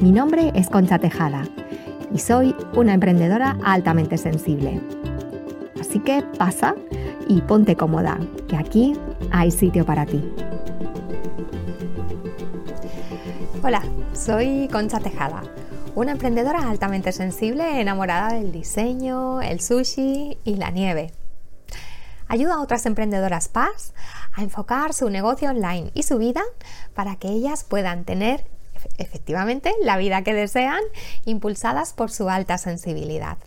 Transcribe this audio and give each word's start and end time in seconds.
mi 0.00 0.12
nombre 0.12 0.52
es 0.54 0.68
Concha 0.68 1.00
Tejada 1.00 1.42
y 2.14 2.18
soy 2.18 2.54
una 2.74 2.94
emprendedora 2.94 3.58
altamente 3.64 4.16
sensible. 4.16 4.80
Así 5.80 5.98
que 5.98 6.22
pasa 6.38 6.76
y 7.26 7.40
ponte 7.40 7.74
cómoda, 7.74 8.18
que 8.46 8.56
aquí 8.56 8.96
hay 9.32 9.50
sitio 9.50 9.84
para 9.84 10.06
ti. 10.06 10.32
Hola, 13.62 13.82
soy 14.12 14.68
Concha 14.70 15.00
Tejada, 15.00 15.42
una 15.96 16.12
emprendedora 16.12 16.70
altamente 16.70 17.10
sensible 17.10 17.80
enamorada 17.80 18.34
del 18.34 18.52
diseño, 18.52 19.42
el 19.42 19.60
sushi 19.60 20.38
y 20.44 20.54
la 20.54 20.70
nieve. 20.70 21.12
Ayuda 22.28 22.54
a 22.54 22.60
otras 22.60 22.86
emprendedoras 22.86 23.48
paz 23.48 23.94
a 24.32 24.42
enfocar 24.42 24.92
su 24.92 25.10
negocio 25.10 25.50
online 25.50 25.90
y 25.94 26.04
su 26.04 26.18
vida 26.18 26.42
para 26.94 27.16
que 27.16 27.28
ellas 27.28 27.64
puedan 27.64 28.04
tener 28.04 28.44
efectivamente 28.98 29.74
la 29.82 29.96
vida 29.96 30.22
que 30.22 30.34
desean, 30.34 30.80
impulsadas 31.24 31.92
por 31.92 32.10
su 32.10 32.28
alta 32.28 32.58
sensibilidad. 32.58 33.38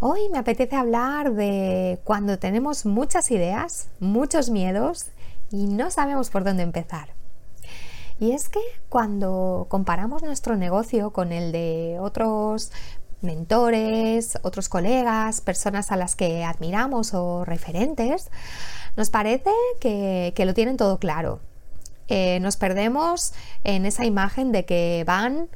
Hoy 0.00 0.28
me 0.30 0.38
apetece 0.38 0.74
hablar 0.74 1.32
de 1.32 2.00
cuando 2.02 2.38
tenemos 2.38 2.86
muchas 2.86 3.30
ideas, 3.30 3.88
muchos 4.00 4.50
miedos 4.50 5.12
y 5.52 5.68
no 5.68 5.92
sabemos 5.92 6.28
por 6.28 6.42
dónde 6.42 6.64
empezar. 6.64 7.10
Y 8.18 8.32
es 8.32 8.48
que 8.48 8.60
cuando 8.88 9.66
comparamos 9.68 10.22
nuestro 10.22 10.56
negocio 10.56 11.12
con 11.12 11.30
el 11.32 11.52
de 11.52 11.98
otros 12.00 12.72
mentores, 13.20 14.38
otros 14.42 14.68
colegas, 14.68 15.40
personas 15.40 15.92
a 15.92 15.96
las 15.96 16.16
que 16.16 16.44
admiramos 16.44 17.14
o 17.14 17.44
referentes, 17.44 18.30
nos 18.96 19.10
parece 19.10 19.52
que, 19.80 20.32
que 20.34 20.44
lo 20.44 20.54
tienen 20.54 20.76
todo 20.76 20.98
claro, 20.98 21.40
eh, 22.14 22.40
nos 22.40 22.56
perdemos 22.58 23.32
en 23.64 23.86
esa 23.86 24.04
imagen 24.04 24.52
de 24.52 24.66
que 24.66 25.02
van 25.06 25.48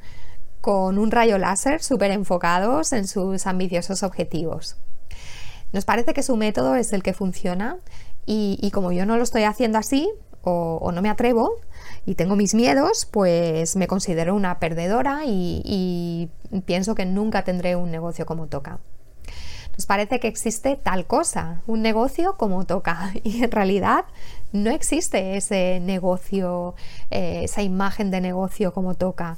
con 0.59 0.97
un 0.97 1.11
rayo 1.11 1.37
láser 1.37 1.83
súper 1.83 2.09
enfocados 2.09 2.93
en 2.93 3.07
sus 3.07 3.45
ambiciosos 3.45 4.01
objetivos. 4.01 4.75
Nos 5.71 5.85
parece 5.85 6.15
que 6.15 6.23
su 6.23 6.35
método 6.35 6.73
es 6.73 6.93
el 6.93 7.03
que 7.03 7.13
funciona 7.13 7.77
y, 8.25 8.71
como 8.73 8.91
yo 8.91 9.05
no 9.05 9.17
lo 9.17 9.23
estoy 9.23 9.43
haciendo 9.43 9.77
así 9.77 10.09
o, 10.41 10.91
no 10.91 11.03
me 11.03 11.09
atrevo 11.09 11.51
y 12.07 12.15
tengo 12.15 12.35
mis 12.35 12.55
miedos, 12.55 13.05
pues 13.05 13.75
me 13.75 13.85
considero 13.85 14.33
una 14.33 14.57
perdedora 14.57 15.25
y 15.25 16.31
pienso 16.65 16.95
que 16.95 17.05
nunca 17.05 17.43
tendré 17.43 17.75
un 17.75 17.91
negocio 17.91 18.25
como 18.25 18.47
toca 18.47 18.79
nos 19.77 19.85
parece 19.85 20.19
que 20.19 20.27
existe 20.27 20.75
tal 20.75 21.05
cosa, 21.05 21.61
un 21.67 21.83
negocio 21.83 22.35
como 22.35 22.65
toca. 22.65 23.13
Y 23.23 23.43
en 23.43 23.51
realidad 23.51 24.05
no 24.51 24.71
existe 24.71 25.37
ese 25.37 25.79
negocio, 25.81 26.75
eh, 27.11 27.41
esa 27.43 27.61
imagen 27.61 28.11
de 28.11 28.21
negocio 28.21 28.73
como 28.73 28.95
toca. 28.95 29.37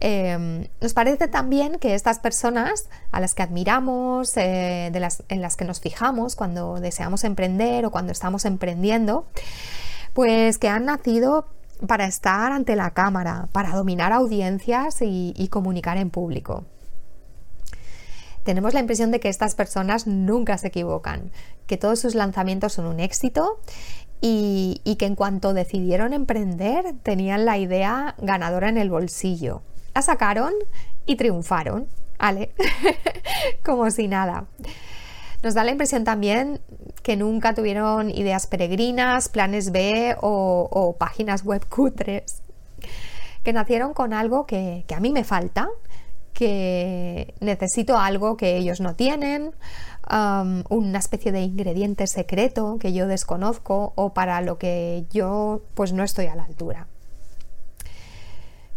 Em, 0.00 0.66
nos 0.80 0.92
parece 0.92 1.28
también 1.28 1.78
que 1.78 1.94
estas 1.94 2.18
personas 2.18 2.88
a 3.12 3.20
las 3.20 3.34
que 3.34 3.42
admiramos, 3.42 4.36
eh, 4.36 4.90
de 4.92 5.00
las, 5.00 5.22
en 5.28 5.40
las 5.40 5.56
que 5.56 5.64
nos 5.64 5.80
fijamos 5.80 6.36
cuando 6.36 6.80
deseamos 6.80 7.24
emprender 7.24 7.86
o 7.86 7.90
cuando 7.90 8.12
estamos 8.12 8.44
emprendiendo, 8.44 9.26
pues 10.12 10.58
que 10.58 10.68
han 10.68 10.86
nacido 10.86 11.48
para 11.86 12.06
estar 12.06 12.52
ante 12.52 12.76
la 12.76 12.90
cámara, 12.90 13.48
para 13.52 13.70
dominar 13.70 14.12
audiencias 14.12 14.98
y 15.00 15.48
comunicar 15.50 15.96
en 15.98 16.10
público 16.10 16.64
tenemos 18.44 18.74
la 18.74 18.80
impresión 18.80 19.10
de 19.10 19.20
que 19.20 19.30
estas 19.30 19.54
personas 19.54 20.06
nunca 20.06 20.56
se 20.58 20.68
equivocan, 20.68 21.32
que 21.66 21.78
todos 21.78 21.98
sus 21.98 22.14
lanzamientos 22.14 22.74
son 22.74 22.86
un 22.86 23.00
éxito 23.00 23.58
y, 24.26 24.96
que 24.98 25.04
en 25.04 25.16
cuanto 25.16 25.52
decidieron 25.52 26.14
emprender 26.14 26.94
tenían 27.02 27.44
la 27.44 27.58
idea 27.58 28.14
ganadora 28.16 28.70
en 28.70 28.78
el 28.78 28.88
bolsillo. 28.88 29.60
La 29.94 30.00
sacaron 30.00 30.54
y 31.04 31.16
triunfaron, 31.16 31.86
¿vale? 32.18 32.52
Como 33.64 33.90
si 33.90 34.08
nada. 34.08 34.46
Nos 35.42 35.52
da 35.52 35.62
la 35.62 35.72
impresión 35.72 36.04
también 36.04 36.62
que 37.02 37.18
nunca 37.18 37.52
tuvieron 37.52 38.08
ideas 38.08 38.46
peregrinas, 38.46 39.28
planes 39.28 39.72
B 39.72 40.16
o, 40.22 40.96
páginas 40.98 41.44
web 41.44 41.66
cutres, 41.68 42.40
que 43.42 43.52
nacieron 43.52 43.92
con 43.92 44.14
algo 44.14 44.46
que, 44.46 44.84
que 44.88 44.94
a 44.94 45.00
mí 45.00 45.12
me 45.12 45.24
falta 45.24 45.68
que 46.34 47.34
necesito 47.40 47.96
algo 47.96 48.36
que 48.36 48.56
ellos 48.56 48.80
no 48.80 48.94
tienen, 48.94 49.52
una 50.68 50.98
especie 50.98 51.32
de 51.32 51.40
ingrediente 51.40 52.06
secreto 52.06 52.76
que 52.78 52.92
yo 52.92 53.06
desconozco 53.06 53.94
o 53.94 54.12
para 54.12 54.42
lo 54.42 54.58
que 54.58 55.06
yo 55.10 55.62
pues 55.74 55.94
no 55.94 56.02
estoy 56.02 56.26
a 56.26 56.34
la 56.34 56.44
altura. 56.44 56.88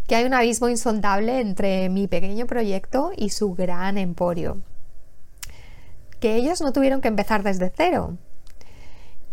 Que 0.06 0.16
hay 0.16 0.24
un 0.24 0.32
abismo 0.32 0.70
insondable 0.70 1.40
entre 1.40 1.90
mi 1.90 2.06
pequeño 2.06 2.46
proyecto 2.46 3.10
y 3.14 3.28
su 3.28 3.52
gran 3.52 3.98
emporio. 3.98 4.62
Que 6.18 6.36
ellos 6.36 6.62
no 6.62 6.72
tuvieron 6.72 7.02
que 7.02 7.08
empezar 7.08 7.42
desde 7.42 7.70
cero. 7.76 8.16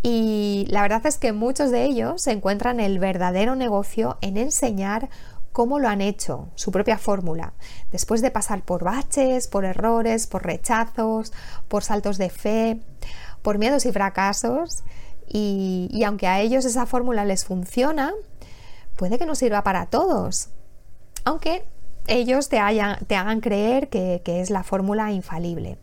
Y 0.04 0.68
la 0.70 0.82
verdad 0.82 1.06
es 1.06 1.18
que 1.18 1.32
muchos 1.32 1.72
de 1.72 1.86
ellos 1.86 2.28
encuentran 2.28 2.80
el 2.80 3.00
verdadero 3.00 3.56
negocio 3.56 4.18
en 4.22 4.38
enseñar 4.38 5.10
cómo 5.56 5.80
lo 5.80 5.88
han 5.88 6.02
hecho, 6.02 6.50
su 6.56 6.70
propia 6.70 6.98
fórmula, 6.98 7.54
después 7.90 8.22
de 8.22 8.30
pasar 8.30 8.64
por 8.64 8.84
baches, 8.84 9.48
por 9.48 9.64
errores, 9.64 10.28
por 10.28 10.44
rechazos, 10.44 11.32
por 11.70 11.82
saltos 11.82 12.18
de 12.18 12.30
fe, 12.30 12.82
por 13.42 13.58
miedos 13.58 13.86
y 13.86 13.94
fracasos. 13.94 14.84
Y, 15.26 16.04
aunque 16.06 16.28
a 16.28 16.42
ellos 16.42 16.66
esa 16.66 16.86
fórmula 16.86 17.24
les 17.24 17.46
funciona, 17.46 18.12
puede 18.98 19.18
que 19.18 19.26
no 19.26 19.34
sirva 19.34 19.64
para 19.64 19.86
todos. 19.86 20.50
Aunque 21.24 21.64
ellos 22.08 22.50
te, 22.50 22.60
hagan 22.60 23.40
creer 23.40 23.88
que, 23.88 24.22
que 24.26 24.42
es 24.42 24.50
la 24.50 24.64
fórmula 24.64 25.14
infalible. 25.14 25.78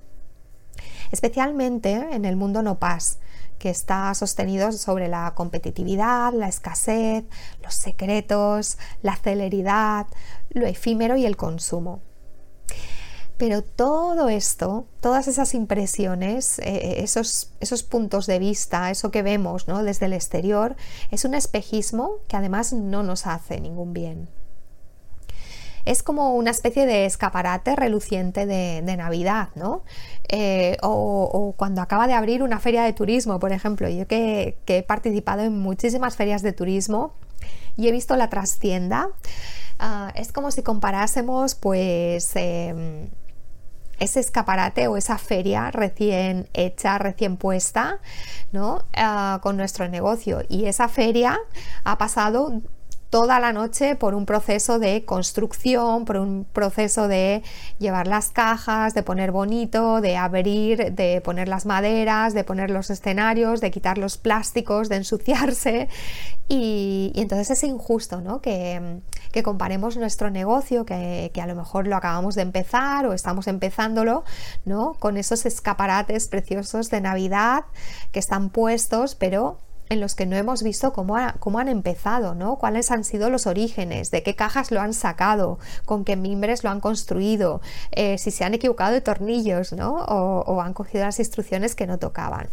Especialmente 1.12 1.93
en 1.93 2.27
el 2.27 2.37
mundo 2.37 2.61
no 2.62 2.78
paz, 2.78 3.21
que 3.62 3.71
está 3.71 4.12
sostenido 4.15 4.73
sobre 4.73 5.06
la 5.06 5.34
competitividad, 5.37 6.33
la 6.33 6.49
escasez, 6.49 7.23
los 7.62 7.75
secretos, 7.75 8.77
la 9.03 9.15
celeridad, 9.15 10.09
lo 10.50 10.67
efímero 10.67 11.17
y 11.17 11.27
el 11.27 11.37
consumo. 11.37 12.00
Pero 13.37 13.62
todo 13.62 14.28
esto, 14.28 14.87
todas 15.00 15.28
esas 15.28 15.55
impresiones, 15.55 16.59
eh, 16.59 16.65
eh, 16.65 16.95
esos, 17.05 17.53
esos, 17.61 17.84
puntos 17.84 18.27
de 18.27 18.41
vista, 18.41 18.91
eso 18.91 19.12
que 19.12 19.23
vemos 19.23 19.69
¿no? 19.69 19.84
desde 19.84 20.06
el 20.06 20.12
exterior, 20.12 20.75
es 21.12 21.25
un 21.25 21.34
espejismo 21.34 22.17
que 22.27 22.37
además 22.37 22.73
no 22.73 23.05
nos 23.05 23.29
hace 23.29 23.61
ningún 23.61 23.93
bien 23.93 24.29
es 25.84 26.03
como 26.03 26.34
una 26.34 26.50
especie 26.50 26.87
de 26.87 27.06
escaparate 27.06 27.76
reluciente 27.76 28.47
de, 28.47 28.82
Navidad, 28.97 29.48
¿no? 29.54 29.82
Eh, 30.28 30.76
o, 30.82 31.54
cuando 31.56 31.81
acaba 31.81 32.06
de 32.06 32.15
abrir 32.15 32.43
una 32.43 32.60
feria 32.60 32.82
de 32.82 32.93
turismo, 32.93 33.41
por 33.41 33.53
ejemplo. 33.53 33.88
Yo 33.88 34.06
que, 34.06 34.56
he 34.66 34.82
participado 34.82 35.43
en 35.43 35.59
muchísimas 35.59 36.16
ferias 36.16 36.43
de 36.43 36.53
turismo 36.53 37.15
y 37.76 37.88
he 37.88 37.93
visto 37.93 38.16
la 38.16 38.28
trastienda, 38.28 39.08
ah, 39.79 40.12
es 40.14 40.32
como 40.32 40.50
si 40.50 40.62
comparásemos, 40.62 41.55
pues. 41.55 42.31
Em, 42.34 43.08
ese 44.02 44.19
escaparate 44.19 44.88
o 44.88 44.96
esa 44.96 45.17
feria 45.17 45.70
recién 45.70 46.49
hecha, 46.55 46.99
recién 46.99 47.37
puesta, 47.37 48.00
¿no? 48.50 48.84
Ah, 48.94 49.38
con 49.43 49.56
nuestro 49.56 49.88
negocio. 49.88 50.43
Y 50.49 50.67
esa 50.67 50.88
feria 50.88 51.38
ha 51.84 51.99
pasado 51.99 52.61
toda 53.12 53.41
la 53.41 53.53
noche 53.53 53.94
por 53.94 54.14
un 54.14 54.25
proceso 54.25 54.79
de 54.79 55.05
construcción, 55.05 56.06
por 56.06 56.17
un 56.17 56.47
proceso 56.50 57.09
de 57.09 57.43
llevar 57.79 58.06
las 58.06 58.31
cajas, 58.31 58.94
de 58.94 59.03
poner 59.03 59.32
bonito, 59.32 60.00
de 60.00 60.17
abrir, 60.17 60.94
de 60.94 61.20
poner 61.20 61.47
las 61.47 61.67
maderas, 61.67 62.32
de 62.32 62.43
poner 62.43 62.70
los 62.70 62.88
escenarios, 62.88 63.61
de 63.61 63.70
quitar 63.70 63.99
los 63.99 64.17
plásticos, 64.17 64.88
de 64.88 64.97
ensuciarse. 64.97 65.91
Y, 66.49 67.12
entonces 67.14 67.50
es 67.50 67.64
injusto 67.64 68.23
¿no? 68.23 68.41
que, 68.41 69.03
comparemos 69.44 69.99
nuestro 69.99 70.31
negocio, 70.31 70.87
que, 70.87 71.31
que, 71.35 71.43
a 71.43 71.47
lo 71.47 71.55
mejor 71.55 71.87
lo 71.87 71.97
acabamos 71.97 72.35
de 72.35 72.43
empezar 72.43 73.05
o 73.05 73.12
estamos 73.12 73.47
empezándolo, 73.47 74.25
¿no? 74.65 74.94
con 74.94 75.19
esos 75.19 75.44
escaparates 75.44 76.29
preciosos 76.29 76.88
de 76.88 77.03
Navidad 77.03 77.65
que 78.11 78.20
están 78.20 78.49
puestos, 78.49 79.15
pero 79.17 79.58
en 79.93 80.00
los 80.00 80.15
que 80.15 80.27
no 80.27 80.37
hemos 80.37 80.62
visto 80.62 80.93
cómo, 80.93 81.17
han 81.17 81.69
empezado, 81.69 82.35
¿no? 82.35 82.56
Cuáles 82.56 82.91
han 82.91 83.05
sido 83.05 83.31
los 83.31 83.47
orígenes, 83.47 84.11
de 84.11 84.23
qué 84.23 84.35
cajas 84.35 84.71
lo 84.71 84.81
han 84.81 84.94
sacado, 84.94 85.59
con 85.85 86.05
qué 86.05 86.17
mimbres 86.17 86.65
lo 86.65 86.71
han 86.71 86.81
construido, 86.81 87.61
eh, 87.91 88.19
si 88.19 88.31
se 88.31 88.44
han 88.44 88.55
equivocado 88.55 88.93
de 88.93 89.00
tornillos, 89.00 89.73
¿no? 89.73 89.94
o 89.94 90.61
han 90.61 90.75
cogido 90.75 91.05
las 91.05 91.19
instrucciones 91.19 91.75
que 91.75 91.87
no 91.87 91.99
tocaban. 91.99 92.49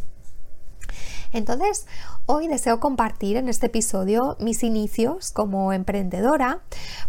Entonces, 1.31 1.85
hoy 2.25 2.47
deseo 2.47 2.79
compartir 2.79 3.37
en 3.37 3.49
este 3.49 3.67
episodio 3.67 4.35
mis 4.39 4.63
inicios 4.63 5.31
como 5.31 5.73
emprendedora 5.73 6.61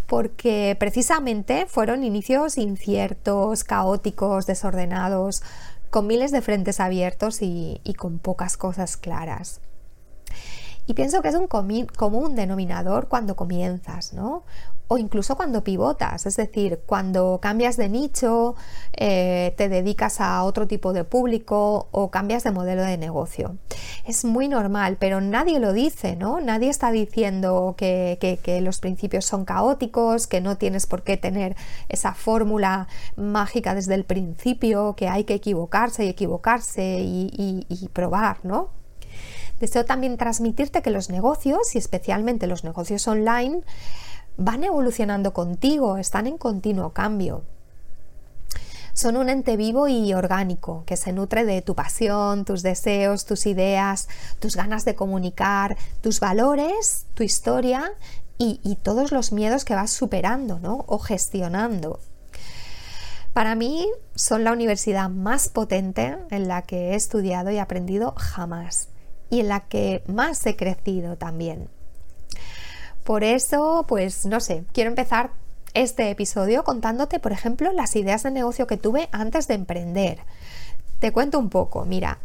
porque 0.07 0.77
precisamente 0.79 1.67
fueron 1.67 2.05
inicios 2.05 2.59
inciertos, 2.59 3.65
caóticos, 3.65 4.47
desordenados, 4.47 5.43
con 5.89 6.07
miles 6.07 6.33
de 6.33 6.43
frentes 6.43 6.81
abiertos 6.81 7.39
y, 7.41 7.81
con 7.97 8.19
pocas 8.19 8.57
cosas 8.57 8.97
claras. 8.97 9.61
Y 10.87 10.95
pienso 10.95 11.23
que 11.23 11.29
es 11.29 11.35
un 11.35 11.47
común 11.47 12.35
denominador 12.35 13.09
cuando 13.09 13.37
comienzas, 13.37 14.13
¿no? 14.13 14.45
o 14.93 14.99
incluso 14.99 15.37
cuando 15.37 15.63
pivotas, 15.63 16.27
es 16.27 16.35
decir, 16.35 16.81
cuando 16.85 17.39
cambias 17.41 17.77
de 17.77 17.89
nicho, 17.89 18.57
eh, 18.93 19.55
te 19.57 19.69
dedicas 19.69 20.21
a 20.21 20.43
otro 20.43 20.67
tipo 20.67 20.93
de 20.93 21.05
público 21.05 21.87
o 21.93 22.11
cambias 22.11 22.43
de 22.43 22.51
modelo 22.51 22.83
de 22.83 22.99
negocio. 22.99 23.57
Es 24.05 24.25
muy 24.25 24.49
normal, 24.49 24.97
pero 24.99 25.21
nadie 25.21 25.61
lo 25.61 25.73
dice, 25.73 26.17
¿no? 26.17 26.41
Nadie 26.41 26.71
está 26.71 26.91
diciendo 26.91 27.77
que, 27.79 28.19
los 28.65 28.81
principios 28.81 29.25
son 29.25 29.45
caóticos, 29.45 30.27
que 30.27 30.41
no 30.41 30.57
tienes 30.57 30.87
por 30.87 31.05
qué 31.05 31.17
tener 31.17 31.55
esa 31.89 32.13
fórmula 32.13 32.89
mágica 33.15 33.77
desde 33.77 33.95
el 33.95 34.03
principio, 34.03 34.97
que 34.97 35.07
hay 35.07 35.23
que 35.23 35.35
equivocarse 35.35 36.05
y 36.05 36.09
equivocarse 36.09 36.99
y, 36.99 37.65
y 37.69 37.89
probar, 37.91 38.39
¿no? 38.43 38.80
Deseo 39.61 39.85
también 39.85 40.17
transmitirte 40.17 40.81
que 40.81 40.91
los 40.91 41.11
negocios, 41.11 41.75
y 41.75 41.79
especialmente 41.79 42.47
los 42.47 42.65
negocios 42.65 43.07
online, 43.07 43.61
van 44.39 44.65
evolucionando 44.65 45.35
contigo, 45.35 45.99
están 45.99 46.27
en 46.27 46.39
continuo 46.39 46.95
cambio. 46.95 47.43
Son 48.95 49.19
un 49.19 49.29
ente 49.29 49.59
vivo 49.59 49.87
y 49.87 50.15
orgánico 50.15 50.85
que 50.87 50.97
se 50.97 51.13
nutre 51.13 51.45
de 51.45 51.61
tu 51.61 51.75
pasión, 51.75 52.47
tus 52.47 52.63
deseos, 52.63 53.27
tus 53.27 53.47
ideas, 53.47 54.09
tus 54.41 54.57
ganas 54.57 54.87
de 54.87 54.95
comunicar, 54.95 55.77
tus 56.01 56.21
valores, 56.21 57.05
tu 57.13 57.23
historia 57.23 57.93
y, 58.39 58.79
todos 58.83 59.13
los 59.13 59.33
miedos 59.33 59.67
que 59.67 59.75
vas 59.75 59.91
superando 59.91 60.59
¿no? 60.59 60.87
o 60.89 60.99
gestionando. 60.99 62.01
Para 63.35 63.55
mí 63.55 63.87
son 64.15 64.43
la 64.45 64.53
universidad 64.53 65.11
más 65.11 65.51
potente 65.51 66.17
en 66.31 66.49
la 66.49 66.63
que 66.63 66.91
he 66.91 66.95
estudiado 66.95 67.51
y 67.51 67.59
aprendido 67.59 68.15
jamás 68.17 68.89
y 69.31 69.41
en 69.41 69.49
la 69.49 69.61
que 69.61 70.03
más 70.07 70.45
he 70.47 70.57
crecido 70.57 71.17
también. 71.17 71.69
Por 73.05 73.25
eso, 73.25 73.85
pues 73.89 74.27
no 74.27 74.41
sé, 74.41 74.65
quiero 74.73 74.91
empezar 74.91 75.31
este 75.75 76.11
episodio 76.11 76.65
contándote, 76.65 77.21
por 77.21 77.33
ejemplo, 77.33 77.73
las 77.73 77.97
ideas 77.97 78.25
de 78.25 78.31
negocio 78.31 78.67
que 78.67 78.77
tuve 78.77 79.09
antes 79.13 79.49
de 79.49 79.55
emprender. 79.55 80.21
Te 80.99 81.13
cuento 81.13 81.39
un 81.39 81.49
poco, 81.49 81.85
mira, 81.85 82.19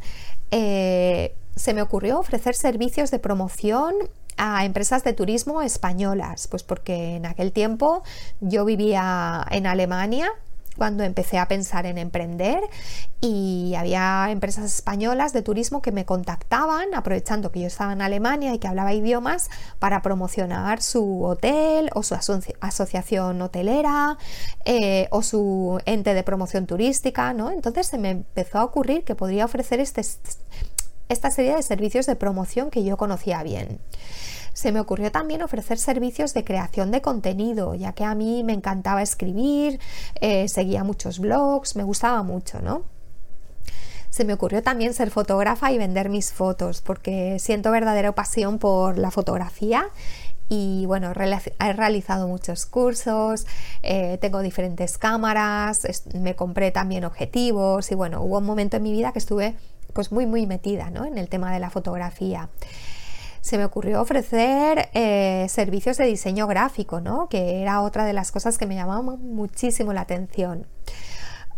eh, 0.51 1.35
se 1.55 1.73
me 1.73 1.81
ocurrió 1.81 2.19
ofrecer 2.19 2.55
servicios 2.55 3.11
de 3.11 3.19
promoción 3.19 3.95
a 4.37 4.65
empresas 4.65 5.03
de 5.03 5.13
turismo 5.13 5.61
españolas, 5.61 6.47
pues 6.47 6.63
porque 6.63 7.15
en 7.15 7.25
aquel 7.25 7.53
tiempo 7.53 8.03
yo 8.41 8.65
vivía 8.65 9.45
en 9.51 9.65
Alemania 9.65 10.29
cuando 10.77 11.03
empecé 11.03 11.37
a 11.37 11.47
pensar 11.47 11.85
en 11.85 11.97
emprender 11.97 12.61
y 13.21 13.73
había 13.77 14.27
empresas 14.29 14.65
españolas 14.65 15.33
de 15.33 15.41
turismo 15.41 15.81
que 15.81 15.91
me 15.91 16.05
contactaban 16.05 16.93
aprovechando 16.93 17.51
que 17.51 17.61
yo 17.61 17.67
estaba 17.67 17.93
en 17.93 18.01
Alemania 18.01 18.53
y 18.53 18.59
que 18.59 18.67
hablaba 18.67 18.93
idiomas 18.93 19.49
para 19.79 20.01
promocionar 20.01 20.81
su 20.81 21.23
hotel 21.23 21.89
o 21.93 22.03
su 22.03 22.15
asociación 22.61 23.41
hotelera 23.41 24.17
eh, 24.65 25.07
o 25.11 25.21
su 25.21 25.79
ente 25.85 26.13
de 26.13 26.23
promoción 26.23 26.67
turística. 26.67 27.31
Entonces 27.31 27.87
se 27.87 27.97
me 27.97 28.11
empezó 28.11 28.59
a 28.59 28.63
ocurrir 28.63 29.03
que 29.03 29.15
podría 29.15 29.45
ofrecer 29.45 29.79
este, 29.79 30.01
esta 31.09 31.31
serie 31.31 31.55
de 31.55 31.63
servicios 31.63 32.05
de 32.05 32.15
promoción 32.15 32.69
que 32.69 32.83
yo 32.83 32.97
conocía 32.97 33.43
bien 33.43 33.79
se 34.55 34.71
me 34.71 34.79
ocurrió 34.79 35.11
también 35.11 35.41
ofrecer 35.41 35.77
servicios 35.77 36.33
de 36.33 36.45
creación 36.45 36.89
de 36.89 37.01
contenido, 37.01 37.75
ya 37.75 37.91
que 37.91 38.05
a 38.05 38.15
mí 38.15 38.41
me 38.41 38.53
encantaba 38.53 39.01
escribir, 39.01 39.81
eh, 40.21 40.47
seguía 40.47 40.85
muchos 40.85 41.19
blogs, 41.19 41.75
me 41.75 41.83
gustaba 41.83 42.23
mucho, 42.23 42.61
¿no? 42.61 42.83
Se 44.09 44.23
me 44.23 44.31
ocurrió 44.31 44.63
también 44.63 44.93
ser 44.93 45.11
fotógrafa 45.11 45.73
y 45.73 45.77
vender 45.77 46.07
mis 46.07 46.31
fotos, 46.31 46.79
porque 46.79 47.37
siento 47.37 47.69
verdadera 47.69 48.13
pasión 48.13 48.57
por 48.57 48.97
la 48.97 49.11
fotografía 49.11 49.89
y 50.47 50.85
bueno, 50.85 51.11
he 51.11 51.73
realizado 51.73 52.29
muchos 52.29 52.65
cursos, 52.65 53.45
eh, 53.83 54.17
tengo 54.21 54.39
diferentes 54.39 54.97
cámaras, 54.97 55.81
me 56.13 56.37
compré 56.37 56.71
también 56.71 57.03
objetivos 57.03 57.91
y 57.91 57.95
bueno, 57.95 58.21
hubo 58.21 58.37
un 58.37 58.45
momento 58.45 58.77
en 58.77 58.83
mi 58.83 58.93
vida 58.93 59.11
que 59.11 59.19
estuve 59.19 59.55
pues 59.91 60.13
muy 60.13 60.25
muy 60.25 60.45
metida 60.45 60.91
¿no? 60.91 61.03
en 61.03 61.17
el 61.17 61.27
tema 61.27 61.53
de 61.53 61.59
la 61.59 61.69
fotografía 61.69 62.49
se 63.45 63.59
me 63.59 63.65
ocurrió 63.65 64.01
ofrecer 64.01 64.89
eh, 64.95 65.45
servicios 65.49 65.97
de 65.97 66.05
diseño 66.05 66.47
gráfico, 66.47 66.99
¿no? 66.99 67.29
que 67.29 67.61
era 67.61 67.83
otra 67.83 68.03
de 68.03 68.11
las 68.11 68.31
cosas 68.31 68.57
que 68.57 68.65
me 68.65 68.73
llamaban 68.73 69.05
muchísimo 69.05 69.93
la 69.93 70.01
atención. 70.01 70.65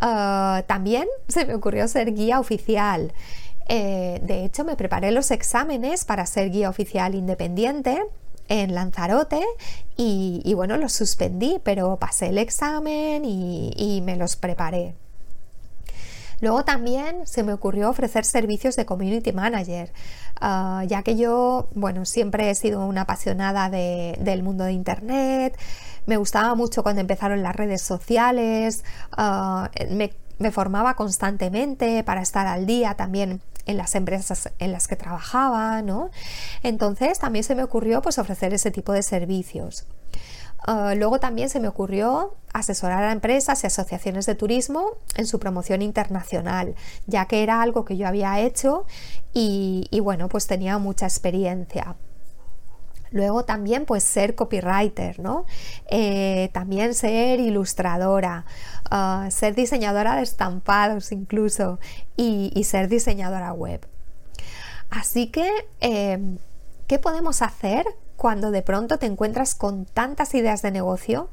Ah, 0.01 0.63
también 0.67 1.07
se 1.29 1.45
me 1.45 1.55
ocurrió 1.55 1.87
ser 1.87 2.13
guía 2.13 2.41
oficial. 2.41 3.13
Eh, 3.69 4.19
de 4.21 4.43
hecho, 4.43 4.65
me 4.65 4.75
preparé 4.75 5.11
los 5.11 5.31
exámenes 5.31 6.03
para 6.03 6.25
ser 6.25 6.51
guía 6.51 6.69
oficial 6.69 7.15
independiente 7.15 8.03
en 8.49 8.75
Lanzarote 8.75 9.39
y, 9.95 10.53
bueno, 10.55 10.75
los 10.75 10.91
suspendí, 10.91 11.61
pero 11.63 11.95
pasé 11.95 12.27
el 12.27 12.37
examen 12.37 13.23
y 13.23 14.01
me 14.03 14.17
los 14.17 14.35
preparé. 14.35 14.93
Luego 16.39 16.63
también 16.63 17.25
se 17.25 17.43
me 17.43 17.53
ocurrió 17.53 17.89
ofrecer 17.89 18.23
servicios 18.23 18.75
de 18.75 18.85
community 18.85 19.31
manager, 19.31 19.91
ah, 20.39 20.83
ya 20.87 21.01
que 21.01 21.15
yo, 21.15 21.67
bueno, 21.73 22.05
siempre 22.05 22.49
he 22.49 22.55
sido 22.55 22.85
una 22.85 23.01
apasionada 23.01 23.69
del 23.69 24.43
mundo 24.43 24.63
de 24.63 24.73
Internet, 24.73 25.57
me 26.05 26.17
gustaba 26.17 26.55
mucho 26.55 26.83
cuando 26.83 27.01
empezaron 27.01 27.43
las 27.43 27.55
redes 27.55 27.81
sociales, 27.81 28.83
ah, 29.11 29.69
me, 29.89 30.11
formaba 30.51 30.93
constantemente 30.95 32.03
para 32.03 32.21
estar 32.21 32.45
al 32.45 32.67
día 32.67 32.93
también 32.93 33.41
en 33.65 33.75
las 33.75 33.95
empresas 33.95 34.49
en 34.59 34.71
las 34.71 34.87
que 34.87 34.95
trabajaba, 34.95 35.81
¿no? 35.81 36.11
Entonces 36.63 37.19
también 37.19 37.43
se 37.43 37.55
me 37.55 37.63
ocurrió 37.63 38.01
pues 38.01 38.19
ofrecer 38.19 38.53
ese 38.53 38.71
tipo 38.71 38.93
de 38.93 39.01
servicios. 39.01 39.85
Ah, 40.65 40.93
luego 40.95 41.19
también 41.19 41.49
se 41.49 41.59
me 41.59 41.67
ocurrió 41.67 42.35
asesorar 42.51 43.03
a 43.03 43.11
empresas 43.11 43.63
y 43.63 43.67
asociaciones 43.67 44.25
de 44.25 44.35
turismo 44.35 44.97
en 45.15 45.27
su 45.27 45.39
promoción 45.39 45.81
internacional, 45.81 46.75
ya 47.05 47.25
que 47.25 47.43
era 47.43 47.61
algo 47.61 47.85
que 47.85 47.97
yo 47.97 48.07
había 48.07 48.39
hecho 48.39 48.85
y, 49.33 49.87
bueno, 50.01 50.29
pues 50.29 50.47
tenía 50.47 50.77
mucha 50.79 51.05
experiencia. 51.05 51.95
Luego 53.11 53.45
también 53.45 53.85
pues 53.85 54.03
ser 54.03 54.35
copywriter, 54.35 55.19
¿no? 55.19 55.45
Eh, 55.89 56.49
también 56.51 56.93
ser 56.93 57.39
ilustradora, 57.39 58.45
ah, 58.91 59.29
ser 59.31 59.55
diseñadora 59.55 60.17
de 60.17 60.23
estampados 60.23 61.13
incluso 61.13 61.79
y, 62.17 62.63
ser 62.65 62.89
diseñadora 62.89 63.53
web. 63.53 63.87
Así 64.89 65.27
que, 65.27 65.49
em, 65.79 66.37
¿qué 66.87 66.99
podemos 66.99 67.41
hacer 67.41 67.85
cuando 68.17 68.51
de 68.51 68.61
pronto 68.61 68.99
te 68.99 69.05
encuentras 69.05 69.55
con 69.55 69.85
tantas 69.85 70.33
ideas 70.33 70.61
de 70.61 70.71
negocio 70.71 71.29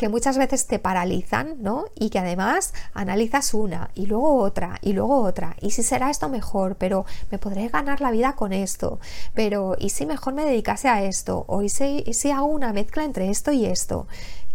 que 0.00 0.08
muchas 0.08 0.38
veces 0.38 0.66
te 0.66 0.78
paralizan, 0.78 1.56
¿no? 1.62 1.84
Y 1.94 2.08
que 2.08 2.18
además 2.18 2.72
analizas 2.94 3.52
una 3.52 3.90
y 3.94 4.06
luego 4.06 4.36
otra 4.36 4.78
y 4.80 4.94
luego 4.94 5.20
otra. 5.20 5.56
Y 5.60 5.72
si 5.72 5.82
será 5.82 6.08
esto 6.08 6.30
mejor, 6.30 6.76
pero 6.76 7.04
me 7.30 7.36
podré 7.36 7.68
ganar 7.68 8.00
la 8.00 8.10
vida 8.10 8.34
con 8.34 8.54
esto. 8.54 8.98
Pero 9.34 9.76
¿y 9.78 9.90
si 9.90 10.06
mejor 10.06 10.32
me 10.32 10.46
dedicase 10.46 10.88
a 10.88 11.02
esto? 11.02 11.44
O 11.48 11.60
¿y 11.60 11.68
si, 11.68 12.02
y 12.06 12.14
si 12.14 12.30
hago 12.30 12.46
una 12.46 12.72
mezcla 12.72 13.04
entre 13.04 13.28
esto 13.28 13.52
y 13.52 13.66
esto? 13.66 14.06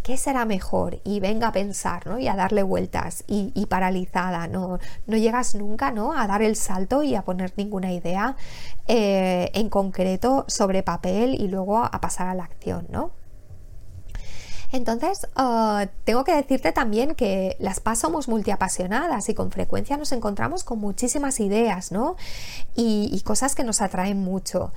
¿Qué 0.06 0.18
será 0.18 0.46
mejor? 0.46 1.02
Y 1.04 1.20
venga 1.20 1.48
a 1.48 1.52
pensar, 1.52 2.06
¿no? 2.06 2.20
Y 2.20 2.28
a 2.28 2.36
darle 2.36 2.62
vueltas 2.62 3.24
y, 3.26 3.66
paralizada, 3.66 4.48
¿no? 4.48 4.78
No 5.08 5.18
llegas 5.18 5.56
nunca, 5.56 5.90
¿no? 5.90 6.16
A 6.16 6.28
dar 6.28 6.44
el 6.44 6.56
salto 6.56 7.02
y 7.02 7.16
a 7.16 7.24
poner 7.24 7.54
ninguna 7.58 7.92
idea 7.92 8.36
eh, 8.88 9.50
en 9.56 9.68
concreto 9.70 10.46
sobre 10.48 10.84
papel 10.84 11.34
y 11.34 11.48
luego 11.48 11.80
a 11.80 11.90
pasar 12.02 12.28
a 12.28 12.36
la 12.36 12.44
acción, 12.44 12.86
¿no? 12.92 13.25
Entonces, 14.72 15.28
uh, 15.38 15.86
tengo 16.04 16.24
que 16.24 16.36
decirte 16.36 16.72
también 16.72 17.16
que 17.16 17.56
las 17.60 17.80
PAS 17.80 18.00
somos 18.00 18.28
multiapasionadas 18.28 19.30
y 19.30 19.34
con 19.34 19.52
frecuencia 19.52 19.98
nos 19.98 20.12
encontramos 20.12 20.64
con 20.64 20.80
muchísimas 20.80 21.40
ideas, 21.40 21.92
¿no? 21.92 22.16
Y, 22.76 23.22
cosas 23.26 23.56
que 23.56 23.64
nos 23.64 23.82
atraen 23.82 24.20
mucho. 24.20 24.72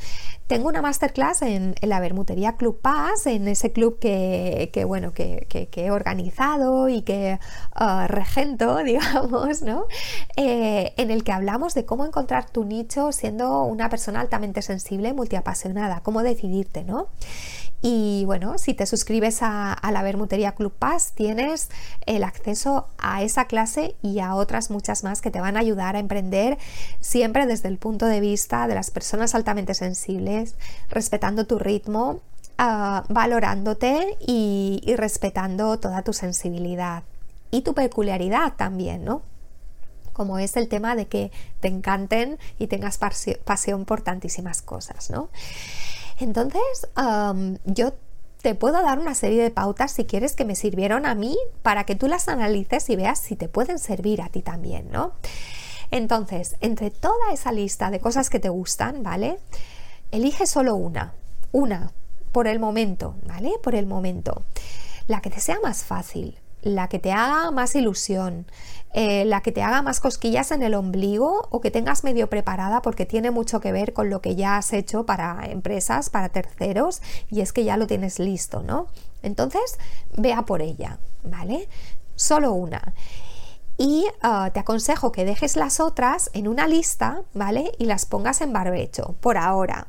Tengo 0.46 0.68
una 0.68 0.80
masterclass 0.80 1.42
en, 1.42 1.74
la 1.82 2.00
Bermutería 2.00 2.56
Club 2.56 2.80
Paz, 2.80 3.26
en 3.26 3.46
ese 3.46 3.72
club 3.72 3.98
que, 3.98 4.84
bueno, 4.86 5.12
que, 5.12 5.68
he 5.76 5.90
organizado 5.90 6.88
y 6.88 7.02
que 7.02 7.38
uh, 7.78 8.06
regento, 8.06 8.78
digamos, 8.84 9.60
¿no? 9.62 9.86
Eh, 10.36 10.94
en 10.96 11.10
el 11.10 11.24
que 11.24 11.32
hablamos 11.32 11.74
de 11.74 11.84
cómo 11.84 12.06
encontrar 12.06 12.48
tu 12.48 12.64
nicho 12.64 13.12
siendo 13.12 13.64
una 13.64 13.90
persona 13.90 14.20
altamente 14.20 14.62
sensible, 14.62 15.12
multiapasionada, 15.12 16.00
cómo 16.00 16.22
decidirte, 16.22 16.84
¿no? 16.84 17.08
Y 17.80 18.24
bueno, 18.24 18.58
si 18.58 18.74
te 18.74 18.86
suscribes 18.86 19.38
a, 19.42 19.76
la 19.92 20.02
Bermutería 20.02 20.52
Club 20.52 20.72
Pass, 20.72 21.12
tienes 21.14 21.68
el 22.06 22.24
acceso 22.24 22.88
a 22.98 23.22
esa 23.22 23.44
clase 23.44 23.94
y 24.02 24.18
a 24.18 24.34
otras 24.34 24.70
muchas 24.70 25.04
más 25.04 25.20
que 25.20 25.30
te 25.30 25.40
van 25.40 25.56
a 25.56 25.60
ayudar 25.60 25.94
a 25.94 26.00
emprender 26.00 26.58
siempre 27.00 27.46
desde 27.46 27.68
el 27.68 27.78
punto 27.78 28.06
de 28.06 28.20
vista 28.20 28.66
de 28.66 28.74
las 28.74 28.90
personas 28.90 29.34
altamente 29.36 29.74
sensibles, 29.74 30.56
respetando 30.90 31.46
tu 31.46 31.60
ritmo, 31.60 32.20
ah, 32.58 33.04
valorándote 33.08 34.16
y, 34.26 34.80
y 34.84 34.96
respetando 34.96 35.78
toda 35.78 36.02
tu 36.02 36.12
sensibilidad 36.12 37.04
y 37.52 37.62
tu 37.62 37.74
peculiaridad 37.74 38.54
también, 38.56 39.04
¿no? 39.04 39.22
como 40.18 40.40
es 40.40 40.56
el 40.56 40.66
tema 40.66 40.96
de 40.96 41.06
que 41.06 41.30
te 41.60 41.68
encanten 41.68 42.40
y 42.58 42.66
tengas 42.66 42.98
pasión 42.98 43.84
por 43.84 44.00
tantísimas 44.00 44.62
cosas, 44.62 45.10
¿no? 45.10 45.28
Entonces, 46.18 46.88
yo 47.64 47.92
te 48.42 48.54
puedo 48.54 48.82
dar 48.82 48.98
una 48.98 49.14
serie 49.14 49.42
de 49.42 49.50
pautas 49.50 49.92
si 49.92 50.04
quieres 50.04 50.34
que 50.34 50.44
me 50.44 50.54
sirvieron 50.54 51.06
a 51.06 51.14
mí 51.14 51.36
para 51.62 51.84
que 51.84 51.96
tú 51.96 52.06
las 52.06 52.28
analices 52.28 52.88
y 52.90 52.96
veas 52.96 53.18
si 53.18 53.36
te 53.36 53.48
pueden 53.48 53.78
servir 53.78 54.22
a 54.22 54.28
ti 54.28 54.42
también, 54.42 54.90
¿no? 54.90 55.12
Entonces, 55.90 56.56
entre 56.60 56.90
toda 56.90 57.32
esa 57.32 57.52
lista 57.52 57.90
de 57.90 58.00
cosas 58.00 58.30
que 58.30 58.40
te 58.40 58.48
gustan, 58.48 59.02
¿vale? 59.02 59.38
Elige 60.10 60.46
solo 60.46 60.76
una, 60.76 61.14
una, 61.52 61.92
por 62.32 62.46
el 62.46 62.58
momento, 62.58 63.16
¿vale? 63.26 63.52
Por 63.62 63.74
el 63.74 63.86
momento. 63.86 64.44
La 65.06 65.20
que 65.20 65.30
te 65.30 65.40
sea 65.40 65.58
más 65.62 65.84
fácil, 65.84 66.38
la 66.68 66.88
que 66.88 66.98
te 66.98 67.12
haga 67.12 67.50
más 67.50 67.74
ilusión, 67.74 68.46
eh, 68.94 69.24
la 69.24 69.42
que 69.42 69.52
te 69.52 69.62
haga 69.62 69.82
más 69.82 70.00
cosquillas 70.00 70.50
en 70.50 70.62
el 70.62 70.74
ombligo 70.74 71.46
o 71.50 71.60
que 71.60 71.70
tengas 71.70 72.04
medio 72.04 72.30
preparada 72.30 72.80
porque 72.80 73.04
tiene 73.04 73.30
mucho 73.30 73.60
que 73.60 73.72
ver 73.72 73.92
con 73.92 74.08
lo 74.08 74.22
que 74.22 74.34
ya 74.34 74.56
has 74.56 74.72
hecho 74.72 75.04
para 75.04 75.46
empresas, 75.50 76.08
para 76.10 76.30
terceros 76.30 77.02
y 77.30 77.40
es 77.40 77.52
que 77.52 77.64
ya 77.64 77.76
lo 77.76 77.86
tienes 77.86 78.18
listo, 78.18 78.62
¿no? 78.62 78.86
Entonces, 79.22 79.78
vea 80.16 80.42
por 80.42 80.62
ella, 80.62 80.98
¿vale? 81.22 81.68
Solo 82.16 82.52
una. 82.52 82.94
Y 83.76 84.06
ah, 84.22 84.50
te 84.52 84.60
aconsejo 84.60 85.12
que 85.12 85.24
dejes 85.24 85.54
las 85.54 85.80
otras 85.80 86.30
en 86.32 86.48
una 86.48 86.66
lista, 86.66 87.22
¿vale? 87.34 87.72
Y 87.78 87.84
las 87.84 88.06
pongas 88.06 88.40
en 88.40 88.52
barbecho, 88.52 89.14
por 89.20 89.36
ahora. 89.36 89.86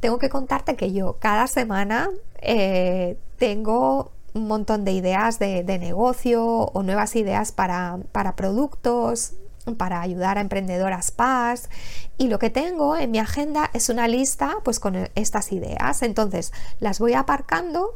Tengo 0.00 0.18
que 0.18 0.28
contarte 0.28 0.76
que 0.76 0.92
yo 0.92 1.16
cada 1.18 1.48
semana 1.48 2.08
eh, 2.40 3.18
tengo 3.36 4.12
un 4.38 4.48
montón 4.48 4.84
de 4.84 4.92
ideas 4.92 5.38
de, 5.38 5.62
negocio 5.78 6.44
o 6.44 6.82
nuevas 6.82 7.14
ideas 7.16 7.52
para, 7.52 7.98
para 8.12 8.34
productos, 8.36 9.34
para 9.76 10.00
ayudar 10.00 10.38
a 10.38 10.40
emprendedoras 10.40 11.10
PAS 11.10 11.68
y 12.16 12.28
lo 12.28 12.38
que 12.38 12.48
tengo 12.48 12.96
en 12.96 13.10
mi 13.10 13.18
agenda 13.18 13.70
es 13.74 13.90
una 13.90 14.08
lista 14.08 14.56
pues 14.64 14.80
con 14.80 15.08
estas 15.14 15.52
ideas 15.52 16.02
entonces 16.02 16.52
las 16.80 16.98
voy 16.98 17.12
aparcando 17.12 17.94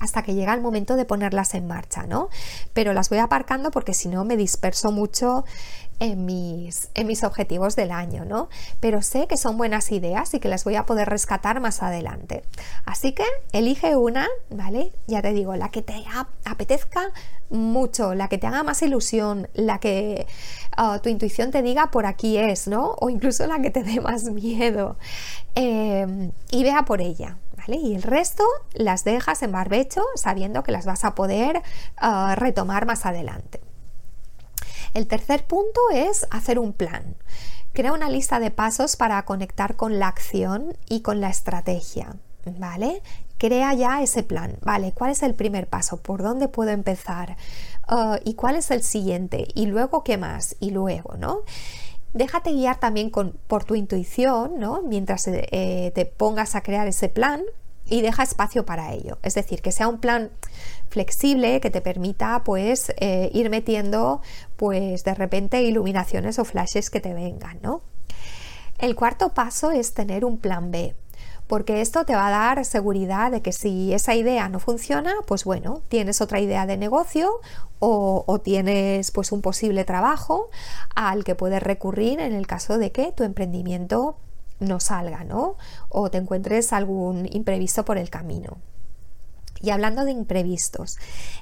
hasta 0.00 0.22
que 0.22 0.34
llega 0.34 0.54
el 0.54 0.60
momento 0.60 0.96
de 0.96 1.04
ponerlas 1.04 1.54
en 1.54 1.66
marcha, 1.66 2.04
¿no? 2.06 2.28
Pero 2.72 2.92
las 2.92 3.08
voy 3.08 3.18
aparcando 3.18 3.70
porque 3.70 3.94
si 3.94 4.08
no 4.08 4.24
me 4.24 4.36
disperso 4.36 4.92
mucho 4.92 5.44
en 6.00 6.24
mis, 6.24 6.90
en 6.94 7.06
mis 7.06 7.24
objetivos 7.24 7.76
del 7.76 7.90
año, 7.90 8.24
¿no? 8.24 8.48
Pero 8.80 9.02
sé 9.02 9.26
que 9.26 9.36
son 9.36 9.58
buenas 9.58 9.90
ideas 9.92 10.32
y 10.34 10.40
que 10.40 10.48
las 10.48 10.64
voy 10.64 10.76
a 10.76 10.86
poder 10.86 11.08
rescatar 11.08 11.60
más 11.60 11.82
adelante. 11.82 12.44
Así 12.84 13.12
que 13.12 13.24
elige 13.52 13.96
una, 13.96 14.28
¿vale? 14.50 14.92
Ya 15.06 15.22
te 15.22 15.32
digo, 15.32 15.56
la 15.56 15.70
que 15.70 15.82
te 15.82 16.04
apetezca 16.44 17.12
mucho, 17.50 18.14
la 18.14 18.28
que 18.28 18.38
te 18.38 18.46
haga 18.46 18.62
más 18.62 18.82
ilusión, 18.82 19.48
la 19.54 19.78
que 19.78 20.26
ah, 20.76 21.00
tu 21.02 21.08
intuición 21.08 21.50
te 21.50 21.62
diga 21.62 21.90
por 21.90 22.06
aquí 22.06 22.38
es, 22.38 22.68
¿no? 22.68 22.94
O 23.00 23.10
incluso 23.10 23.46
la 23.46 23.60
que 23.60 23.70
te 23.70 23.82
dé 23.82 24.00
más 24.00 24.24
miedo. 24.24 24.96
Em, 25.54 26.30
y 26.50 26.62
vea 26.62 26.84
por 26.84 27.00
ella, 27.00 27.36
y 27.76 27.94
el 27.94 28.02
resto 28.02 28.44
las 28.72 29.04
dejas 29.04 29.42
en 29.42 29.52
barbecho 29.52 30.02
sabiendo 30.14 30.62
que 30.62 30.72
las 30.72 30.86
vas 30.86 31.04
a 31.04 31.14
poder 31.14 31.62
ah, 31.98 32.34
retomar 32.36 32.86
más 32.86 33.04
adelante. 33.04 33.60
El 34.94 35.06
tercer 35.06 35.46
punto 35.46 35.80
es 35.92 36.26
hacer 36.30 36.58
un 36.58 36.72
plan. 36.72 37.16
Crea 37.72 37.92
una 37.92 38.08
lista 38.08 38.40
de 38.40 38.50
pasos 38.50 38.96
para 38.96 39.24
conectar 39.24 39.76
con 39.76 39.98
la 39.98 40.08
acción 40.08 40.76
y 40.88 41.00
con 41.02 41.20
la 41.20 41.28
estrategia, 41.28 42.16
¿vale? 42.58 43.02
Crea 43.36 43.72
ya 43.74 44.02
ese 44.02 44.22
plan, 44.22 44.56
¿vale? 44.62 44.92
¿Cuál 44.92 45.12
es 45.12 45.22
el 45.22 45.34
primer 45.34 45.68
paso? 45.68 45.98
¿Por 45.98 46.22
dónde 46.22 46.48
puedo 46.48 46.70
empezar? 46.70 47.36
Ah, 47.86 48.18
¿Y 48.24 48.34
cuál 48.34 48.56
es 48.56 48.70
el 48.70 48.82
siguiente? 48.82 49.46
¿Y 49.54 49.66
luego 49.66 50.02
qué 50.02 50.16
más? 50.16 50.56
Y 50.58 50.70
luego, 50.70 51.16
¿no? 51.16 51.42
Déjate 52.14 52.52
guiar 52.52 52.80
también 52.80 53.10
por 53.10 53.64
tu 53.64 53.74
intuición, 53.74 54.58
¿no? 54.58 54.82
Mientras 54.82 55.28
eh, 55.28 55.92
te 55.94 56.06
pongas 56.06 56.56
a 56.56 56.62
crear 56.62 56.88
ese 56.88 57.08
plan 57.08 57.42
y 57.84 58.00
deja 58.00 58.22
espacio 58.22 58.64
para 58.66 58.92
ello. 58.92 59.18
Es 59.22 59.34
decir, 59.34 59.62
que 59.62 59.72
sea 59.72 59.88
un 59.88 60.00
plan 60.00 60.30
flexible 60.88 61.60
que 61.60 61.70
te 61.70 61.80
permita 61.80 62.42
pues 62.44 62.92
eh, 62.98 63.30
ir 63.32 63.50
metiendo 63.50 64.20
pues 64.56 65.04
de 65.04 65.14
repente 65.14 65.62
iluminaciones 65.62 66.38
o 66.38 66.44
flashes 66.44 66.90
que 66.90 67.00
te 67.00 67.14
vengan, 67.14 67.58
¿no? 67.62 67.82
El 68.78 68.94
cuarto 68.94 69.30
paso 69.30 69.70
es 69.70 69.94
tener 69.94 70.24
un 70.24 70.38
plan 70.38 70.70
B 70.70 70.94
porque 71.48 71.80
esto 71.80 72.04
te 72.04 72.14
va 72.14 72.28
a 72.28 72.30
dar 72.30 72.64
seguridad 72.64 73.32
de 73.32 73.40
que 73.40 73.52
si 73.52 73.94
esa 73.94 74.14
idea 74.14 74.48
no 74.50 74.60
funciona, 74.60 75.14
pues 75.26 75.44
bueno, 75.44 75.80
tienes 75.88 76.20
otra 76.20 76.40
idea 76.40 76.66
de 76.66 76.76
negocio 76.76 77.30
o, 77.80 78.40
tienes 78.44 79.10
pues 79.10 79.32
un 79.32 79.40
posible 79.40 79.84
trabajo 79.84 80.50
al 80.94 81.24
que 81.24 81.34
puedes 81.34 81.62
recurrir 81.62 82.20
en 82.20 82.34
el 82.34 82.46
caso 82.46 82.76
de 82.76 82.92
que 82.92 83.12
tu 83.12 83.24
emprendimiento 83.24 84.16
no 84.60 84.78
salga, 84.78 85.24
¿no? 85.24 85.56
O 85.88 86.10
te 86.10 86.18
encuentres 86.18 86.72
algún 86.72 87.26
imprevisto 87.32 87.84
por 87.84 87.96
el 87.96 88.10
camino. 88.10 88.58
Y 89.60 89.70
hablando 89.70 90.04
de 90.04 90.12
imprevistos, 90.12 90.98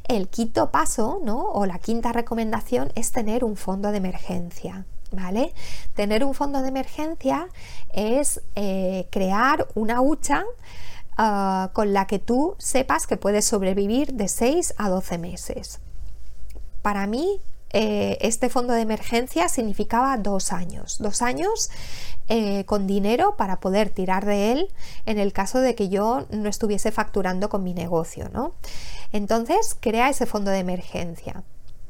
el 0.09 0.29
quinto 0.29 0.71
paso, 0.71 1.21
¿no? 1.23 1.43
O 1.43 1.67
la 1.67 1.79
quinta 1.79 2.13
recomendación 2.13 2.93
es 2.95 3.13
tener 3.13 3.45
un 3.45 3.57
fondo 3.57 3.91
de 3.91 3.99
emergencia. 3.99 4.85
¿Vale? 5.13 5.55
Tener 5.95 6.25
un 6.25 6.35
fondo 6.35 6.63
de 6.63 6.69
emergencia 6.69 7.47
es 7.93 8.43
eh, 8.57 9.07
crear 9.11 9.69
una 9.77 10.01
hucha 10.01 10.45
ah, 11.17 11.71
con 11.75 11.93
la 11.93 12.09
que 12.09 12.19
tú 12.19 12.57
sepas 12.59 13.07
que 13.07 13.17
puedes 13.17 13.45
sobrevivir 13.45 14.15
de 14.15 14.27
6 14.27 14.75
a 14.77 14.89
12 14.89 15.19
meses. 15.19 15.79
Para 16.83 17.07
mí, 17.07 17.41
eh, 17.71 18.19
este 18.21 18.49
fondo 18.49 18.73
de 18.73 18.81
emergencia 18.81 19.49
significaba 19.49 20.17
dos 20.17 20.53
años, 20.53 20.99
dos 20.99 21.23
años 21.23 21.71
eh, 22.29 22.65
con 22.65 22.87
dinero 22.87 23.37
para 23.37 23.61
poder 23.61 23.91
tirar 23.91 24.25
de 24.25 24.53
él 24.53 24.69
en 25.05 25.19
el 25.19 25.33
caso 25.33 25.61
de 25.61 25.75
que 25.75 25.89
yo 25.89 26.27
no 26.31 26.49
estuviese 26.49 26.93
facturando 26.93 27.49
con 27.49 27.63
mi 27.63 27.75
negocio, 27.75 28.29
¿no? 28.33 28.55
Entonces, 29.13 29.77
crea 29.79 30.09
ese 30.09 30.27
fondo 30.27 30.51
de 30.51 30.59
emergencia 30.59 31.45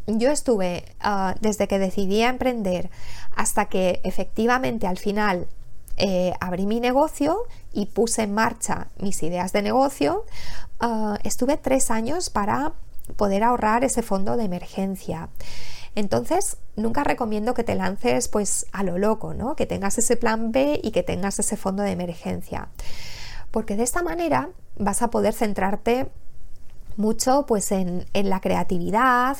yo 0.06 0.30
estuve 0.30 0.85
ah, 1.00 1.35
desde 1.40 1.68
que 1.68 1.78
decidí 1.78 2.23
emprender 2.23 2.90
hasta 3.35 3.66
que 3.66 4.00
efectivamente 4.04 4.87
al 4.87 4.99
final 4.99 5.49
eh, 5.97 6.33
abrí 6.40 6.66
mi 6.66 6.80
negocio 6.80 7.45
y 7.73 7.87
puse 7.87 8.23
en 8.23 8.35
marcha 8.35 8.88
mis 8.99 9.23
ideas 9.23 9.52
de 9.52 9.62
negocio, 9.62 10.25
ah, 10.80 11.18
estuve 11.25 11.56
tres 11.56 11.90
años 11.90 12.30
para 12.30 12.75
poder 13.16 13.42
ahorrar 13.42 13.84
ese 13.84 14.02
fondo 14.02 14.36
de 14.36 14.44
emergencia. 14.44 15.28
Entonces, 15.94 16.58
nunca 16.76 17.04
recomiendo 17.04 17.54
que 17.54 17.64
te 17.64 17.75
lances 17.75 18.28
pues 18.28 18.66
a 18.72 18.82
lo 18.82 18.98
loco, 18.98 19.32
¿no? 19.32 19.56
Que 19.56 19.66
tengas 19.66 19.96
ese 19.98 20.16
plan 20.16 20.52
B 20.52 20.80
y 20.82 20.90
que 20.90 21.02
tengas 21.02 21.38
ese 21.38 21.56
fondo 21.56 21.82
de 21.82 21.92
emergencia. 21.92 22.68
Porque 23.50 23.76
de 23.76 23.84
esta 23.84 24.02
manera 24.02 24.50
vas 24.76 25.00
a 25.00 25.08
poder 25.08 25.32
centrarte 25.32 26.10
mucho 26.96 27.46
pues 27.46 27.72
en, 27.72 28.06
la 28.12 28.40
creatividad, 28.40 29.36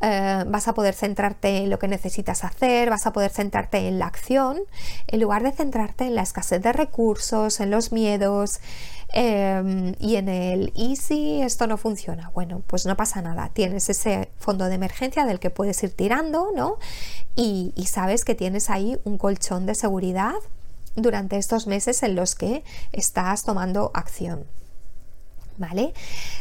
eh, 0.00 0.44
vas 0.46 0.68
a 0.68 0.74
poder 0.74 0.94
centrarte 0.94 1.58
en 1.58 1.70
lo 1.70 1.78
que 1.78 1.88
necesitas 1.88 2.44
hacer, 2.44 2.90
vas 2.90 3.06
a 3.06 3.12
poder 3.12 3.30
centrarte 3.30 3.88
en 3.88 3.98
la 3.98 4.06
acción, 4.06 4.58
en 5.06 5.20
lugar 5.20 5.42
de 5.42 5.52
centrarte 5.52 6.04
en 6.04 6.14
la 6.14 6.22
escasez 6.22 6.62
de 6.62 6.72
recursos, 6.72 7.60
en 7.60 7.70
los 7.70 7.92
miedos 7.92 8.60
em, 9.12 9.94
y 9.98 10.16
en 10.16 10.28
el 10.28 10.72
y 10.74 10.96
si 10.96 11.42
esto 11.42 11.66
no 11.66 11.76
funciona. 11.76 12.30
Bueno, 12.34 12.62
pues 12.66 12.86
no 12.86 12.96
pasa 12.96 13.22
nada, 13.22 13.50
tienes 13.52 13.88
ese 13.90 14.30
fondo 14.38 14.66
de 14.66 14.74
emergencia 14.74 15.24
del 15.26 15.40
que 15.40 15.50
puedes 15.50 15.82
ir 15.82 15.94
tirando, 15.94 16.50
¿no? 16.54 16.78
y 17.36 17.72
sabes 17.86 18.26
que 18.26 18.34
tienes 18.34 18.68
ahí 18.68 18.98
un 19.04 19.16
colchón 19.16 19.64
de 19.64 19.74
seguridad 19.74 20.34
durante 20.96 21.36
estos 21.38 21.66
meses 21.66 22.02
en 22.02 22.14
los 22.14 22.34
que 22.34 22.64
estás 22.92 23.44
tomando 23.44 23.90
acción. 23.94 24.44
¿Vale? 25.60 25.92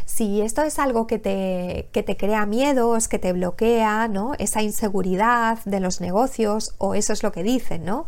Si 0.05 0.39
esto 0.39 0.61
es 0.61 0.79
algo 0.79 1.05
que 1.05 1.19
te, 1.19 1.89
te, 1.91 2.15
crea 2.15 2.45
miedos, 2.45 3.09
que 3.09 3.19
te 3.19 3.33
bloquea, 3.33 4.07
¿no? 4.07 4.31
Esa 4.39 4.61
inseguridad 4.61 5.59
de 5.65 5.81
los 5.81 5.99
negocios, 5.99 6.73
o 6.77 6.95
eso 6.95 7.11
es 7.11 7.21
lo 7.21 7.33
que 7.33 7.43
dicen, 7.43 7.83
¿no? 7.83 8.05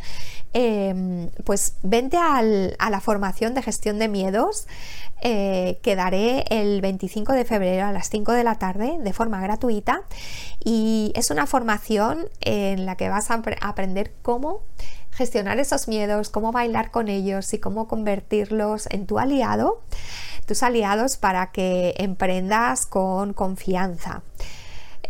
Em, 0.53 1.29
pues 1.43 1.75
vente 1.83 2.15
a 2.15 2.89
la 2.89 3.01
formación 3.01 3.53
de 3.53 3.61
gestión 3.61 3.99
de 3.99 4.07
miedos 4.07 4.67
eh, 5.21 5.79
que 5.83 5.95
daré 5.95 6.45
el 6.49 6.79
25 6.79 7.33
de 7.33 7.45
febrero 7.45 7.85
a 7.85 7.91
las 7.91 8.09
5 8.09 8.31
de 8.31 8.43
la 8.43 8.55
tarde 8.55 8.97
de 8.99 9.13
forma 9.13 9.41
gratuita 9.41 10.03
y 10.63 11.11
es 11.15 11.29
una 11.29 11.45
formación 11.45 12.29
en 12.39 12.85
la 12.85 12.95
que 12.95 13.09
vas 13.09 13.31
a 13.31 13.41
aprender 13.61 14.13
cómo 14.21 14.61
gestionar 15.11 15.59
esos 15.59 15.87
miedos, 15.87 16.29
cómo 16.29 16.51
bailar 16.51 16.89
con 16.91 17.07
ellos 17.07 17.53
y 17.53 17.59
cómo 17.59 17.87
convertirlos 17.87 18.87
en 18.89 19.05
tu 19.05 19.19
aliado 19.19 19.81
tus 20.45 20.63
aliados 20.63 21.17
para 21.17 21.51
que 21.51 21.93
emprendas 21.97 22.85
con 22.85 23.33
confianza. 23.33 24.23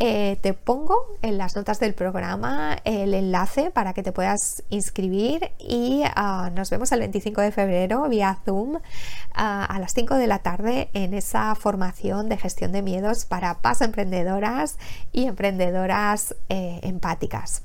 Eh, 0.03 0.39
te 0.41 0.53
pongo 0.53 0.95
en 1.21 1.37
las 1.37 1.55
notas 1.55 1.79
del 1.79 1.93
programa 1.93 2.75
el 2.85 3.13
enlace 3.13 3.69
para 3.69 3.93
que 3.93 4.01
te 4.01 4.11
puedas 4.11 4.63
inscribir 4.71 5.51
y 5.59 6.01
ah, 6.15 6.49
nos 6.55 6.71
vemos 6.71 6.91
el 6.91 7.01
25 7.01 7.39
de 7.41 7.51
febrero 7.51 8.09
vía 8.09 8.39
Zoom 8.43 8.79
ah, 9.35 9.63
a 9.63 9.79
las 9.79 9.93
5 9.93 10.15
de 10.15 10.25
la 10.25 10.39
tarde 10.39 10.89
en 10.93 11.13
esa 11.13 11.53
formación 11.53 12.29
de 12.29 12.37
gestión 12.37 12.71
de 12.71 12.81
miedos 12.81 13.25
para 13.25 13.61
paz 13.61 13.81
emprendedoras 13.81 14.79
y 15.11 15.25
emprendedoras 15.25 16.33
eh, 16.49 16.79
empáticas. 16.81 17.61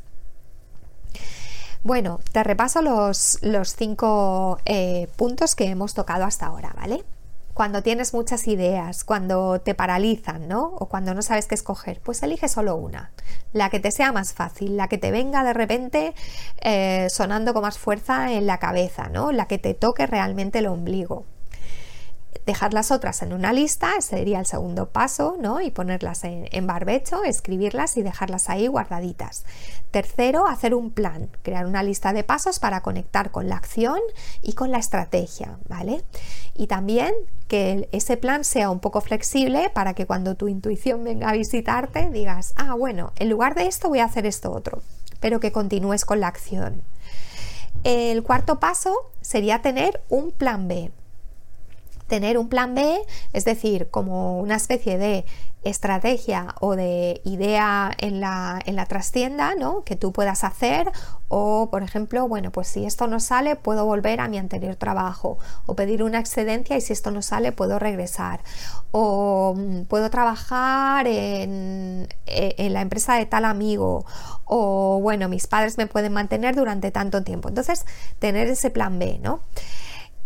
Bueno, 1.84 2.20
te 2.32 2.44
repaso 2.44 2.82
los, 2.82 3.38
los 3.40 3.76
cinco 3.76 4.58
eh, 4.66 5.08
puntos 5.16 5.54
que 5.54 5.68
hemos 5.68 5.94
tocado 5.94 6.24
hasta 6.24 6.46
ahora, 6.46 6.74
¿vale? 6.76 7.02
Cuando 7.56 7.82
tienes 7.82 8.12
muchas 8.12 8.48
ideas, 8.48 9.02
cuando 9.02 9.62
te 9.62 9.74
paralizan, 9.74 10.46
¿no? 10.46 10.74
O 10.78 10.90
cuando 10.90 11.14
no 11.14 11.22
sabes 11.22 11.46
qué 11.46 11.54
escoger, 11.54 12.02
pues 12.02 12.22
elige 12.22 12.48
solo 12.48 12.76
una, 12.76 13.12
la 13.54 13.70
que 13.70 13.80
te 13.80 13.90
sea 13.92 14.12
más 14.12 14.34
fácil, 14.34 14.76
la 14.76 14.88
que 14.88 14.98
te 14.98 15.10
venga 15.10 15.42
de 15.42 15.54
repente 15.54 16.12
eh, 16.60 17.06
sonando 17.08 17.54
con 17.54 17.62
más 17.62 17.78
fuerza 17.78 18.30
en 18.30 18.46
la 18.46 18.58
cabeza, 18.58 19.08
¿no? 19.08 19.32
La 19.32 19.46
que 19.46 19.56
te 19.56 19.72
toque 19.72 20.06
realmente 20.06 20.58
el 20.58 20.66
ombligo 20.66 21.24
dejar 22.44 22.74
las 22.74 22.90
otras 22.90 23.22
en 23.22 23.32
una 23.32 23.52
lista, 23.52 24.00
sería 24.00 24.40
el 24.40 24.46
segundo 24.46 24.90
paso, 24.90 25.36
¿no? 25.40 25.60
Y 25.60 25.70
ponerlas 25.70 26.24
en, 26.24 26.66
barbecho, 26.66 27.24
escribirlas 27.24 27.96
y 27.96 28.02
dejarlas 28.02 28.50
ahí 28.50 28.66
guardaditas. 28.66 29.44
Tercero, 29.90 30.46
hacer 30.46 30.74
un 30.74 30.90
plan, 30.90 31.30
crear 31.42 31.66
una 31.66 31.82
lista 31.82 32.12
de 32.12 32.24
pasos 32.24 32.58
para 32.58 32.82
conectar 32.82 33.30
con 33.30 33.48
la 33.48 33.56
acción 33.56 33.98
y 34.42 34.52
con 34.52 34.70
la 34.70 34.78
estrategia, 34.78 35.58
¿vale? 35.68 36.04
Y 36.54 36.66
también 36.66 37.14
que 37.48 37.88
ese 37.92 38.16
plan 38.16 38.44
sea 38.44 38.70
un 38.70 38.80
poco 38.80 39.00
flexible 39.00 39.70
para 39.72 39.94
que 39.94 40.06
cuando 40.06 40.34
tu 40.34 40.48
intuición 40.48 41.04
venga 41.04 41.30
a 41.30 41.32
visitarte 41.32 42.10
digas, 42.10 42.52
ah, 42.56 42.74
bueno, 42.74 43.12
en 43.16 43.30
lugar 43.30 43.54
de 43.54 43.66
esto 43.66 43.88
voy 43.88 44.00
a 44.00 44.04
hacer 44.04 44.26
esto 44.26 44.52
otro, 44.52 44.82
pero 45.20 45.40
que 45.40 45.52
continúes 45.52 46.04
con 46.04 46.20
la 46.20 46.28
acción. 46.28 46.82
El 47.84 48.22
cuarto 48.24 48.58
paso 48.58 49.12
sería 49.20 49.62
tener 49.62 50.02
un 50.08 50.32
plan 50.32 50.66
B 50.66 50.90
tener 52.06 52.38
un 52.38 52.48
plan 52.48 52.74
B, 52.74 52.98
es 53.32 53.44
decir, 53.44 53.88
como 53.90 54.40
una 54.40 54.56
especie 54.56 54.98
de 54.98 55.24
estrategia 55.70 56.54
o 56.60 56.76
de 56.76 57.20
idea 57.24 57.90
en 57.98 58.20
la, 58.20 58.60
en 58.66 58.76
la 58.76 58.86
trastienda, 58.86 59.54
¿no? 59.56 59.82
Que 59.84 59.96
tú 59.96 60.12
puedas 60.12 60.44
hacer 60.44 60.90
o, 61.28 61.70
por 61.70 61.82
ejemplo, 61.82 62.28
bueno, 62.28 62.52
pues 62.52 62.68
si 62.68 62.84
esto 62.84 63.06
no 63.08 63.18
sale, 63.18 63.56
puedo 63.56 63.84
volver 63.84 64.20
a 64.20 64.28
mi 64.28 64.38
anterior 64.38 64.76
trabajo 64.76 65.38
o 65.66 65.74
pedir 65.74 66.02
una 66.02 66.20
excedencia 66.20 66.76
y 66.76 66.80
si 66.80 66.92
esto 66.92 67.10
no 67.10 67.22
sale, 67.22 67.52
puedo 67.52 67.78
regresar 67.78 68.40
o 68.92 69.54
mm, 69.56 69.82
puedo 69.82 70.08
trabajar 70.10 71.06
en, 71.08 72.08
e, 72.26 72.54
en 72.58 72.72
la 72.72 72.80
empresa 72.80 73.14
de 73.16 73.26
tal 73.26 73.44
amigo 73.44 74.04
o, 74.44 75.00
bueno, 75.02 75.28
mis 75.28 75.46
padres 75.48 75.78
me 75.78 75.86
pueden 75.86 76.12
mantener 76.12 76.54
durante 76.54 76.92
tanto 76.92 77.24
tiempo. 77.24 77.48
Entonces, 77.48 77.84
tener 78.20 78.46
ese 78.48 78.70
plan 78.70 78.98
B, 78.98 79.18
¿no? 79.20 79.40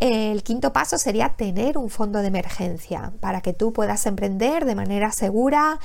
El 0.01 0.43
quinto 0.43 0.73
paso 0.73 0.97
sería 0.97 1.35
tener 1.37 1.77
un 1.77 1.91
fondo 1.91 2.21
de 2.21 2.29
emergencia 2.29 3.13
para 3.21 3.43
que 3.43 3.53
tú 3.53 3.75
puedas 3.75 4.07
emprender 4.07 4.65
de 4.65 4.75
manera 4.75 5.13
segura 5.13 5.79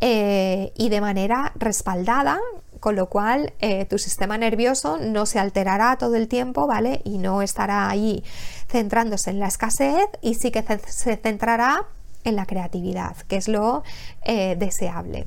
eh, 0.00 0.72
y 0.74 0.88
de 0.88 1.02
manera 1.02 1.52
respaldada, 1.54 2.40
con 2.80 2.96
lo 2.96 3.10
cual 3.10 3.52
eh, 3.60 3.84
tu 3.84 3.98
sistema 3.98 4.38
nervioso 4.38 4.96
no 4.96 5.26
se 5.26 5.38
alterará 5.38 5.98
todo 5.98 6.14
el 6.14 6.28
tiempo, 6.28 6.66
¿vale? 6.66 7.02
Y 7.04 7.18
no 7.18 7.42
estará 7.42 7.90
ahí 7.90 8.24
centrándose 8.68 9.28
en 9.30 9.38
la 9.38 9.48
escasez 9.48 10.08
y 10.22 10.34
sí 10.34 10.50
que 10.50 10.64
se 10.86 11.16
centrará 11.18 11.84
en 12.24 12.36
la 12.36 12.46
creatividad, 12.46 13.16
que 13.28 13.36
es 13.36 13.48
lo 13.48 13.82
eh, 14.22 14.56
deseable. 14.58 15.26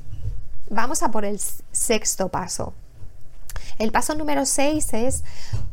Vamos 0.68 1.04
a 1.04 1.12
por 1.12 1.24
el 1.24 1.38
sexto 1.70 2.28
paso. 2.28 2.74
El 3.82 3.90
paso 3.90 4.14
número 4.14 4.46
6 4.46 4.94
es 4.94 5.24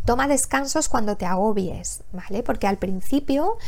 toma 0.03 0.27
descansos 0.27 0.89
cuando 0.89 1.15
te 1.15 1.27
agobies, 1.27 2.01
¿vale? 2.11 2.41
Porque 2.41 2.65
al 2.65 2.79
principio 2.79 3.59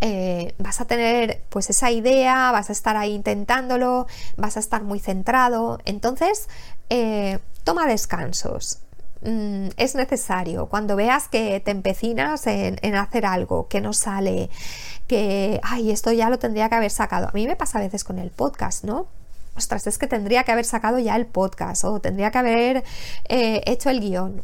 eh, 0.00 0.54
vas 0.58 0.80
a 0.80 0.84
tener 0.84 1.42
pues 1.48 1.68
esa 1.68 1.90
idea, 1.90 2.52
vas 2.52 2.68
a 2.68 2.72
estar 2.72 2.96
ahí 2.96 3.12
intentándolo, 3.12 4.06
vas 4.36 4.56
a 4.56 4.60
estar 4.60 4.84
muy 4.84 5.00
centrado. 5.00 5.80
Entonces, 5.84 6.48
eh, 6.90 7.40
toma 7.64 7.88
descansos. 7.88 8.78
Mm, 9.22 9.70
es 9.76 9.96
necesario 9.96 10.66
cuando 10.66 10.94
veas 10.94 11.26
que 11.26 11.58
te 11.58 11.72
empecinas 11.72 12.46
en, 12.46 12.78
en 12.82 12.94
hacer 12.94 13.26
algo, 13.26 13.66
que 13.66 13.80
no 13.80 13.94
sale, 13.94 14.48
que, 15.08 15.58
ay, 15.64 15.90
esto 15.90 16.12
ya 16.12 16.30
lo 16.30 16.38
tendría 16.38 16.68
que 16.68 16.76
haber 16.76 16.92
sacado. 16.92 17.26
A 17.26 17.32
mí 17.32 17.48
me 17.48 17.56
pasa 17.56 17.78
a 17.78 17.82
veces 17.82 18.04
con 18.04 18.20
el 18.20 18.30
podcast, 18.30 18.84
¿no? 18.84 19.08
Ostras, 19.58 19.86
es 19.86 19.98
que 19.98 20.06
tendría 20.06 20.44
que 20.44 20.52
haber 20.52 20.64
sacado 20.64 20.98
ya 20.98 21.16
el 21.16 21.26
podcast 21.26 21.84
o 21.84 22.00
tendría 22.00 22.30
que 22.30 22.38
haber 22.38 22.84
eh, 23.28 23.62
hecho 23.66 23.90
el 23.90 24.00
guion, 24.00 24.42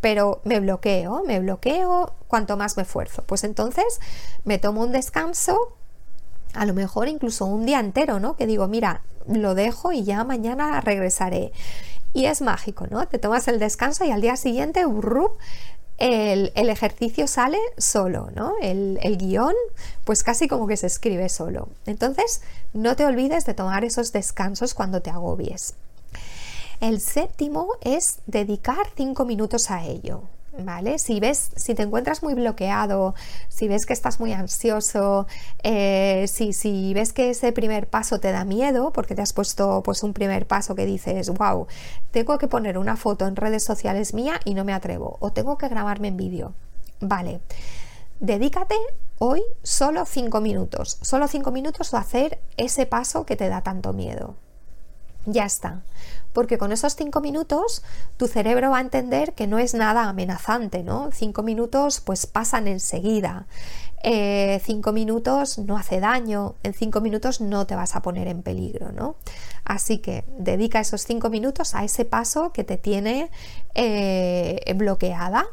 pero 0.00 0.40
me 0.44 0.60
bloqueo, 0.60 1.24
me 1.26 1.40
bloqueo 1.40 2.14
cuanto 2.28 2.56
más 2.56 2.76
me 2.76 2.84
esfuerzo. 2.84 3.24
Pues 3.26 3.44
entonces 3.44 4.00
me 4.44 4.58
tomo 4.58 4.82
un 4.82 4.92
descanso, 4.92 5.76
a 6.54 6.64
lo 6.64 6.74
mejor 6.74 7.08
incluso 7.08 7.46
un 7.46 7.66
día 7.66 7.80
entero, 7.80 8.20
¿no? 8.20 8.36
Que 8.36 8.46
digo, 8.46 8.68
mira, 8.68 9.02
lo 9.26 9.54
dejo 9.54 9.92
y 9.92 10.04
ya 10.04 10.24
mañana 10.24 10.80
regresaré. 10.80 11.52
Y 12.12 12.26
es 12.26 12.42
mágico, 12.42 12.86
¿no? 12.90 13.06
Te 13.06 13.18
tomas 13.18 13.46
el 13.48 13.58
descanso 13.58 14.04
y 14.04 14.10
al 14.10 14.20
día 14.20 14.36
siguiente, 14.36 14.84
burrup, 14.84 15.38
el, 16.00 16.50
ejercicio 16.70 17.26
sale 17.26 17.58
solo, 17.76 18.30
¿no? 18.34 18.54
El, 18.62 18.98
el, 19.02 19.18
guion, 19.18 19.54
pues 20.04 20.22
casi 20.22 20.48
como 20.48 20.66
que 20.66 20.76
se 20.76 20.86
escribe 20.86 21.28
solo. 21.28 21.68
Entonces, 21.86 22.42
no 22.72 22.96
te 22.96 23.04
olvides 23.04 23.44
de 23.44 23.54
tomar 23.54 23.84
esos 23.84 24.10
descansos 24.12 24.74
cuando 24.74 25.02
te 25.02 25.10
agobies. 25.10 25.74
El 26.80 27.00
séptimo 27.00 27.68
es 27.82 28.20
dedicar 28.26 28.86
cinco 28.96 29.26
minutos 29.26 29.70
a 29.70 29.84
ello. 29.84 30.22
¿Vale? 30.58 30.98
Si 30.98 31.20
ves, 31.20 31.50
si 31.56 31.74
te 31.74 31.82
encuentras 31.82 32.22
muy 32.22 32.34
bloqueado, 32.34 33.14
si 33.48 33.68
ves 33.68 33.86
que 33.86 33.92
estás 33.92 34.20
muy 34.20 34.32
ansioso, 34.32 35.26
eh, 35.62 36.26
si, 36.28 36.52
si, 36.52 36.92
ves 36.94 37.12
que 37.12 37.30
ese 37.30 37.52
primer 37.52 37.88
paso 37.88 38.20
te 38.20 38.32
da 38.32 38.44
miedo, 38.44 38.92
porque 38.92 39.14
te 39.14 39.22
has 39.22 39.32
puesto 39.32 39.82
pues 39.82 40.02
un 40.02 40.12
primer 40.12 40.46
paso 40.46 40.74
que 40.74 40.86
dices, 40.86 41.30
wow, 41.30 41.66
tengo 42.10 42.38
que 42.38 42.48
poner 42.48 42.78
una 42.78 42.96
foto 42.96 43.26
en 43.26 43.36
redes 43.36 43.64
sociales 43.64 44.14
mía 44.14 44.40
y 44.44 44.54
no 44.54 44.64
me 44.64 44.72
atrevo, 44.72 45.16
o 45.20 45.32
tengo 45.32 45.58
que 45.58 45.68
grabarme 45.68 46.08
en 46.08 46.16
vídeo, 46.16 46.54
vale. 47.00 47.40
Dedícate 48.18 48.74
hoy 49.18 49.42
solo 49.62 50.04
cinco 50.04 50.42
minutos, 50.42 50.98
solo 51.00 51.26
cinco 51.26 51.52
minutos 51.52 51.94
a 51.94 51.98
hacer 51.98 52.38
ese 52.58 52.84
paso 52.84 53.24
que 53.24 53.36
te 53.36 53.48
da 53.48 53.62
tanto 53.62 53.94
miedo. 53.94 54.36
Ya 55.26 55.44
está 55.44 55.82
porque 56.32 56.58
con 56.58 56.72
esos 56.72 56.94
cinco 56.94 57.20
minutos 57.20 57.82
tu 58.16 58.26
cerebro 58.28 58.70
va 58.70 58.78
a 58.78 58.82
entender 58.82 59.34
que 59.34 59.46
no 59.46 59.58
es 59.58 59.74
nada 59.74 60.08
amenazante, 60.08 60.82
¿no? 60.82 61.10
Cinco 61.12 61.42
minutos 61.42 62.00
pues 62.00 62.26
pasan 62.26 62.68
enseguida. 62.68 63.46
Eh, 64.02 64.60
cinco 64.64 64.92
minutos 64.92 65.58
no 65.58 65.76
hace 65.76 66.00
daño, 66.00 66.54
en 66.62 66.72
cinco 66.72 67.02
minutos 67.02 67.40
no 67.40 67.66
te 67.66 67.74
vas 67.74 67.96
a 67.96 68.02
poner 68.02 68.28
en 68.28 68.42
peligro, 68.42 68.92
¿no? 68.92 69.16
Así 69.64 69.98
que 69.98 70.24
dedica 70.38 70.80
esos 70.80 71.02
cinco 71.02 71.28
minutos 71.28 71.74
a 71.74 71.84
ese 71.84 72.04
paso 72.04 72.52
que 72.52 72.64
te 72.64 72.78
tiene 72.78 73.30
eh, 73.74 74.74
bloqueada 74.74 75.46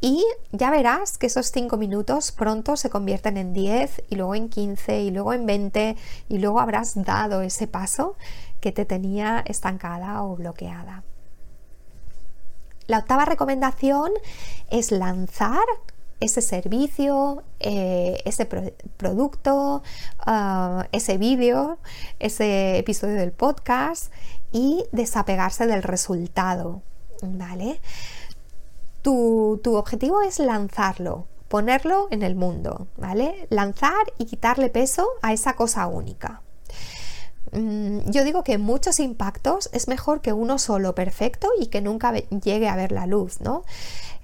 y 0.00 0.24
ya 0.52 0.70
verás 0.70 1.18
que 1.18 1.26
esos 1.26 1.50
cinco 1.50 1.76
minutos 1.76 2.32
pronto 2.32 2.76
se 2.76 2.90
convierten 2.90 3.36
en 3.36 3.52
10 3.52 4.04
y 4.10 4.16
luego 4.16 4.34
en 4.34 4.48
15 4.48 5.00
y 5.00 5.10
luego 5.10 5.32
en 5.32 5.46
20 5.46 5.96
y 6.28 6.38
luego 6.38 6.60
habrás 6.60 7.02
dado 7.04 7.42
ese 7.42 7.66
paso 7.66 8.16
que 8.60 8.72
te 8.72 8.84
tenía 8.84 9.42
estancada 9.46 10.22
o 10.22 10.36
bloqueada. 10.36 11.04
La 12.86 12.98
octava 12.98 13.24
recomendación 13.24 14.12
es 14.70 14.90
lanzar 14.90 15.64
ese 16.20 16.40
servicio, 16.42 17.42
eh, 17.60 18.20
ese 18.24 18.46
producto, 18.46 19.82
ah, 20.20 20.86
ese 20.92 21.18
vídeo, 21.18 21.78
ese 22.18 22.78
episodio 22.78 23.14
del 23.14 23.32
podcast 23.32 24.12
y 24.52 24.84
desapegarse 24.92 25.66
del 25.66 25.82
resultado. 25.82 26.82
¿Vale? 27.22 27.80
Tu, 29.04 29.60
objetivo 29.76 30.22
es 30.22 30.38
lanzarlo, 30.38 31.26
ponerlo 31.48 32.08
en 32.10 32.22
el 32.22 32.34
mundo, 32.34 32.86
¿vale? 32.96 33.46
Lanzar 33.50 34.14
y 34.16 34.24
quitarle 34.24 34.70
peso 34.70 35.06
a 35.20 35.34
esa 35.34 35.56
cosa 35.56 35.86
única. 35.88 36.40
Mm, 37.52 38.10
yo 38.10 38.24
digo 38.24 38.42
que 38.44 38.56
muchos 38.56 39.00
impactos 39.00 39.68
es 39.74 39.88
mejor 39.88 40.22
que 40.22 40.32
uno 40.32 40.58
solo 40.58 40.94
perfecto 40.94 41.50
y 41.60 41.66
que 41.66 41.82
nunca 41.82 42.14
llegue 42.14 42.66
a 42.66 42.76
ver 42.76 42.92
la 42.92 43.06
luz, 43.06 43.42
¿no? 43.42 43.64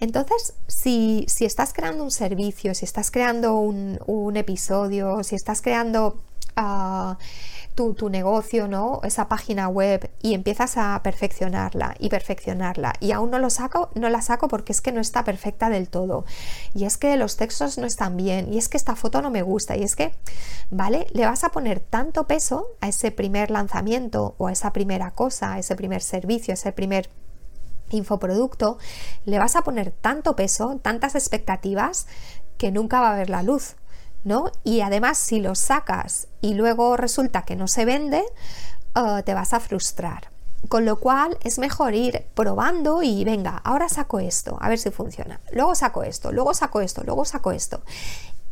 Entonces, 0.01 0.55
si, 0.66 1.27
estás 1.40 1.75
creando 1.75 2.03
un 2.03 2.11
servicio, 2.11 2.75
si 2.75 2.87
estás 2.87 3.11
creando 3.11 3.59
un, 3.59 4.35
episodio, 4.35 5.23
si 5.25 5.35
estás 5.35 5.61
creando 5.61 6.23
ah, 6.57 7.19
tu, 7.74 8.11
negocio, 8.11 8.68
¿no? 8.68 9.00
Esa 9.04 9.28
página 9.28 9.68
web 9.68 10.11
y 10.20 10.35
empiezas 10.35 10.76
a 10.76 11.00
perfeccionarla 11.02 11.94
y 11.98 12.11
perfeccionarla 12.11 12.92
y 13.00 13.12
aún 13.12 13.30
no 13.30 13.38
lo 13.38 13.48
saco, 13.48 13.90
no 13.94 14.11
la 14.11 14.20
saco 14.20 14.48
porque 14.48 14.72
es 14.72 14.80
que 14.80 14.92
no 14.92 15.00
está 15.00 15.24
perfecta 15.24 15.70
del 15.70 15.88
todo 15.88 16.24
y 16.74 16.85
es 16.85 16.98
que 16.98 17.16
los 17.16 17.37
textos 17.37 17.78
no 17.78 17.87
están 17.87 18.16
bien 18.16 18.52
y 18.52 18.59
es 18.59 18.68
que 18.68 18.76
esta 18.76 18.96
foto 18.96 19.22
no 19.22 19.30
me 19.30 19.42
gusta 19.42 19.76
y 19.76 19.83
es 19.83 19.96
que, 19.96 20.12
¿vale? 20.70 21.06
Le 21.12 21.24
vas 21.24 21.42
a 21.44 21.50
poner 21.50 21.80
tanto 21.80 22.26
peso 22.26 22.66
a 22.80 22.88
ese 22.88 23.11
primer 23.12 23.50
lanzamiento 23.50 24.35
o 24.37 24.48
a 24.48 24.52
esa 24.52 24.72
primera 24.72 25.12
cosa, 25.12 25.54
a 25.54 25.59
ese 25.59 25.74
primer 25.74 26.02
servicio, 26.02 26.52
a 26.52 26.54
ese 26.54 26.72
primer 26.72 27.09
infoproducto, 27.90 28.78
le 29.24 29.38
vas 29.38 29.56
a 29.56 29.62
poner 29.62 29.90
tanto 29.90 30.37
peso, 30.37 30.78
tantas 30.83 31.14
expectativas, 31.14 32.06
que 32.56 32.70
nunca 32.70 33.00
va 33.00 33.12
a 33.12 33.16
ver 33.16 33.30
la 33.30 33.42
luz, 33.42 33.76
¿no? 34.24 34.50
Y 34.64 34.80
además, 34.80 35.18
si 35.18 35.40
lo 35.40 35.54
sacas 35.54 36.28
y 36.40 36.54
luego 36.54 36.96
resulta 36.96 37.42
que 37.42 37.56
no 37.56 37.68
se 37.68 37.85
vende, 37.85 38.24
eh, 38.94 39.22
te 39.24 39.35
vas 39.35 39.52
a 39.52 39.61
frustrar. 39.61 40.30
Con 40.68 40.85
lo 40.85 41.00
cual 41.00 41.38
es 41.42 41.59
mejor 41.59 41.94
ir 41.94 42.26
probando 42.35 43.02
y 43.02 43.24
venga, 43.24 43.56
ahora 43.64 43.88
saco 43.88 44.18
esto, 44.18 44.59
a 44.61 44.68
ver 44.68 44.78
si 44.78 44.90
funciona. 44.90 45.40
Luego 45.52 45.74
saco 45.74 46.02
esto, 46.02 46.33
luego 46.33 46.52
saco 46.52 46.80
esto, 46.80 47.02
luego 47.02 47.24
saco 47.24 47.50
esto. 47.52 47.80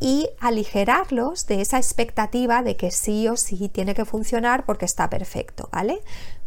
Y 0.01 0.31
aligerarlos 0.41 1.47
de 1.47 1.61
esa 1.61 1.77
expectativa 1.77 2.63
de 2.63 2.77
que 2.77 2.91
sí 2.91 3.29
o 3.29 3.37
sí 3.37 3.69
tiene 3.69 3.95
que 3.95 4.07
funcionar 4.07 4.65
porque 4.65 4.87
está 4.87 5.11
perfecto, 5.11 5.69
¿vale? 5.71 6.01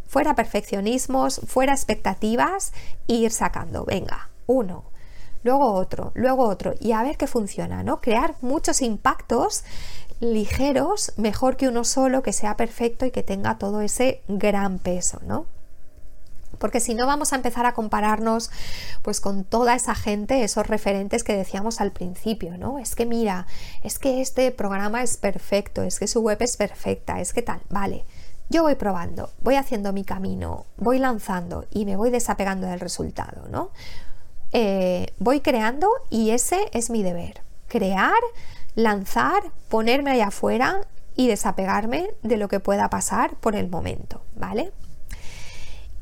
Fuera 0.08 0.34
perfeccionismos, 0.34 1.40
fuera 1.46 1.72
expectativas, 1.72 2.72
ir 3.06 3.30
sacando, 3.30 3.84
venga, 3.84 4.30
uno, 4.46 4.84
luego 5.42 5.72
otro, 5.72 6.12
luego 6.14 6.44
otro, 6.48 6.74
y 6.80 6.92
a 6.92 7.02
ver 7.02 7.16
qué 7.16 7.26
funciona, 7.26 7.82
¿no? 7.82 8.00
Crear 8.00 8.36
muchos 8.40 8.82
impactos 8.82 9.64
ligeros, 10.20 11.12
mejor 11.16 11.56
que 11.56 11.68
uno 11.68 11.84
solo, 11.84 12.22
que 12.22 12.32
sea 12.32 12.56
perfecto 12.56 13.04
y 13.06 13.10
que 13.10 13.22
tenga 13.22 13.58
todo 13.58 13.80
ese 13.80 14.22
gran 14.28 14.78
peso, 14.78 15.20
¿no? 15.26 15.46
porque 16.62 16.78
si 16.78 16.94
no 16.94 17.08
vamos 17.08 17.32
a 17.32 17.36
empezar 17.36 17.66
a 17.66 17.74
compararnos 17.74 18.50
pues 19.02 19.20
con 19.20 19.42
toda 19.42 19.74
esa 19.74 19.96
gente, 19.96 20.44
esos 20.44 20.64
referentes 20.64 21.24
que 21.24 21.36
decíamos 21.36 21.80
al 21.80 21.90
principio, 21.90 22.56
¿no? 22.56 22.78
Es 22.78 22.94
que 22.94 23.04
mira, 23.04 23.48
es 23.82 23.98
que 23.98 24.20
este 24.20 24.52
programa 24.52 25.02
es 25.02 25.16
perfecto, 25.16 25.82
es 25.82 25.98
que 25.98 26.06
su 26.06 26.20
web 26.20 26.38
es 26.40 26.56
perfecta, 26.56 27.20
es 27.20 27.32
que 27.32 27.42
tal, 27.42 27.62
vale, 27.68 28.04
yo 28.48 28.62
voy 28.62 28.76
probando, 28.76 29.30
voy 29.40 29.56
haciendo 29.56 29.92
mi 29.92 30.04
camino, 30.04 30.66
voy 30.76 31.00
lanzando 31.00 31.66
y 31.72 31.84
me 31.84 31.96
voy 31.96 32.10
desapegando 32.10 32.68
del 32.68 32.78
resultado, 32.78 33.48
¿no? 33.48 33.70
Eh, 34.52 35.12
voy 35.18 35.40
creando 35.40 35.88
y 36.10 36.30
ese 36.30 36.68
es 36.72 36.90
mi 36.90 37.02
deber. 37.02 37.40
Crear, 37.68 38.20
lanzar, 38.74 39.42
ponerme 39.68 40.10
allá 40.12 40.28
afuera 40.28 40.80
y 41.16 41.28
desapegarme 41.28 42.10
de 42.22 42.36
lo 42.36 42.48
que 42.48 42.60
pueda 42.60 42.88
pasar 42.90 43.36
por 43.36 43.56
el 43.56 43.68
momento, 43.68 44.22
¿vale? 44.36 44.72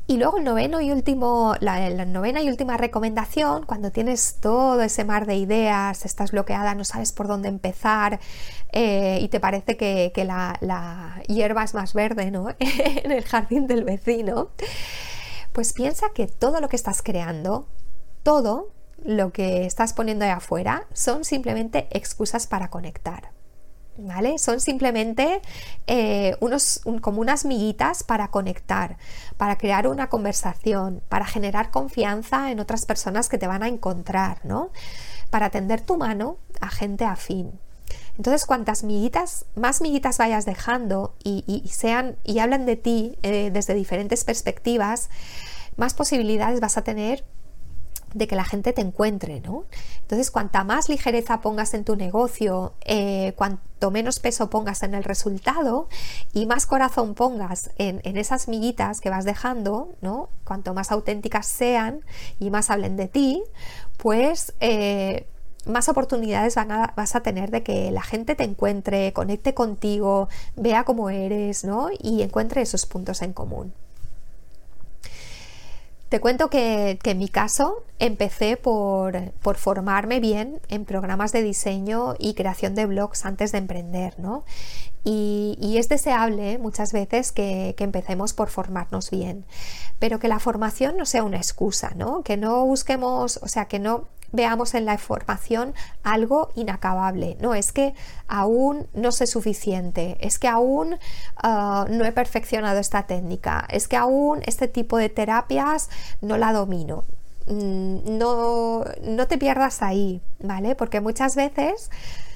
Y 0.07 0.17
luego 0.17 0.39
el 0.39 0.43
noveno 0.43 0.81
y 0.81 0.91
último, 0.91 1.55
la, 1.61 1.89
novena 2.05 2.41
y 2.41 2.49
última 2.49 2.75
recomendación, 2.75 3.65
cuando 3.65 3.91
tienes 3.91 4.39
todo 4.41 4.81
ese 4.81 5.05
mar 5.05 5.25
de 5.25 5.35
ideas, 5.35 6.03
estás 6.03 6.31
bloqueada, 6.31 6.75
no 6.75 6.83
sabes 6.83 7.13
por 7.13 7.27
dónde 7.27 7.47
empezar 7.47 8.19
eh, 8.73 9.19
y 9.21 9.29
te 9.29 9.39
parece 9.39 9.77
que, 9.77 10.11
la, 10.25 11.21
hierba 11.27 11.63
es 11.63 11.73
más 11.73 11.93
verde 11.93 12.29
¿no? 12.29 12.49
en 12.59 13.11
el 13.11 13.23
jardín 13.23 13.67
del 13.67 13.85
vecino, 13.85 14.49
pues 15.53 15.71
piensa 15.71 16.07
que 16.13 16.27
todo 16.27 16.59
lo 16.59 16.67
que 16.67 16.75
estás 16.75 17.01
creando, 17.01 17.67
todo 18.23 18.71
lo 19.03 19.31
que 19.31 19.65
estás 19.65 19.93
poniendo 19.93 20.25
ahí 20.25 20.31
afuera, 20.31 20.85
son 20.93 21.25
simplemente 21.25 21.87
excusas 21.91 22.47
para 22.47 22.69
conectar. 22.69 23.31
¿Vale? 23.97 24.39
Son 24.39 24.59
simplemente 24.61 25.41
eh, 25.85 26.35
unos, 26.39 26.81
como 27.01 27.19
unas 27.19 27.45
miguitas 27.45 28.03
para 28.03 28.29
conectar, 28.29 28.97
para 29.37 29.57
crear 29.57 29.85
una 29.85 30.09
conversación, 30.09 31.03
para 31.09 31.25
generar 31.25 31.71
confianza 31.71 32.51
en 32.51 32.59
otras 32.61 32.85
personas 32.85 33.27
que 33.27 33.37
te 33.37 33.47
van 33.47 33.63
a 33.63 33.67
encontrar, 33.67 34.39
¿no? 34.45 34.71
Para 35.29 35.49
tender 35.49 35.81
tu 35.81 35.97
mano 35.97 36.37
a 36.61 36.69
gente 36.69 37.05
afín. 37.05 37.59
Entonces, 38.17 38.45
cuantas 38.45 38.83
miguitas, 38.83 39.45
más 39.55 39.81
miguitas 39.81 40.17
vayas 40.17 40.45
dejando 40.45 41.13
y, 41.23 41.63
sean 41.71 42.15
y 42.23 42.39
hablan 42.39 42.65
de 42.65 42.77
ti 42.77 43.17
eh, 43.23 43.51
desde 43.51 43.73
diferentes 43.73 44.23
perspectivas, 44.23 45.09
más 45.75 45.93
posibilidades 45.93 46.59
vas 46.59 46.77
a 46.77 46.83
tener 46.83 47.25
de 48.13 48.27
que 48.27 48.35
la 48.35 48.43
gente 48.43 48.73
te 48.73 48.81
encuentre, 48.81 49.41
¿no? 49.41 49.65
Entonces, 50.01 50.31
cuanta 50.31 50.63
más 50.63 50.89
ligereza 50.89 51.41
pongas 51.41 51.73
en 51.73 51.83
tu 51.83 51.95
negocio, 51.95 52.73
eh, 52.85 53.33
cuanto 53.35 53.91
menos 53.91 54.19
peso 54.19 54.49
pongas 54.49 54.83
en 54.83 54.93
el 54.93 55.03
resultado 55.03 55.87
y 56.33 56.45
más 56.45 56.65
corazón 56.65 57.15
pongas 57.15 57.71
en, 57.77 58.01
esas 58.17 58.47
miguitas 58.47 59.01
que 59.01 59.09
vas 59.09 59.25
dejando, 59.25 59.95
¿no? 60.01 60.29
Cuanto 60.43 60.73
más 60.73 60.91
auténticas 60.91 61.47
sean 61.47 62.01
y 62.39 62.49
más 62.49 62.69
hablen 62.69 62.97
de 62.97 63.07
ti, 63.07 63.43
pues 63.97 64.53
eh, 64.59 65.27
más 65.65 65.89
oportunidades 65.89 66.55
vas 66.95 67.15
a 67.15 67.21
tener 67.21 67.51
de 67.51 67.63
que 67.63 67.91
la 67.91 68.01
gente 68.01 68.35
te 68.35 68.43
encuentre, 68.43 69.13
conecte 69.13 69.53
contigo, 69.53 70.27
vea 70.55 70.83
cómo 70.83 71.09
eres, 71.09 71.63
¿no? 71.63 71.89
Y 71.99 72.21
encuentre 72.21 72.61
esos 72.61 72.85
puntos 72.85 73.21
en 73.21 73.33
común. 73.33 73.73
Te 76.11 76.19
cuento 76.19 76.49
que, 76.49 76.99
en 77.01 77.17
mi 77.17 77.29
caso 77.29 77.85
empecé 77.97 78.57
por, 78.57 79.31
formarme 79.55 80.19
bien 80.19 80.59
en 80.67 80.83
programas 80.83 81.31
de 81.31 81.41
diseño 81.41 82.15
y 82.19 82.33
creación 82.33 82.75
de 82.75 82.85
blogs 82.85 83.25
antes 83.25 83.53
de 83.53 83.59
emprender, 83.59 84.19
¿no? 84.19 84.43
Y, 85.05 85.77
es 85.77 85.87
deseable 85.87 86.57
muchas 86.57 86.91
veces 86.91 87.31
que, 87.31 87.75
que, 87.77 87.85
empecemos 87.85 88.33
por 88.33 88.49
formarnos 88.49 89.09
bien, 89.09 89.45
pero 89.99 90.19
que 90.19 90.27
la 90.27 90.39
formación 90.39 90.97
no 90.97 91.05
sea 91.05 91.23
una 91.23 91.37
excusa, 91.37 91.93
¿no? 91.95 92.23
Que 92.23 92.35
no 92.35 92.65
busquemos, 92.65 93.39
o 93.41 93.47
sea, 93.47 93.69
que 93.69 93.79
no 93.79 94.09
veamos 94.31 94.73
en 94.73 94.85
la 94.85 94.97
formación 94.97 95.73
algo 96.03 96.51
inacabable. 96.55 97.37
No, 97.39 97.53
es 97.53 97.71
que 97.71 97.93
aún 98.27 98.87
no 98.93 99.11
sé 99.11 99.27
suficiente, 99.27 100.17
es 100.19 100.39
que 100.39 100.47
aún 100.47 100.97
ah, 101.37 101.85
no 101.89 102.05
he 102.05 102.11
perfeccionado 102.11 102.79
esta 102.79 103.03
técnica, 103.03 103.65
es 103.69 103.87
que 103.87 103.97
aún 103.97 104.41
este 104.45 104.67
tipo 104.67 104.97
de 104.97 105.09
terapias 105.09 105.89
no 106.21 106.37
la 106.37 106.53
domino. 106.53 107.03
Mm, 107.47 108.17
no, 108.17 108.85
no 109.03 109.27
te 109.27 109.37
pierdas 109.37 109.81
ahí, 109.81 110.21
¿vale? 110.39 110.75
Porque 110.75 111.01
muchas 111.01 111.35
veces 111.35 111.89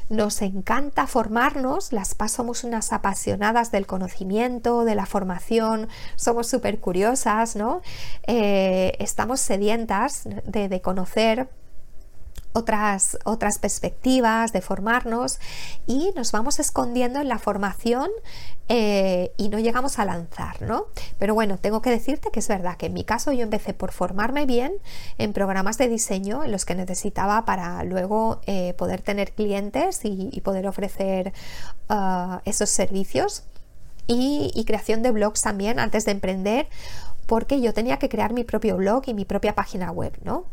nos 0.09 0.41
encanta 0.41 1.07
formarnos, 1.07 1.91
las 1.91 2.13
PAS 2.13 2.33
somos 2.33 2.63
unas 2.63 2.93
apasionadas 2.93 3.71
del 3.71 3.87
conocimiento, 3.87 4.85
de 4.85 4.93
la 4.95 5.05
formación, 5.05 5.87
somos 6.15 6.47
súper 6.47 6.79
curiosas, 6.79 7.55
¿no? 7.55 7.81
Eh, 8.27 8.95
estamos 8.99 9.39
sedientas 9.39 10.23
de, 10.45 10.69
de 10.69 10.81
conocer 10.81 11.49
otras, 12.55 13.17
otras 13.25 13.59
perspectivas, 13.59 14.53
de 14.53 14.61
formarnos 14.61 15.39
y 15.87 16.11
nos 16.15 16.31
vamos 16.31 16.59
escondiendo 16.59 17.19
en 17.19 17.27
la 17.27 17.37
formación 17.37 18.09
eh, 18.69 19.33
y 19.35 19.49
no 19.49 19.59
llegamos 19.59 19.99
a 19.99 20.05
lanzar, 20.05 20.61
¿no? 20.61 20.85
Pero 21.19 21.33
bueno, 21.33 21.57
tengo 21.57 21.81
que 21.81 21.89
decirte 21.89 22.31
que 22.31 22.39
es 22.39 22.47
verdad 22.47 22.77
que 22.77 22.85
en 22.85 22.93
mi 22.93 23.03
caso 23.03 23.33
yo 23.33 23.43
empecé 23.43 23.73
por 23.73 23.91
formarme 23.91 24.45
bien 24.45 24.73
en 25.17 25.33
programas 25.33 25.77
de 25.77 25.89
diseño 25.89 26.45
en 26.45 26.51
los 26.53 26.63
que 26.63 26.75
necesitaba 26.75 27.43
para 27.43 27.83
luego 27.83 28.39
eh, 28.47 28.73
poder 28.77 29.01
tener 29.01 29.33
clientes 29.33 29.99
y, 30.03 30.39
poder 30.45 30.67
ofrecer 30.67 31.33
ah, 31.89 32.41
esos 32.45 32.69
servicios 32.69 33.43
y, 34.07 34.51
y 34.53 34.63
creación 34.63 35.01
de 35.01 35.11
blogs 35.11 35.41
también 35.41 35.79
antes 35.79 36.05
de 36.05 36.11
emprender 36.11 36.67
porque 37.25 37.59
yo 37.59 37.73
tenía 37.73 37.97
que 37.97 38.07
crear 38.07 38.31
mi 38.31 38.45
propio 38.45 38.77
blog 38.77 39.03
y 39.07 39.13
mi 39.13 39.25
propia 39.25 39.55
página 39.55 39.91
web, 39.91 40.13
¿no? 40.23 40.45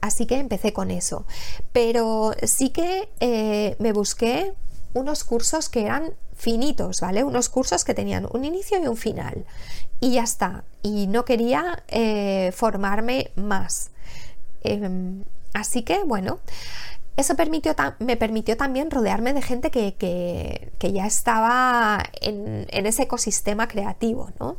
Así 0.00 0.26
que 0.26 0.38
empecé 0.38 0.72
con 0.72 0.90
eso. 0.90 1.26
Pero 1.72 2.34
sí 2.42 2.70
que 2.70 3.08
eh, 3.20 3.76
me 3.78 3.92
busqué 3.92 4.54
unos 4.94 5.24
cursos 5.24 5.68
que 5.68 5.84
eran 5.84 6.14
finitos, 6.34 7.00
¿vale? 7.00 7.24
Unos 7.24 7.48
cursos 7.48 7.84
que 7.84 7.94
tenían 7.94 8.28
un 8.32 8.44
inicio 8.44 8.82
y 8.82 8.86
un 8.86 8.96
final. 8.96 9.44
Y 10.00 10.12
ya 10.12 10.22
está. 10.22 10.64
Y 10.82 11.08
no 11.08 11.24
quería 11.24 11.82
eh, 11.88 12.52
formarme 12.54 13.32
más. 13.34 13.90
Em, 14.62 15.24
así 15.52 15.82
que, 15.82 16.04
bueno, 16.04 16.38
eso 17.16 17.34
me 17.98 18.16
permitió 18.16 18.56
también 18.56 18.90
rodearme 18.92 19.32
de 19.32 19.42
gente 19.42 19.72
que, 19.72 20.70
ya 20.80 21.06
estaba 21.06 22.04
en, 22.20 22.66
en, 22.70 22.86
ese 22.86 23.02
ecosistema 23.02 23.66
creativo, 23.66 24.30
¿no? 24.38 24.56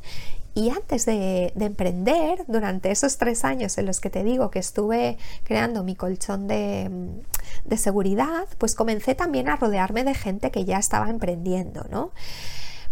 Y 0.53 0.69
antes 0.71 1.05
de, 1.05 1.53
emprender, 1.59 2.43
durante 2.47 2.91
esos 2.91 3.17
tres 3.17 3.45
años 3.45 3.77
en 3.77 3.85
los 3.85 3.99
que 3.99 4.09
te 4.09 4.23
digo 4.23 4.49
que 4.49 4.59
estuve 4.59 5.17
creando 5.43 5.83
mi 5.83 5.95
colchón 5.95 6.47
de, 6.47 6.89
seguridad, 7.77 8.47
pues 8.57 8.75
comencé 8.75 9.15
también 9.15 9.49
a 9.49 9.55
rodearme 9.55 10.03
de 10.03 10.13
gente 10.13 10.51
que 10.51 10.65
ya 10.65 10.77
estaba 10.77 11.09
emprendiendo, 11.09 11.85
¿no? 11.89 12.11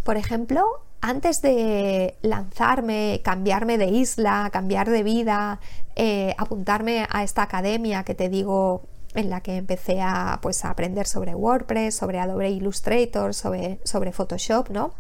Por 0.04 0.18
ejemplo, 0.18 0.66
antes 1.02 1.42
de 1.42 2.16
lanzarme, 2.22 3.22
cambiarme 3.24 3.78
de 3.78 3.88
isla, 3.88 4.50
cambiar 4.54 4.90
de 4.90 5.04
vida, 5.04 5.60
eh, 5.96 6.34
apuntarme 6.38 7.08
a 7.10 7.24
esta 7.24 7.44
academia 7.44 8.04
que 8.04 8.16
te 8.16 8.30
digo 8.30 8.84
en 9.14 9.30
la 9.30 9.42
que 9.42 9.58
empecé 9.58 10.00
a, 10.02 10.40
pues, 10.42 10.64
a 10.64 10.70
aprender 10.70 11.08
sobre 11.08 11.36
WordPress, 11.36 11.96
sobre 11.96 12.20
Adobe 12.20 12.50
Illustrator, 12.52 13.34
sobre, 13.34 13.80
sobre 13.84 14.12
Photoshop, 14.12 14.70
¿no? 14.70 14.94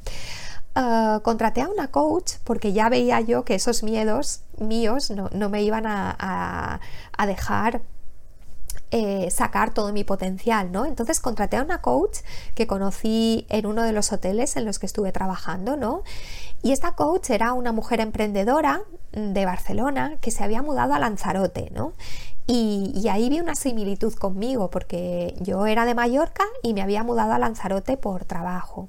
Ah, 0.79 1.21
contraté 1.23 1.61
a 1.61 1.69
una 1.69 1.87
coach 1.87 2.33
porque 2.43 2.71
ya 2.71 2.87
veía 2.87 3.19
yo 3.19 3.43
que 3.43 3.55
esos 3.55 3.81
miedos 3.81 4.41
míos 4.59 5.09
no, 5.09 5.49
me 5.49 5.63
iban 5.63 5.85
a, 5.87 6.79
dejar 7.25 7.81
eh, 8.91 9.31
sacar 9.31 9.73
todo 9.73 9.91
mi 9.91 10.03
potencial, 10.03 10.71
¿no? 10.71 10.85
Entonces 10.85 11.19
contraté 11.19 11.57
a 11.57 11.63
una 11.63 11.81
coach 11.81 12.19
que 12.53 12.67
conocí 12.67 13.47
en 13.49 13.65
uno 13.65 13.81
de 13.81 13.91
los 13.91 14.11
hoteles 14.13 14.55
en 14.55 14.65
los 14.65 14.77
que 14.77 14.85
estuve 14.85 15.11
trabajando, 15.11 15.77
¿no? 15.77 16.03
Y 16.61 16.73
esta 16.73 16.91
coach 16.91 17.31
era 17.31 17.53
una 17.53 17.71
mujer 17.71 17.99
emprendedora 17.99 18.83
de 19.13 19.45
Barcelona 19.45 20.17
que 20.21 20.29
se 20.29 20.43
había 20.43 20.61
mudado 20.61 20.93
a 20.93 20.99
Lanzarote, 20.99 21.71
¿no? 21.73 21.93
Y, 22.49 23.07
ahí 23.10 23.29
vi 23.29 23.41
una 23.41 23.55
similitud 23.55 24.13
conmigo 24.13 24.69
porque 24.69 25.36
yo 25.41 25.65
era 25.65 25.86
de 25.86 25.93
Mallorca 25.93 26.45
y 26.63 26.73
me 26.73 26.81
había 26.81 27.03
mudado 27.03 27.33
a 27.33 27.39
Lanzarote 27.39 27.97
por 27.97 28.23
trabajo. 28.23 28.88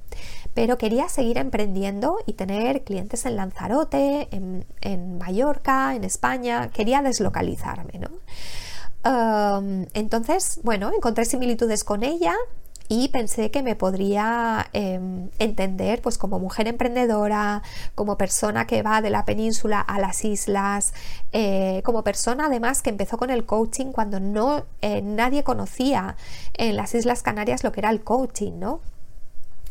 Pero 0.54 0.78
quería 0.78 1.08
seguir 1.08 1.38
emprendiendo 1.38 2.18
y 2.24 2.34
tener 2.34 2.84
clientes 2.84 3.26
en 3.26 3.34
Lanzarote, 3.36 4.28
en, 4.30 4.64
en 4.80 5.18
Mallorca, 5.18 5.96
en 5.96 6.04
España. 6.04 6.70
Quería 6.70 7.02
deslocalizarme, 7.02 7.98
¿no? 7.98 8.08
entonces, 9.94 10.60
bueno, 10.64 10.90
encontré 10.94 11.24
similitudes 11.24 11.82
con 11.82 12.02
ella 12.02 12.34
y 12.88 13.08
pensé 13.08 13.50
que 13.50 13.62
me 13.62 13.76
podría 13.76 14.68
em, 14.72 15.28
entender 15.38 16.00
pues 16.00 16.16
como 16.16 16.38
mujer 16.38 16.68
emprendedora, 16.68 17.62
como 17.94 18.16
persona 18.16 18.66
que 18.66 18.82
va 18.82 19.02
de 19.02 19.10
la 19.10 19.24
península 19.24 19.80
a 19.80 19.98
las 20.00 20.24
islas, 20.24 20.94
eh, 21.32 21.82
como 21.84 22.02
persona 22.02 22.46
además 22.46 22.82
que 22.82 22.90
empezó 22.90 23.18
con 23.18 23.30
el 23.30 23.44
coaching 23.44 23.92
cuando 23.92 24.20
no 24.20 24.64
eh, 24.80 25.02
nadie 25.02 25.44
conocía 25.44 26.16
en 26.54 26.76
las 26.76 26.94
Islas 26.94 27.22
Canarias 27.22 27.62
lo 27.62 27.72
que 27.72 27.80
era 27.80 27.90
el 27.90 28.02
coaching, 28.02 28.52
¿no? 28.58 28.80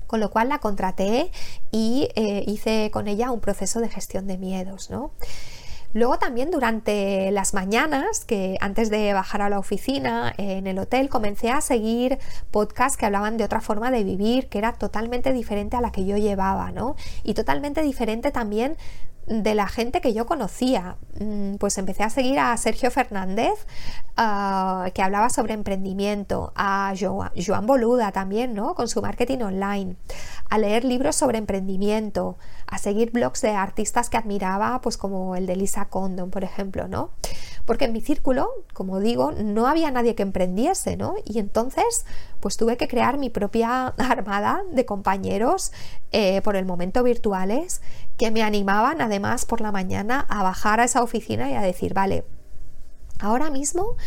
Con 0.06 0.20
lo 0.20 0.30
cual 0.30 0.50
la 0.50 0.60
contraté 0.60 1.32
y 1.72 2.10
eh, 2.16 2.44
hice 2.48 2.92
con 2.92 3.08
ella 3.08 3.32
un 3.32 3.42
proceso 3.42 3.80
de 3.80 3.90
gestión 3.90 4.28
de 4.28 4.38
miedos, 4.38 4.90
¿no? 4.90 5.12
Luego 5.94 6.20
también 6.20 6.52
durante 6.52 7.32
las 7.32 7.54
mañanas, 7.54 8.26
que 8.26 8.58
antes 8.60 8.90
de 8.90 9.14
bajar 9.14 9.42
a 9.42 9.50
la 9.50 9.58
oficina 9.58 10.34
en 10.38 10.68
el 10.68 10.80
hotel, 10.80 11.10
comencé 11.10 11.50
a 11.50 11.62
seguir 11.62 12.20
podcasts 12.52 12.98
que 12.98 13.06
hablaban 13.06 13.38
de 13.38 13.44
otra 13.44 13.62
forma 13.62 13.90
de 13.90 14.04
vivir, 14.04 14.48
que 14.48 14.58
era 14.58 14.74
totalmente 14.74 15.34
diferente 15.34 15.78
a 15.78 15.82
la 15.82 15.92
que 15.92 16.06
yo 16.06 16.18
llevaba, 16.18 16.72
¿no? 16.72 16.96
Y 17.24 17.34
totalmente 17.34 17.82
diferente 17.82 18.32
también 18.32 18.78
de 19.28 19.56
la 19.56 19.68
gente 19.68 20.02
que 20.02 20.14
yo 20.14 20.26
conocía. 20.26 20.98
Mm, 21.20 21.56
pues 21.56 21.78
empecé 21.78 22.04
a 22.04 22.10
seguir 22.10 22.40
a 22.40 22.56
Sergio 22.58 22.90
Fernández, 22.92 23.68
ah, 24.16 24.90
que 24.94 25.02
hablaba 25.02 25.30
sobre 25.30 25.54
emprendimiento, 25.54 26.54
a 26.56 26.94
Joan 26.98 27.68
Boluda 27.68 28.12
también, 28.12 28.54
¿no? 28.54 28.74
Con 28.74 28.88
su 28.88 29.02
marketing 29.02 29.40
online, 29.40 29.96
a 30.50 30.58
leer 30.58 30.86
libros 30.86 31.16
sobre 31.16 31.38
emprendimiento, 31.38 32.38
a 32.68 32.78
seguir 32.78 33.12
blogs 33.12 33.42
de 33.42 33.52
artistas 33.52 34.10
que 34.10 34.18
admiraba, 34.18 34.82
pues 34.82 34.98
como 34.98 35.36
el 35.36 35.46
de 35.46 35.56
Lisa 35.56 35.86
Condon, 35.86 36.32
por 36.32 36.44
ejemplo, 36.44 36.88
¿no? 36.88 37.12
Porque 37.68 37.86
en 37.86 37.92
mi 37.92 38.00
círculo, 38.00 38.50
como 38.74 39.02
digo, 39.02 39.34
no 39.34 39.68
había 39.68 39.92
nadie 39.92 40.16
que 40.16 40.24
emprendiese, 40.24 40.96
¿no? 40.96 41.16
Y 41.26 41.38
entonces, 41.38 42.06
pues 42.40 42.56
tuve 42.56 42.78
que 42.78 42.88
crear 42.88 43.18
mi 43.18 43.30
propia 43.30 43.88
armada 43.98 44.64
de 44.72 44.86
compañeros, 44.86 45.74
eh, 46.12 46.42
por 46.42 46.56
el 46.56 46.66
momento 46.66 47.04
virtuales, 47.04 47.82
que 48.18 48.32
me 48.32 48.42
animaban 48.42 49.02
además 49.02 49.46
por 49.46 49.60
la 49.60 49.74
mañana 49.74 50.26
a 50.30 50.42
bajar 50.44 50.80
a 50.80 50.86
esa 50.86 51.04
oficina 51.04 51.52
y 51.52 51.56
a 51.56 51.62
decir, 51.62 51.94
vale, 51.94 52.24
ahora 53.20 53.52
mismo 53.52 53.98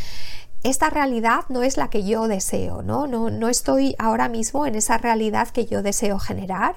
esta 0.63 0.89
realidad 0.89 1.45
no 1.51 1.63
es 1.63 1.77
la 1.77 1.89
que 1.89 2.03
yo 2.03 2.29
deseo, 2.29 2.83
¿no? 2.83 3.07
No, 3.07 3.31
no 3.31 3.49
estoy 3.49 3.95
ahora 3.99 4.29
mismo 4.29 4.67
en 4.67 4.75
esa 4.75 4.97
realidad 4.99 5.49
que 5.49 5.67
yo 5.67 5.83
deseo 5.83 6.19
generar, 6.19 6.77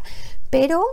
pero 0.50 0.84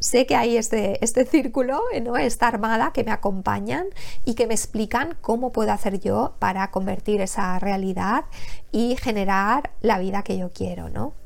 sé 0.00 0.26
que 0.26 0.34
hay 0.34 0.56
este, 0.56 1.02
este 1.04 1.24
círculo, 1.24 1.80
¿no? 2.02 2.16
esta 2.16 2.48
armada 2.48 2.92
que 2.92 3.04
me 3.04 3.12
acompañan 3.12 3.86
y 4.24 4.34
que 4.34 4.46
me 4.46 4.54
explican 4.54 5.16
cómo 5.20 5.52
puedo 5.52 5.70
hacer 5.72 6.00
yo 6.00 6.34
para 6.38 6.70
convertir 6.70 7.20
esa 7.20 7.58
realidad 7.58 8.24
y 8.72 8.96
generar 8.96 9.70
la 9.80 9.98
vida 9.98 10.22
que 10.22 10.36
yo 10.38 10.50
quiero, 10.52 10.88
¿no? 10.88 11.19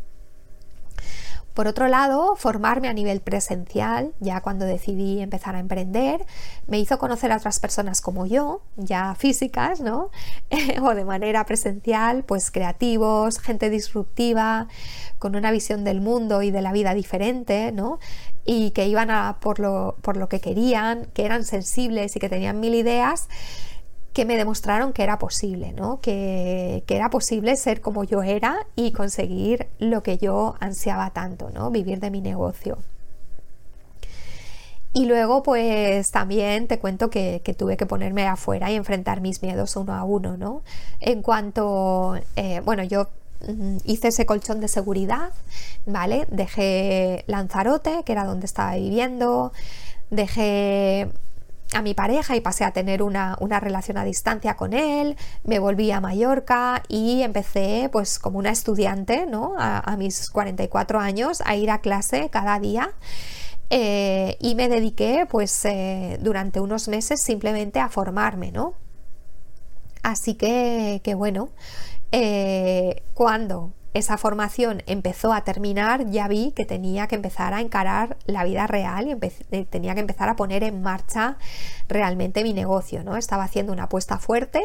Por 1.54 1.68
otro 1.68 1.86
lado, 1.86 2.34
formarme 2.34 2.88
a 2.88 2.92
nivel 2.92 3.20
presencial, 3.20 4.12
ya 4.18 4.40
cuando 4.40 4.64
decidí 4.64 5.20
empezar 5.20 5.54
a 5.54 5.60
emprender, 5.60 6.26
me 6.66 6.80
hizo 6.80 6.98
conocer 6.98 7.30
a 7.30 7.36
otras 7.36 7.60
personas 7.60 8.00
como 8.00 8.26
yo, 8.26 8.62
ya 8.76 9.14
físicas, 9.14 9.80
¿no? 9.80 10.10
o 10.82 10.94
de 10.96 11.04
manera 11.04 11.46
presencial, 11.46 12.24
pues 12.24 12.50
creativos, 12.50 13.38
gente 13.38 13.70
disruptiva, 13.70 14.66
con 15.20 15.36
una 15.36 15.52
visión 15.52 15.84
del 15.84 16.00
mundo 16.00 16.42
y 16.42 16.50
de 16.50 16.60
la 16.60 16.72
vida 16.72 16.92
diferente, 16.92 17.70
¿no? 17.70 18.00
Y 18.44 18.72
que 18.72 18.88
iban 18.88 19.12
a 19.12 19.38
por 19.40 19.60
lo, 19.60 19.96
por 20.02 20.16
lo 20.16 20.28
que 20.28 20.40
querían, 20.40 21.06
que 21.14 21.24
eran 21.24 21.44
sensibles 21.44 22.16
y 22.16 22.18
que 22.18 22.28
tenían 22.28 22.58
mil 22.58 22.74
ideas 22.74 23.28
que 24.14 24.24
me 24.24 24.36
demostraron 24.36 24.92
que 24.92 25.02
era 25.02 25.18
posible, 25.18 25.72
¿no? 25.72 26.00
que, 26.00 26.84
era 26.88 27.10
posible 27.10 27.56
ser 27.56 27.80
como 27.80 28.04
yo 28.04 28.22
era 28.22 28.64
y 28.76 28.92
conseguir 28.92 29.66
lo 29.80 30.04
que 30.04 30.18
yo 30.18 30.54
ansiaba 30.60 31.10
tanto, 31.10 31.50
¿no? 31.50 31.70
vivir 31.70 31.98
de 31.98 32.10
mi 32.10 32.20
negocio. 32.20 32.78
Y 34.92 35.06
luego, 35.06 35.42
pues 35.42 36.12
también 36.12 36.68
te 36.68 36.78
cuento 36.78 37.10
que, 37.10 37.40
tuve 37.58 37.76
que 37.76 37.86
ponerme 37.86 38.28
afuera 38.28 38.70
y 38.70 38.76
enfrentar 38.76 39.20
mis 39.20 39.42
miedos 39.42 39.74
uno 39.74 39.92
a 39.92 40.04
uno, 40.04 40.36
¿no? 40.36 40.62
En 41.00 41.20
cuanto, 41.20 42.14
eh, 42.36 42.60
bueno, 42.64 42.84
yo 42.84 43.08
mm, 43.48 43.78
hice 43.84 44.08
ese 44.08 44.24
colchón 44.24 44.60
de 44.60 44.68
seguridad, 44.68 45.32
¿vale? 45.84 46.28
Dejé 46.30 47.24
Lanzarote, 47.26 48.04
que 48.04 48.12
era 48.12 48.24
donde 48.24 48.46
estaba 48.46 48.76
viviendo, 48.76 49.52
dejé 50.10 51.10
a 51.72 51.82
mi 51.82 51.94
pareja 51.94 52.36
y 52.36 52.40
pasé 52.40 52.64
a 52.64 52.72
tener 52.72 53.02
una, 53.02 53.36
relación 53.60 53.98
a 53.98 54.04
distancia 54.04 54.56
con 54.56 54.72
él, 54.72 55.16
me 55.44 55.58
volví 55.58 55.90
a 55.90 56.00
Mallorca 56.00 56.82
y 56.88 57.22
empecé 57.22 57.88
pues 57.90 58.18
como 58.18 58.38
una 58.38 58.50
estudiante, 58.50 59.26
¿no? 59.26 59.54
A, 59.58 59.96
mis 59.96 60.30
44 60.30 61.00
años 61.00 61.42
a 61.44 61.56
ir 61.56 61.70
a 61.70 61.80
clase 61.80 62.28
cada 62.30 62.58
día. 62.58 62.90
Eh, 63.70 64.36
y 64.40 64.54
me 64.54 64.68
dediqué 64.68 65.26
pues 65.28 65.64
eh, 65.64 66.18
durante 66.20 66.60
unos 66.60 66.86
meses 66.86 67.20
simplemente 67.20 67.80
a 67.80 67.88
formarme, 67.88 68.52
¿no? 68.52 68.74
Así 70.02 70.34
que, 70.34 71.00
que 71.02 71.14
bueno, 71.14 71.48
eh, 72.12 73.02
cuando 73.14 73.72
esa 73.94 74.18
formación 74.18 74.82
empezó 74.86 75.32
a 75.32 75.44
terminar, 75.44 76.10
ya 76.10 76.26
vi 76.26 76.50
que 76.50 76.64
tenía 76.64 77.06
que 77.06 77.14
empezar 77.14 77.54
a 77.54 77.60
encarar 77.60 78.16
la 78.26 78.44
vida 78.44 78.66
real 78.66 79.06
y 79.06 79.16
eh, 79.52 79.64
tenía 79.70 79.94
que 79.94 80.00
empezar 80.00 80.28
a 80.28 80.36
poner 80.36 80.64
en 80.64 80.82
marcha 80.82 81.36
realmente 81.88 82.42
mi 82.42 82.52
negocio, 82.52 83.04
¿no? 83.04 83.16
Estaba 83.16 83.44
haciendo 83.44 83.72
una 83.72 83.84
apuesta 83.84 84.18
fuerte 84.18 84.60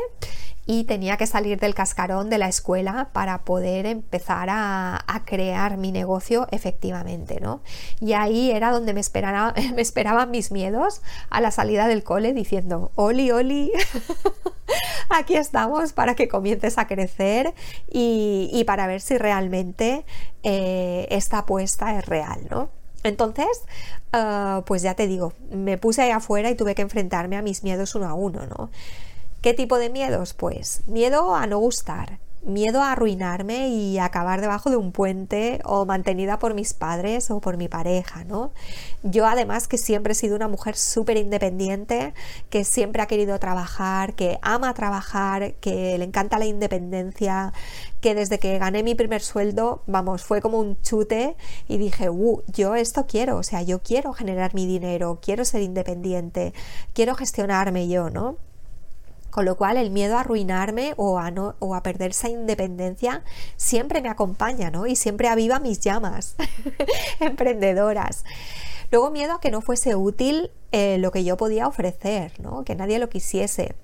y 0.69 0.84
tenía 0.84 1.17
que 1.17 1.25
salir 1.25 1.60
del 1.60 1.73
cascarón 1.73 2.29
de 2.29 2.38
la 2.38 2.47
escuela 2.47 3.10
para 3.12 3.39
poder 3.39 3.88
empezar 3.88 4.49
a, 4.51 5.03
crear 5.25 5.77
mi 5.77 5.91
negocio 5.91 6.47
efectivamente, 6.51 7.39
¿no? 7.41 7.62
Y 7.99 8.13
ahí 8.13 8.51
era 8.51 8.69
donde 8.69 8.93
me, 8.93 9.01
esperaban 9.01 10.29
mis 10.29 10.51
miedos 10.51 11.01
a 11.32 11.41
la 11.41 11.49
salida 11.49 11.88
del 11.88 12.03
cole 12.03 12.34
diciendo, 12.34 12.91
Oli, 12.93 13.32
Oli, 13.32 13.71
aquí 15.10 15.34
estamos 15.38 15.91
para 15.93 16.13
que 16.13 16.27
comiences 16.27 16.77
a 16.77 16.86
crecer 16.86 17.55
y, 17.91 18.63
para 18.67 18.86
ver 18.86 19.01
si 19.01 19.17
realmente 19.17 20.05
eh, 20.43 21.08
esta 21.10 21.39
apuesta 21.39 21.97
es 21.97 22.05
real, 22.05 22.41
¿no? 22.51 22.69
Entonces, 23.01 23.63
ah, 24.13 24.62
pues 24.67 24.84
ya 24.84 24.93
te 24.93 25.08
digo, 25.08 25.34
me 25.49 25.79
puse 25.79 26.03
ahí 26.03 26.12
afuera 26.12 26.51
y 26.51 26.55
tuve 26.55 26.75
que 26.75 26.84
enfrentarme 26.84 27.38
a 27.38 27.41
mis 27.41 27.63
miedos 27.63 27.95
uno 27.95 28.08
a 28.08 28.13
uno, 28.13 28.45
¿no? 28.45 28.69
¿Qué 29.41 29.54
tipo 29.54 29.78
de 29.78 29.89
miedos? 29.89 30.34
Pues 30.34 30.82
miedo 30.86 31.34
a 31.34 31.47
no 31.47 31.60
gustar, 31.60 32.19
miedo 32.43 32.82
a 32.82 32.91
arruinarme 32.91 33.69
y 33.69 33.97
acabar 33.97 34.41
debajo 34.41 34.69
de 34.69 34.75
un 34.75 34.91
puente 34.91 35.62
o 35.63 35.86
mantenida 35.86 36.39
por 36.39 36.54
mis 36.54 36.73
padres 36.73 37.32
o 37.32 37.39
por 37.39 37.56
mi 37.56 37.69
pareja, 37.69 38.25
¿no? 38.25 38.52
Yo 39.02 39.25
además 39.28 39.69
que 39.69 39.78
siempre 39.78 40.12
he 40.12 40.15
sido 40.15 40.36
una 40.36 40.49
mujer 40.49 40.75
súper 40.75 41.15
independiente, 41.15 42.13
que 42.49 42.65
siempre 42.65 43.02
ha 43.02 43.06
querido 43.06 43.39
trabajar, 43.39 44.13
que 44.13 44.39
ama 44.41 44.73
trabajar, 44.73 45.54
que 45.62 45.97
le 45.97 46.04
encanta 46.04 46.38
la 46.38 46.45
independencia, 46.45 47.54
que 48.02 48.15
desde 48.15 48.39
que 48.39 48.58
gané 48.58 48.84
mi 48.84 48.93
primer 48.93 49.21
sueldo, 49.21 49.84
vamos, 49.88 50.21
fue 50.21 50.41
como 50.41 50.60
un 50.60 50.82
chute 50.82 51.38
y 51.69 51.78
dije, 51.78 52.10
uh, 52.10 52.41
yo 52.47 52.75
esto 52.75 53.06
quiero, 53.08 53.38
o 53.38 53.43
sea, 53.43 53.62
yo 53.62 53.80
quiero 53.82 54.12
generar 54.12 54.54
mi 54.54 54.67
dinero, 54.67 55.19
quiero 55.21 55.45
ser 55.45 55.62
independiente, 55.62 56.54
quiero 56.93 57.15
gestionarme 57.15 57.88
yo, 57.88 58.10
¿no? 58.10 58.36
Con 59.29 59.45
lo 59.45 59.57
cual 59.57 59.77
el 59.77 59.91
miedo 59.91 60.17
a 60.17 60.21
arruinarme 60.21 60.93
o 60.97 61.19
a, 61.19 61.31
no, 61.31 61.55
o 61.59 61.75
a 61.75 61.83
perder 61.83 62.11
esa 62.11 62.29
independencia 62.29 63.23
siempre 63.57 64.01
me 64.01 64.09
acompaña, 64.09 64.71
¿no? 64.71 64.87
Y 64.87 64.95
siempre 64.95 65.27
aviva 65.27 65.59
mis 65.59 65.79
llamas 65.79 66.35
emprendedoras. 67.19 68.25
Luego 68.91 69.11
miedo 69.11 69.33
a 69.33 69.39
que 69.39 69.51
no 69.51 69.61
fuese 69.61 69.95
útil 69.95 70.51
eh, 70.71 70.97
lo 70.97 71.11
que 71.11 71.23
yo 71.23 71.37
podía 71.37 71.67
ofrecer, 71.67 72.33
¿no? 72.39 72.63
Que 72.63 72.75
nadie 72.75 72.97
lo 72.97 73.09
quisiese 73.09 73.75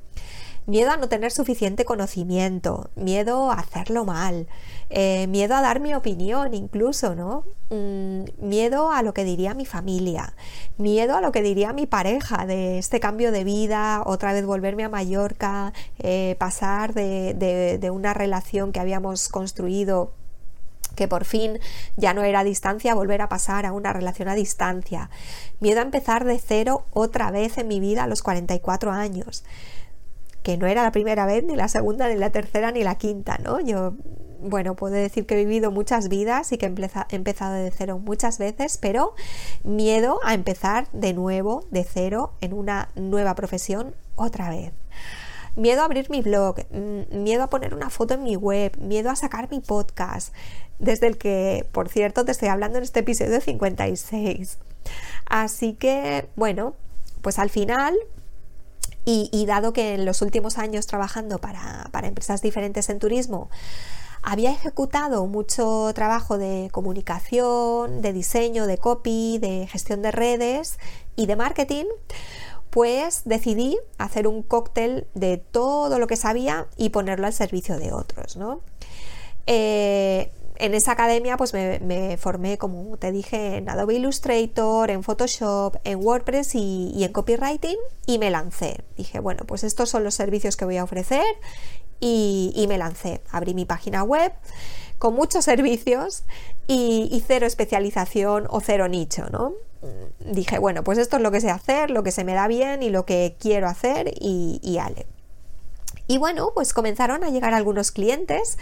miedo 0.67 0.91
a 0.91 0.97
no 0.97 1.07
tener 1.07 1.31
suficiente 1.31 1.85
conocimiento, 1.85 2.89
miedo 2.95 3.51
a 3.51 3.55
hacerlo 3.55 4.05
mal, 4.05 4.47
eh, 4.89 5.27
miedo 5.27 5.55
a 5.55 5.61
dar 5.61 5.79
mi 5.79 5.93
opinión 5.93 6.53
incluso, 6.53 7.15
¿no? 7.15 7.43
Mm, 7.69 8.23
miedo 8.39 8.91
a 8.91 9.03
lo 9.03 9.13
que 9.13 9.23
diría 9.23 9.53
mi 9.53 9.65
familia, 9.65 10.33
miedo 10.77 11.15
a 11.15 11.21
lo 11.21 11.31
que 11.31 11.41
diría 11.41 11.73
mi 11.73 11.85
pareja 11.85 12.45
de 12.45 12.79
este 12.79 12.99
cambio 12.99 13.31
de 13.31 13.43
vida, 13.43 14.01
otra 14.05 14.33
vez 14.33 14.45
volverme 14.45 14.83
a 14.83 14.89
Mallorca, 14.89 15.73
eh, 15.99 16.35
pasar 16.39 16.93
de, 16.93 17.33
de 17.79 17.89
una 17.91 18.13
relación 18.13 18.71
que 18.71 18.79
habíamos 18.79 19.29
construido 19.29 20.13
que 20.95 21.07
por 21.09 21.25
fin 21.25 21.59
ya 21.97 22.13
no 22.13 22.23
era 22.23 22.39
a 22.39 22.43
distancia, 22.45 22.95
volver 22.95 23.21
a 23.21 23.27
pasar 23.27 23.65
a 23.65 23.73
una 23.73 23.91
relación 23.91 24.29
a 24.29 24.35
distancia. 24.35 25.09
Miedo 25.59 25.81
a 25.81 25.83
empezar 25.83 26.23
de 26.23 26.39
cero 26.39 26.85
otra 26.93 27.31
vez 27.31 27.57
en 27.57 27.67
mi 27.67 27.81
vida 27.81 28.05
a 28.05 28.07
los 28.07 28.23
44 28.23 28.91
años 28.91 29.43
que 30.45 30.57
no 30.57 30.67
era 30.67 30.83
la 30.83 30.91
primera 30.91 31.25
vez, 31.25 31.43
ni 31.43 31.55
la 31.55 31.67
segunda, 31.67 32.07
ni 32.07 32.17
la 32.17 32.29
tercera, 32.29 32.71
ni 32.71 32.83
la 32.83 32.99
quinta, 32.99 33.39
¿no? 33.43 33.59
Yo, 33.59 33.95
bueno, 34.41 34.75
puedo 34.75 34.93
decir 34.93 35.25
que 35.25 35.33
he 35.33 35.43
vivido 35.43 35.71
muchas 35.71 36.07
vidas 36.07 36.51
y 36.51 36.59
que 36.59 36.67
he 36.67 37.15
empezado 37.15 37.55
de 37.55 37.71
cero 37.71 37.97
muchas 37.97 38.37
veces, 38.37 38.77
pero 38.77 39.15
miedo 39.63 40.19
a 40.23 40.35
empezar 40.35 40.87
de 40.93 41.13
nuevo, 41.13 41.65
de 41.71 41.83
cero, 41.83 42.33
en 42.41 42.53
una 42.53 42.89
nueva 42.93 43.33
profesión 43.33 43.95
otra 44.15 44.51
vez. 44.51 44.71
Miedo 45.55 45.81
a 45.81 45.85
abrir 45.85 46.11
mi 46.11 46.21
blog, 46.21 46.57
mm, 46.69 47.23
miedo 47.23 47.41
a 47.41 47.49
poner 47.49 47.73
una 47.73 47.89
foto 47.89 48.13
en 48.13 48.21
mi 48.21 48.35
web, 48.35 48.77
miedo 48.77 49.09
a 49.09 49.15
sacar 49.15 49.49
mi 49.49 49.61
podcast, 49.61 50.31
desde 50.77 51.07
el 51.07 51.17
que, 51.17 51.65
por 51.71 51.89
cierto, 51.89 52.23
te 52.23 52.33
estoy 52.33 52.49
hablando 52.49 52.77
en 52.77 52.83
este 52.83 52.99
episodio 52.99 53.41
56. 53.41 54.59
Así 55.25 55.73
que, 55.73 56.29
bueno, 56.35 56.75
pues 57.23 57.39
al 57.39 57.49
final 57.49 57.95
y, 59.05 59.45
dado 59.45 59.71
que 59.71 59.93
en 59.93 60.05
los 60.05 60.21
últimos 60.21 60.57
años 60.57 60.87
trabajando 60.87 61.37
para, 61.39 61.89
empresas 62.03 62.41
diferentes 62.41 62.89
en 62.89 62.99
turismo, 62.99 63.49
había 64.23 64.51
ejecutado 64.51 65.27
mucho 65.27 65.91
trabajo 65.93 66.39
de 66.39 66.69
comunicación, 66.71 68.01
de 68.01 68.11
diseño, 68.13 68.65
de 68.65 68.79
copy, 68.79 69.37
de 69.37 69.67
gestión 69.67 70.01
de 70.01 70.11
redes 70.11 70.79
y 71.15 71.27
de 71.27 71.35
marketing, 71.35 71.85
pues 72.71 73.21
decidí 73.25 73.77
hacer 73.99 74.27
un 74.27 74.41
cóctel 74.41 75.07
de 75.13 75.37
todo 75.37 75.99
lo 75.99 76.07
que 76.07 76.15
sabía 76.15 76.67
y 76.75 76.89
ponerlo 76.89 77.27
al 77.27 77.33
servicio 77.33 77.77
de 77.77 77.93
otros. 77.93 78.35
¿no? 78.35 78.61
Eh, 79.45 80.31
en 80.57 80.73
esa 80.73 80.93
academia 80.93 81.37
pues 81.37 81.53
me, 81.53 82.17
formé, 82.17 82.57
como 82.57 82.97
te 82.97 83.11
dije, 83.11 83.57
en 83.57 83.69
Adobe 83.69 83.95
Illustrator, 83.95 84.89
en 84.89 85.03
Photoshop, 85.03 85.77
en 85.83 86.03
WordPress 86.03 86.55
y, 86.55 87.03
en 87.03 87.11
copywriting 87.11 87.77
y 88.05 88.17
me 88.17 88.29
lancé. 88.29 88.83
Dije, 88.97 89.19
bueno, 89.19 89.43
pues 89.45 89.63
estos 89.63 89.89
son 89.89 90.03
los 90.03 90.15
servicios 90.15 90.57
que 90.57 90.65
voy 90.65 90.77
a 90.77 90.83
ofrecer 90.83 91.25
y, 91.99 92.65
me 92.67 92.77
lancé. 92.77 93.21
Abrí 93.31 93.53
mi 93.53 93.65
página 93.65 94.03
web 94.03 94.33
con 94.97 95.13
muchos 95.13 95.45
servicios 95.45 96.23
y, 96.67 97.23
cero 97.27 97.45
especialización 97.45 98.47
o 98.49 98.61
cero 98.61 98.87
nicho, 98.87 99.25
¿no? 99.31 99.53
Dije, 100.19 100.57
bueno, 100.57 100.83
pues 100.83 100.97
esto 100.97 101.17
es 101.17 101.21
lo 101.21 101.29
que 101.29 101.41
sé 101.41 101.51
hacer, 101.51 101.91
lo 101.91 102.01
que 102.01 102.11
se 102.11 102.23
me 102.23 102.33
da 102.33 102.47
bien 102.47 102.81
y 102.81 102.89
lo 102.89 103.05
que 103.05 103.35
quiero 103.39 103.67
hacer 103.67 104.11
y, 104.19 104.59
y 104.63 104.79
ale. 104.79 105.05
Y 106.07 106.17
bueno, 106.17 106.51
pues 106.53 106.73
comenzaron 106.73 107.23
a 107.23 107.29
llegar 107.29 107.53
algunos 107.53 107.91
clientes 107.91 108.57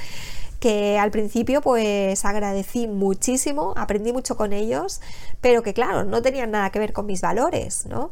que 0.60 0.98
al 0.98 1.12
principio 1.12 1.62
pues 1.62 2.24
agradecí 2.24 2.88
muchísimo, 2.88 3.74
aprendí 3.76 4.14
mucho 4.14 4.38
con 4.38 4.54
ellos, 4.54 5.02
pero 5.42 5.62
que 5.62 5.74
claro, 5.74 6.06
no 6.06 6.22
tenían 6.22 6.52
nada 6.52 6.70
que 6.70 6.80
ver 6.80 6.94
con 6.94 7.06
mis 7.06 7.20
valores, 7.20 7.86
¿no? 7.86 8.12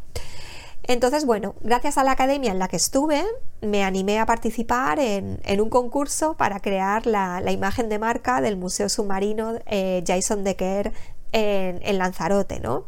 Entonces, 0.83 1.25
bueno, 1.25 1.55
gracias 1.61 1.97
a 1.97 2.03
la 2.03 2.11
academia 2.11 2.51
en 2.51 2.59
la 2.59 2.67
que 2.67 2.75
estuve, 2.75 3.23
me 3.61 3.83
animé 3.83 4.19
a 4.19 4.25
participar 4.25 4.99
en, 4.99 5.39
un 5.61 5.69
concurso 5.69 6.35
para 6.35 6.59
crear 6.59 7.05
la, 7.05 7.41
imagen 7.51 7.87
de 7.87 7.99
marca 7.99 8.41
del 8.41 8.57
Museo 8.57 8.89
Submarino 8.89 9.59
eh, 9.67 10.03
Jason 10.05 10.43
Decker 10.43 10.91
en, 11.31 11.79
en 11.83 11.97
Lanzarote, 11.97 12.59
¿no? 12.59 12.85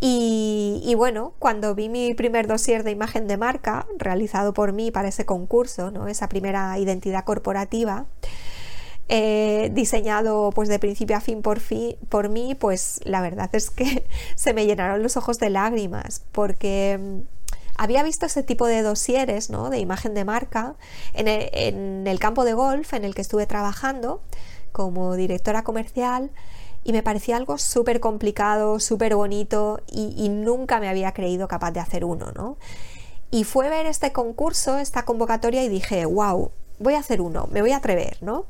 Y, 0.00 0.94
bueno, 0.96 1.34
cuando 1.40 1.74
vi 1.74 1.88
mi 1.88 2.14
primer 2.14 2.46
dossier 2.46 2.84
de 2.84 2.92
imagen 2.92 3.26
de 3.26 3.36
marca 3.36 3.86
realizado 3.98 4.52
por 4.52 4.72
mí 4.72 4.92
para 4.92 5.08
ese 5.08 5.26
concurso, 5.26 5.90
¿no? 5.90 6.06
esa 6.06 6.28
primera 6.28 6.78
identidad 6.78 7.24
corporativa, 7.24 8.06
eh, 9.08 9.70
diseñado 9.72 10.50
pues 10.54 10.68
de 10.68 10.78
principio 10.78 11.16
a 11.16 11.20
fin 11.20 11.42
por, 11.42 11.60
por 12.10 12.28
mí, 12.28 12.54
pues 12.54 13.00
la 13.04 13.22
verdad 13.22 13.48
es 13.54 13.70
que 13.70 14.06
se 14.36 14.52
me 14.52 14.66
llenaron 14.66 15.02
los 15.02 15.16
ojos 15.16 15.38
de 15.38 15.50
lágrimas 15.50 16.22
porque 16.30 16.98
mm, 17.00 17.20
había 17.76 18.02
visto 18.02 18.26
ese 18.26 18.42
tipo 18.42 18.66
de 18.66 18.82
dosieres 18.82 19.50
¿no? 19.50 19.70
de 19.70 19.78
imagen 19.78 20.12
de 20.14 20.24
marca 20.24 20.76
el, 21.14 21.26
en 21.26 22.06
el 22.06 22.18
campo 22.18 22.44
de 22.44 22.52
golf 22.52 22.92
en 22.92 23.04
el 23.04 23.14
que 23.14 23.22
estuve 23.22 23.46
trabajando 23.46 24.20
como 24.72 25.16
directora 25.16 25.64
comercial 25.64 26.30
y 26.84 26.92
me 26.92 27.02
parecía 27.02 27.36
algo 27.36 27.58
súper 27.58 28.00
complicado, 28.00 28.80
súper 28.80 29.14
bonito 29.14 29.80
y, 29.86 30.28
nunca 30.28 30.80
me 30.80 30.88
había 30.88 31.12
creído 31.12 31.48
capaz 31.48 31.72
de 31.72 31.80
hacer 31.80 32.04
uno, 32.04 32.32
¿no? 32.34 32.56
Y 33.30 33.44
fue 33.44 33.68
ver 33.68 33.86
este 33.86 34.12
concurso, 34.12 34.78
esta 34.78 35.04
convocatoria 35.04 35.62
y 35.64 35.68
dije, 35.68 36.06
wow, 36.06 36.50
voy 36.78 36.94
a 36.94 37.00
hacer 37.00 37.20
uno, 37.20 37.48
me 37.50 37.60
voy 37.60 37.72
a 37.72 37.76
atrever, 37.76 38.18
¿no? 38.22 38.46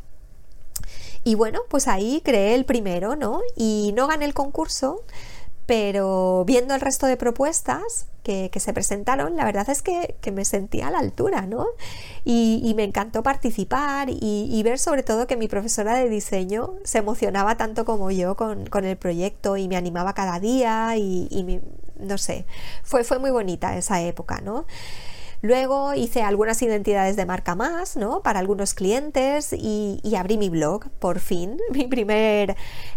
Y 1.24 1.34
bueno, 1.34 1.60
pues 1.68 1.88
ahí 1.88 2.22
creé 2.24 2.54
el 2.54 2.64
primero, 2.64 3.16
¿no? 3.16 3.40
Y 3.56 3.92
no 3.96 4.06
gané 4.06 4.24
el 4.24 4.34
concurso, 4.34 5.02
pero 5.68 6.46
viendo 6.46 6.74
el 6.74 6.80
resto 6.80 7.06
de 7.06 7.18
propuestas 7.18 8.06
que, 8.22 8.50
se 8.58 8.72
presentaron, 8.72 9.36
la 9.36 9.44
verdad 9.44 9.68
es 9.68 9.82
que, 9.82 10.16
me 10.32 10.46
sentía 10.46 10.88
a 10.88 10.90
la 10.90 10.98
altura, 10.98 11.42
¿no? 11.42 11.66
Y, 12.24 12.72
me 12.74 12.84
encantó 12.84 13.22
participar 13.22 14.08
y, 14.08 14.62
ver 14.64 14.78
sobre 14.78 15.02
todo 15.02 15.26
que 15.26 15.36
mi 15.36 15.46
profesora 15.46 15.94
de 15.94 16.08
diseño 16.08 16.76
se 16.84 16.98
emocionaba 16.98 17.58
tanto 17.58 17.84
como 17.84 18.10
yo 18.10 18.34
con, 18.34 18.66
el 18.82 18.96
proyecto 18.96 19.58
y 19.58 19.68
me 19.68 19.76
animaba 19.76 20.14
cada 20.14 20.40
día 20.40 20.96
y, 20.96 21.60
no 21.98 22.16
sé, 22.16 22.46
fue, 22.82 23.04
fue 23.04 23.18
muy 23.18 23.30
bonita 23.30 23.76
esa 23.76 24.00
época, 24.00 24.40
¿no? 24.40 24.64
Luego 25.40 25.94
hice 25.94 26.22
algunas 26.22 26.60
identidades 26.62 27.14
de 27.14 27.24
marca 27.24 27.54
más, 27.54 27.96
¿no? 27.96 28.22
Para 28.22 28.40
algunos 28.40 28.74
clientes 28.74 29.52
y, 29.52 30.00
abrí 30.16 30.36
mi 30.36 30.48
blog, 30.48 30.90
por 30.98 31.20
fin, 31.20 31.58
mi 31.72 31.86
primer, 31.86 32.56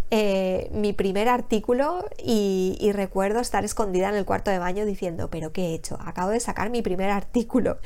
eh, 0.10 0.69
mi 0.73 0.91
primer 0.93 1.30
artículo 1.30 2.06
y, 2.17 2.91
recuerdo 2.93 3.39
estar 3.39 3.63
escondida 3.63 4.10
en 4.10 4.15
el 4.15 4.25
cuarto 4.25 4.49
de 4.51 4.60
baño 4.60 4.86
diciendo, 4.86 5.30
pero 5.30 5.54
¿qué 5.54 5.67
he 5.67 5.73
hecho? 5.75 5.97
Acabo 6.04 6.32
de 6.32 6.39
sacar 6.39 6.69
mi 6.71 6.82
primer 6.82 7.10
artículo, 7.12 7.77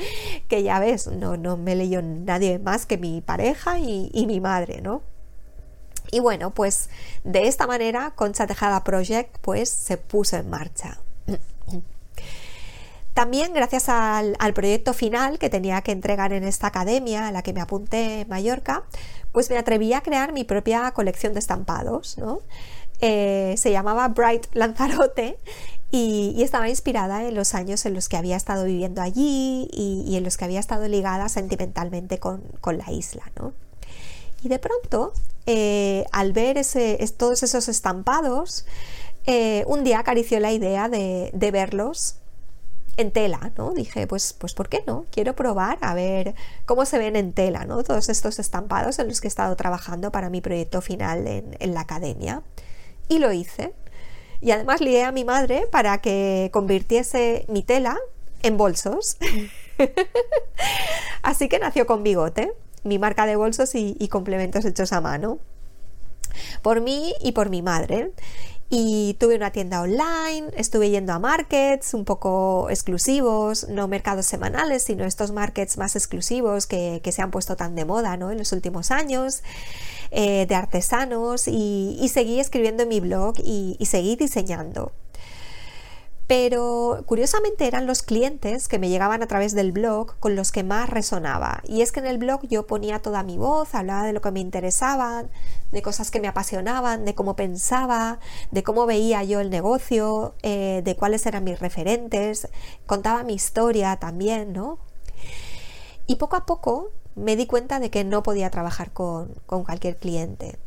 que 0.47 0.63
ya 0.63 0.79
ves, 0.79 1.07
no, 1.07 1.35
no 1.35 1.57
me 1.57 1.75
leyó 1.75 2.01
nadie 2.01 2.57
más 2.59 2.85
que 2.85 2.97
mi 2.97 3.21
pareja 3.21 3.79
y, 3.79 4.25
mi 4.25 4.39
madre, 4.39 4.81
¿no? 4.81 5.03
Y 6.11 6.19
bueno, 6.19 6.51
pues 6.51 6.89
de 7.23 7.47
esta 7.47 7.67
manera 7.67 8.13
Concha 8.15 8.47
Tejada 8.47 8.83
Project 8.83 9.37
pues 9.41 9.69
se 9.69 9.97
puso 9.97 10.37
en 10.37 10.49
marcha. 10.49 10.99
También 13.15 13.53
gracias 13.53 13.87
al, 13.87 14.35
proyecto 14.53 14.93
final 14.93 15.39
que 15.39 15.49
tenía 15.49 15.81
que 15.81 15.93
entregar 15.93 16.33
en 16.33 16.43
esta 16.43 16.67
academia 16.67 17.29
a 17.29 17.31
la 17.31 17.43
que 17.43 17.53
me 17.53 17.61
apunté 17.61 18.19
en 18.21 18.27
Mallorca, 18.27 18.83
pues 19.31 19.49
me 19.49 19.57
atreví 19.57 19.93
a 19.93 20.01
crear 20.01 20.33
mi 20.33 20.43
propia 20.43 20.91
colección 20.91 21.31
de 21.31 21.39
estampados. 21.39 22.17
Eh, 22.99 23.55
se 23.57 23.71
llamaba 23.71 24.09
Bright 24.09 24.47
Lanzarote 24.53 25.39
y, 25.91 26.43
estaba 26.43 26.67
inspirada 26.67 27.23
en 27.23 27.35
los 27.35 27.55
años 27.55 27.85
en 27.85 27.93
los 27.93 28.09
que 28.09 28.17
había 28.17 28.35
estado 28.35 28.65
viviendo 28.65 29.01
allí 29.01 29.69
y, 29.71 30.17
en 30.17 30.25
los 30.25 30.35
que 30.35 30.43
había 30.43 30.59
estado 30.59 30.85
ligada 30.89 31.29
sentimentalmente 31.29 32.19
con, 32.19 32.43
la 32.65 32.91
isla. 32.91 33.23
Y 34.43 34.49
de 34.49 34.59
pronto, 34.59 35.13
eh, 35.45 36.03
al 36.11 36.33
ver 36.33 36.59
todos 37.15 37.43
esos 37.43 37.69
estampados, 37.69 38.65
eh, 39.25 39.63
un 39.67 39.85
día 39.85 39.99
acarició 39.99 40.41
la 40.41 40.51
idea 40.51 40.89
de 40.89 41.49
verlos 41.53 42.17
en 42.97 43.11
tela, 43.11 43.51
¿no? 43.57 43.73
Dije, 43.73 44.07
pues, 44.07 44.33
pues 44.33 44.53
¿por 44.53 44.69
qué 44.69 44.83
no? 44.87 45.05
Quiero 45.11 45.35
probar 45.35 45.77
a 45.81 45.93
ver 45.93 46.35
cómo 46.65 46.85
se 46.85 46.97
ven 46.97 47.15
en 47.15 47.33
tela, 47.33 47.65
¿no? 47.65 47.83
Todos 47.83 48.09
estos 48.09 48.39
estampados 48.39 48.99
en 48.99 49.07
los 49.07 49.21
que 49.21 49.27
he 49.27 49.29
estado 49.29 49.55
trabajando 49.55 50.11
para 50.11 50.29
mi 50.29 50.41
proyecto 50.41 50.81
final 50.81 51.27
en, 51.27 51.57
en 51.59 51.73
la 51.73 51.81
academia. 51.81 52.41
Y 53.07 53.19
lo 53.19 53.31
hice. 53.31 53.73
Y 54.41 54.51
además 54.51 54.81
lié 54.81 55.03
a 55.03 55.11
mi 55.11 55.25
madre 55.25 55.67
para 55.71 55.99
que 55.99 56.49
convirtiese 56.53 57.45
mi 57.47 57.63
tela 57.63 57.97
en 58.43 58.57
bolsos. 58.57 59.17
Así 61.21 61.49
que 61.49 61.59
nació 61.59 61.85
con 61.85 62.03
bigote, 62.03 62.53
mi 62.83 62.99
marca 62.99 63.25
de 63.25 63.35
bolsos 63.35 63.75
y, 63.75 63.97
y 63.99 64.07
complementos 64.07 64.63
hechos 64.65 64.93
a 64.93 65.01
mano. 65.01 65.39
Por 66.61 66.81
mí 66.81 67.13
y 67.21 67.31
por 67.31 67.49
mi 67.49 67.61
madre 67.61 68.11
y 68.69 69.15
tuve 69.19 69.35
una 69.35 69.51
tienda 69.51 69.81
online, 69.81 70.49
estuve 70.57 70.89
yendo 70.89 71.13
a 71.13 71.19
markets 71.19 71.93
un 71.93 72.03
poco 72.03 72.69
exclusivos, 72.69 73.67
no 73.69 73.87
mercados 73.87 74.25
semanales, 74.25 74.83
sino 74.83 75.05
estos 75.05 75.31
markets 75.31 75.77
más 75.77 75.95
exclusivos 75.95 76.65
que, 76.65 77.01
se 77.05 77.21
han 77.21 77.31
puesto 77.31 77.55
tan 77.55 77.75
de 77.75 77.85
moda 77.85 78.17
¿no? 78.17 78.31
en 78.31 78.39
los 78.39 78.51
últimos 78.51 78.91
años, 78.91 79.43
eh, 80.11 80.45
de 80.47 80.55
artesanos, 80.55 81.47
y, 81.47 82.09
seguí 82.11 82.39
escribiendo 82.39 82.83
en 82.83 82.89
mi 82.89 82.99
blog 82.99 83.35
y 83.37 83.85
seguí 83.85 84.15
diseñando 84.15 84.91
pero 86.27 87.03
curiosamente 87.05 87.67
eran 87.67 87.85
los 87.85 88.01
clientes 88.01 88.67
que 88.67 88.79
me 88.79 88.89
llegaban 88.89 89.21
a 89.21 89.27
través 89.27 89.53
del 89.53 89.71
blog 89.71 90.17
con 90.19 90.35
los 90.35 90.51
que 90.51 90.63
más 90.63 90.89
resonaba. 90.89 91.61
Y 91.67 91.81
es 91.81 91.91
que 91.91 91.99
en 91.99 92.07
el 92.07 92.17
blog 92.17 92.47
yo 92.47 92.65
ponía 92.65 92.99
toda 92.99 93.21
mi 93.21 93.37
voz, 93.37 93.75
hablaba 93.75 94.03
de 94.05 94.13
lo 94.13 94.21
que 94.21 94.31
me 94.31 94.39
interesaba, 94.39 95.25
de 95.71 95.81
cosas 95.83 96.09
que 96.09 96.19
me 96.19 96.27
apasionaban, 96.27 97.05
de 97.05 97.13
cómo 97.13 97.35
pensaba, 97.35 98.19
de 98.49 98.63
cómo 98.63 98.87
veía 98.87 99.23
yo 99.23 99.39
el 99.39 99.51
negocio, 99.51 100.33
eh, 100.41 100.81
de 100.83 100.95
cuáles 100.95 101.25
eran 101.27 101.43
mis 101.43 101.59
referentes, 101.59 102.47
contaba 102.87 103.23
mi 103.23 103.35
historia 103.35 103.97
también, 103.97 104.51
¿no? 104.51 104.79
Y 106.07 106.15
poco 106.15 106.37
a 106.37 106.47
poco 106.47 106.89
me 107.13 107.35
di 107.35 107.45
cuenta 107.45 107.79
de 107.79 107.91
que 107.91 108.03
no 108.03 108.23
podía 108.23 108.49
trabajar 108.49 108.91
con, 108.93 109.35
cualquier 109.45 109.97
cliente 109.97 110.57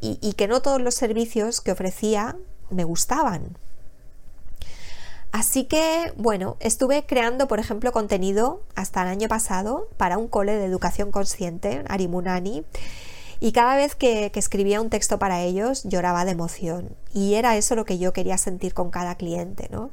y 0.00 0.32
que 0.32 0.48
no 0.48 0.60
todos 0.60 0.80
los 0.80 0.96
servicios 0.96 1.60
que 1.60 1.70
ofrecía 1.70 2.36
me 2.70 2.82
gustaban 2.82 3.56
Así 5.32 5.64
que, 5.64 6.12
bueno, 6.16 6.58
estuve 6.60 7.06
creando, 7.06 7.48
por 7.48 7.58
ejemplo, 7.58 7.90
contenido 7.90 8.60
hasta 8.74 9.02
el 9.02 9.08
año 9.08 9.28
pasado 9.28 9.88
para 9.96 10.18
un 10.18 10.28
cole 10.28 10.56
de 10.56 10.66
educación 10.66 11.10
consciente, 11.10 11.82
Arimunani, 11.88 12.64
y 13.40 13.52
cada 13.52 13.74
vez 13.74 13.94
que, 13.94 14.30
escribía 14.34 14.82
un 14.82 14.90
texto 14.90 15.18
para 15.18 15.40
ellos 15.40 15.84
lloraba 15.84 16.26
de 16.26 16.32
emoción. 16.32 16.94
Y 17.14 17.34
era 17.34 17.56
eso 17.56 17.74
lo 17.74 17.86
que 17.86 17.98
yo 17.98 18.12
quería 18.12 18.36
sentir 18.36 18.74
con 18.74 18.90
cada 18.90 19.14
cliente, 19.14 19.68
¿no? 19.72 19.90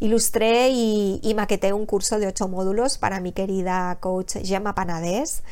Ilustré 0.00 0.70
y, 0.70 1.32
maqueté 1.36 1.74
un 1.74 1.84
curso 1.84 2.18
de 2.18 2.26
ocho 2.26 2.48
módulos 2.48 2.96
para 2.96 3.20
mi 3.20 3.32
querida 3.32 3.98
coach 4.00 4.36
Gemma 4.42 4.74
Panadés, 4.74 5.42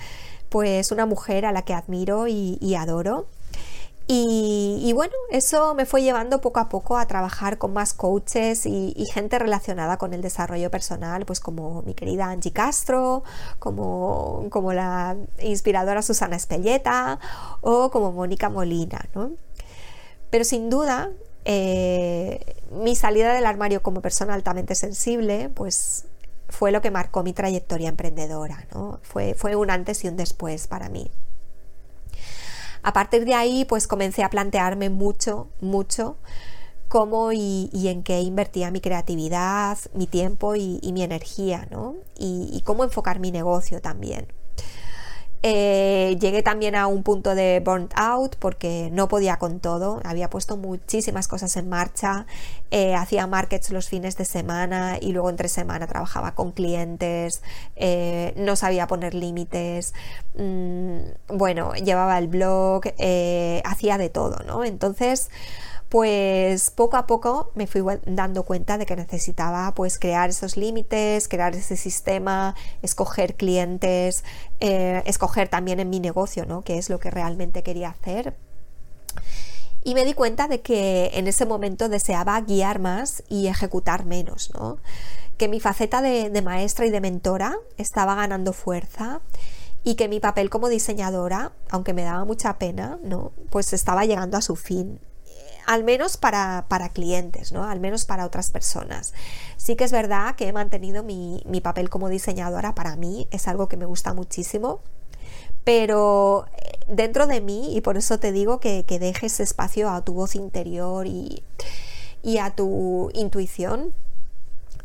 pues 0.48 0.92
una 0.92 1.04
mujer 1.04 1.44
a 1.44 1.52
la 1.52 1.62
que 1.62 1.74
admiro 1.74 2.26
y 2.26 2.74
adoro 2.74 3.26
y, 4.06 4.92
bueno, 4.92 5.14
eso 5.30 5.74
me 5.74 5.86
fue 5.86 6.02
llevando 6.02 6.42
poco 6.42 6.60
a 6.60 6.68
poco 6.68 6.98
a 6.98 7.06
trabajar 7.06 7.56
con 7.56 7.72
más 7.72 7.94
coaches 7.94 8.66
y, 8.66 8.92
gente 9.12 9.38
relacionada 9.38 9.96
con 9.96 10.12
el 10.12 10.20
desarrollo 10.20 10.70
personal, 10.70 11.24
pues 11.24 11.40
como 11.40 11.82
mi 11.82 11.94
querida 11.94 12.26
Angie 12.26 12.52
Castro, 12.52 13.22
como, 13.58 14.46
como 14.50 14.72
la 14.74 15.16
inspiradora 15.40 16.02
Susana 16.02 16.36
Espelleta 16.36 17.18
o 17.62 17.90
como 17.90 18.12
Mónica 18.12 18.50
Molina. 18.50 19.08
¿no? 19.14 19.32
Pero 20.30 20.44
sin 20.44 20.68
duda, 20.68 21.10
eh, 21.46 22.56
mi 22.72 22.96
salida 22.96 23.32
del 23.32 23.46
armario 23.46 23.82
como 23.82 24.02
persona 24.02 24.34
altamente 24.34 24.74
sensible, 24.74 25.48
pues 25.54 26.06
fue 26.50 26.72
lo 26.72 26.82
que 26.82 26.90
marcó 26.90 27.22
mi 27.22 27.32
trayectoria 27.32 27.88
emprendedora. 27.88 28.66
¿no? 28.74 29.00
Fue, 29.02 29.34
fue 29.34 29.56
un 29.56 29.70
antes 29.70 30.04
y 30.04 30.08
un 30.08 30.16
después 30.16 30.66
para 30.66 30.90
mí. 30.90 31.10
A 32.84 32.92
partir 32.92 33.24
de 33.24 33.34
ahí, 33.34 33.64
pues 33.64 33.88
comencé 33.88 34.22
a 34.22 34.30
plantearme 34.30 34.90
mucho, 34.90 35.48
mucho 35.60 36.18
cómo 36.88 37.32
y, 37.32 37.70
en 37.88 38.04
qué 38.04 38.20
invertía 38.20 38.70
mi 38.70 38.80
creatividad, 38.80 39.78
mi 39.94 40.06
tiempo 40.06 40.54
y, 40.54 40.80
mi 40.92 41.02
energía, 41.02 41.66
¿no? 41.70 41.96
y 42.16 42.62
cómo 42.64 42.84
enfocar 42.84 43.18
mi 43.18 43.32
negocio 43.32 43.80
también. 43.80 44.28
Eh, 45.46 46.16
llegué 46.18 46.42
también 46.42 46.74
a 46.74 46.86
un 46.86 47.02
punto 47.02 47.34
de 47.34 47.60
burnt 47.62 47.92
out 47.96 48.36
porque 48.36 48.88
no 48.90 49.08
podía 49.08 49.36
con 49.36 49.60
todo. 49.60 50.00
Había 50.02 50.30
puesto 50.30 50.56
muchísimas 50.56 51.28
cosas 51.28 51.54
en 51.58 51.68
marcha. 51.68 52.24
Eh, 52.70 52.94
hacía 52.94 53.26
markets 53.26 53.68
los 53.68 53.90
fines 53.90 54.16
de 54.16 54.24
semana 54.24 54.96
y 54.98 55.12
luego 55.12 55.28
entre 55.28 55.48
semana 55.48 55.86
trabajaba 55.86 56.34
con 56.34 56.52
clientes. 56.52 57.42
Eh, 57.76 58.32
no 58.38 58.56
sabía 58.56 58.86
poner 58.86 59.12
límites. 59.12 59.92
Mm, 60.34 61.00
bueno, 61.28 61.74
llevaba 61.74 62.16
el 62.18 62.28
blog. 62.28 62.84
hacía 63.64 63.98
de 63.98 64.08
todo, 64.08 64.38
¿no? 64.46 64.64
Entonces 64.64 65.28
pues 65.94 66.72
poco 66.72 66.96
a 66.96 67.06
poco 67.06 67.52
me 67.54 67.68
fui 67.68 67.80
dando 68.04 68.42
cuenta 68.42 68.78
de 68.78 68.84
que 68.84 68.96
necesitaba 68.96 69.72
pues 69.76 70.00
crear 70.00 70.28
esos 70.28 70.56
límites, 70.56 71.28
crear 71.28 71.54
ese 71.54 71.76
sistema, 71.76 72.56
escoger 72.82 73.36
clientes, 73.36 74.24
eh, 74.58 75.04
escoger 75.06 75.48
también 75.48 75.78
en 75.78 75.90
mi 75.90 76.00
negocio, 76.00 76.46
¿no? 76.46 76.62
qué 76.62 76.78
es 76.78 76.90
lo 76.90 76.98
que 76.98 77.12
realmente 77.12 77.62
quería 77.62 77.90
hacer. 77.90 78.36
Y 79.84 79.94
me 79.94 80.04
di 80.04 80.14
cuenta 80.14 80.48
de 80.48 80.62
que 80.62 81.12
en 81.14 81.28
ese 81.28 81.46
momento 81.46 81.88
deseaba 81.88 82.40
guiar 82.40 82.80
más 82.80 83.22
y 83.28 83.46
ejecutar 83.46 84.04
menos, 84.04 84.50
¿no? 84.52 84.78
que 85.38 85.46
mi 85.46 85.60
faceta 85.60 86.02
de, 86.02 86.28
de 86.28 86.42
maestra 86.42 86.86
y 86.86 86.90
de 86.90 87.00
mentora 87.00 87.54
estaba 87.76 88.16
ganando 88.16 88.52
fuerza 88.52 89.20
y 89.84 89.94
que 89.94 90.08
mi 90.08 90.18
papel 90.18 90.50
como 90.50 90.68
diseñadora, 90.68 91.52
aunque 91.70 91.94
me 91.94 92.02
daba 92.02 92.24
mucha 92.24 92.58
pena, 92.58 92.98
¿no? 93.04 93.30
pues 93.50 93.72
estaba 93.72 94.04
llegando 94.04 94.36
a 94.36 94.42
su 94.42 94.56
fin 94.56 94.98
al 95.66 95.84
menos 95.84 96.16
para, 96.16 96.64
clientes, 96.92 97.52
¿no? 97.52 97.64
Al 97.64 97.80
menos 97.80 98.04
para 98.04 98.26
otras 98.26 98.50
personas. 98.50 99.12
Sí 99.56 99.76
que 99.76 99.84
es 99.84 99.92
verdad 99.92 100.36
que 100.36 100.48
he 100.48 100.52
mantenido 100.52 101.02
mi, 101.02 101.42
papel 101.62 101.88
como 101.90 102.08
diseñadora, 102.08 102.74
para 102.74 102.96
mí 102.96 103.28
es 103.30 103.48
algo 103.48 103.68
que 103.68 103.76
me 103.76 103.86
gusta 103.86 104.12
muchísimo, 104.12 104.80
pero 105.64 106.46
eh, 106.56 106.78
dentro 106.88 107.26
de 107.26 107.40
mí, 107.40 107.74
y 107.76 107.80
por 107.80 107.96
eso 107.96 108.18
te 108.18 108.32
digo 108.32 108.60
que, 108.60 108.84
dejes 108.86 109.40
espacio 109.40 109.90
a 109.90 110.04
tu 110.04 110.14
voz 110.14 110.34
interior 110.34 111.06
y, 111.06 111.42
a 112.38 112.50
tu 112.50 113.10
intuición, 113.14 113.94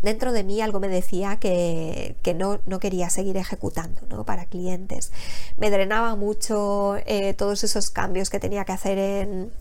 dentro 0.01 0.31
de 0.31 0.45
mí 0.45 0.61
algo 0.61 0.79
me 0.79 0.87
decía 0.87 1.37
que, 1.37 2.15
no, 2.37 2.59
no, 2.65 2.79
quería 2.79 3.09
seguir 3.09 3.35
ejecutando 3.35 4.01
¿no? 4.09 4.23
para 4.23 4.45
clientes. 4.45 5.11
Me 5.57 5.69
drenaba 5.69 6.15
mucho 6.15 6.95
eh, 7.05 7.33
todos 7.33 7.65
esos 7.65 7.89
cambios 7.89 8.29
que 8.29 8.39
tenía 8.39 8.63
que 8.63 8.71
hacer 8.71 8.97
en, 8.97 9.51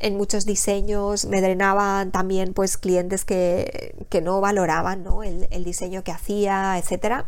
en 0.00 0.16
muchos 0.16 0.46
diseños, 0.46 1.26
me 1.26 1.40
drenaban 1.40 2.10
también 2.10 2.54
pues 2.54 2.76
clientes 2.76 3.24
que, 3.24 3.94
no 4.22 4.40
valoraban 4.40 5.04
El, 5.50 5.64
diseño 5.64 6.02
que 6.02 6.12
hacía, 6.12 6.78
etc. 6.78 7.24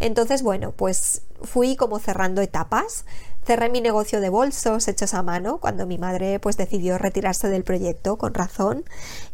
Entonces, 0.00 0.42
bueno, 0.42 0.72
pues 0.72 1.22
fui 1.42 1.76
como 1.76 1.98
cerrando 1.98 2.40
etapas. 2.42 3.04
Cerré 3.46 3.70
mi 3.70 3.80
negocio 3.80 4.20
de 4.20 4.28
bolsos 4.28 4.86
hechos 4.88 5.14
a 5.14 5.22
mano 5.22 5.58
cuando 5.58 5.86
mi 5.86 5.98
madre 5.98 6.38
pues 6.40 6.56
decidió 6.56 6.98
retirarse 6.98 7.48
del 7.48 7.64
proyecto 7.64 8.18
con 8.18 8.34
razón. 8.34 8.84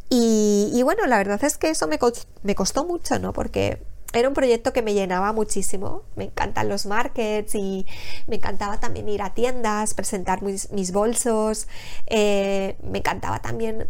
Y, 0.09 0.81
bueno, 0.85 1.07
la 1.07 1.19
verdad 1.19 1.43
es 1.43 1.59
que 1.59 1.71
eso 1.71 1.89
me, 1.89 1.99
me 2.43 2.55
costó 2.55 2.85
mucho, 2.85 3.19
¿no? 3.19 3.33
Porque 3.33 3.83
era 4.17 4.29
un 4.29 4.35
proyecto 4.35 4.73
que 4.73 4.81
me 4.83 4.95
llenaba 4.95 5.33
muchísimo. 5.33 6.03
Me 6.17 6.25
encantan 6.25 6.69
los 6.69 6.87
markets 6.87 7.55
y 7.55 7.87
me 8.27 8.37
encantaba 8.37 8.81
también 8.81 9.09
ir 9.09 9.23
a 9.23 9.35
tiendas, 9.35 9.93
presentar 9.93 10.43
mis, 10.43 10.93
bolsos. 10.93 11.69
Eh, 12.07 12.77
me 12.83 12.99
encantaba 12.99 13.43
también 13.43 13.89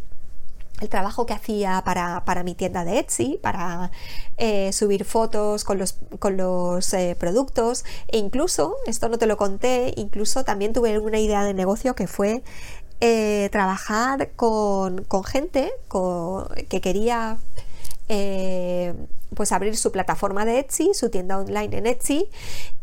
el 0.81 0.89
trabajo 0.89 1.27
que 1.27 1.33
hacía 1.33 1.81
para, 1.85 2.43
mi 2.43 2.55
tienda 2.55 2.85
de 2.85 2.99
Etsy, 2.99 3.39
para 3.41 3.93
eh, 4.37 4.73
subir 4.73 5.05
fotos 5.05 5.65
con 5.65 5.79
los, 5.79 5.97
con 6.19 6.37
los 6.37 6.93
eh, 6.93 7.17
productos 7.19 7.85
e 8.09 8.19
incluso, 8.19 8.77
esto 8.87 9.09
no 9.09 9.17
te 9.17 9.27
lo 9.27 9.37
conté, 9.37 9.95
incluso 9.97 10.45
también 10.45 10.73
tuve 10.73 10.99
una 10.99 11.19
idea 11.19 11.45
de 11.45 11.55
negocio 11.55 11.95
que 11.95 12.07
fue 12.09 12.43
trabajar 13.51 14.31
con, 14.37 15.07
gente 15.25 15.73
que 16.69 16.81
quería 16.81 17.39
pues 18.09 19.53
abrir 19.53 19.77
su 19.77 19.93
plataforma 19.93 20.45
de 20.45 20.61
Etsy, 20.61 20.95
su 20.95 21.11
tienda 21.11 21.39
online 21.39 21.77
en 21.77 21.87
Etsy 21.87 22.29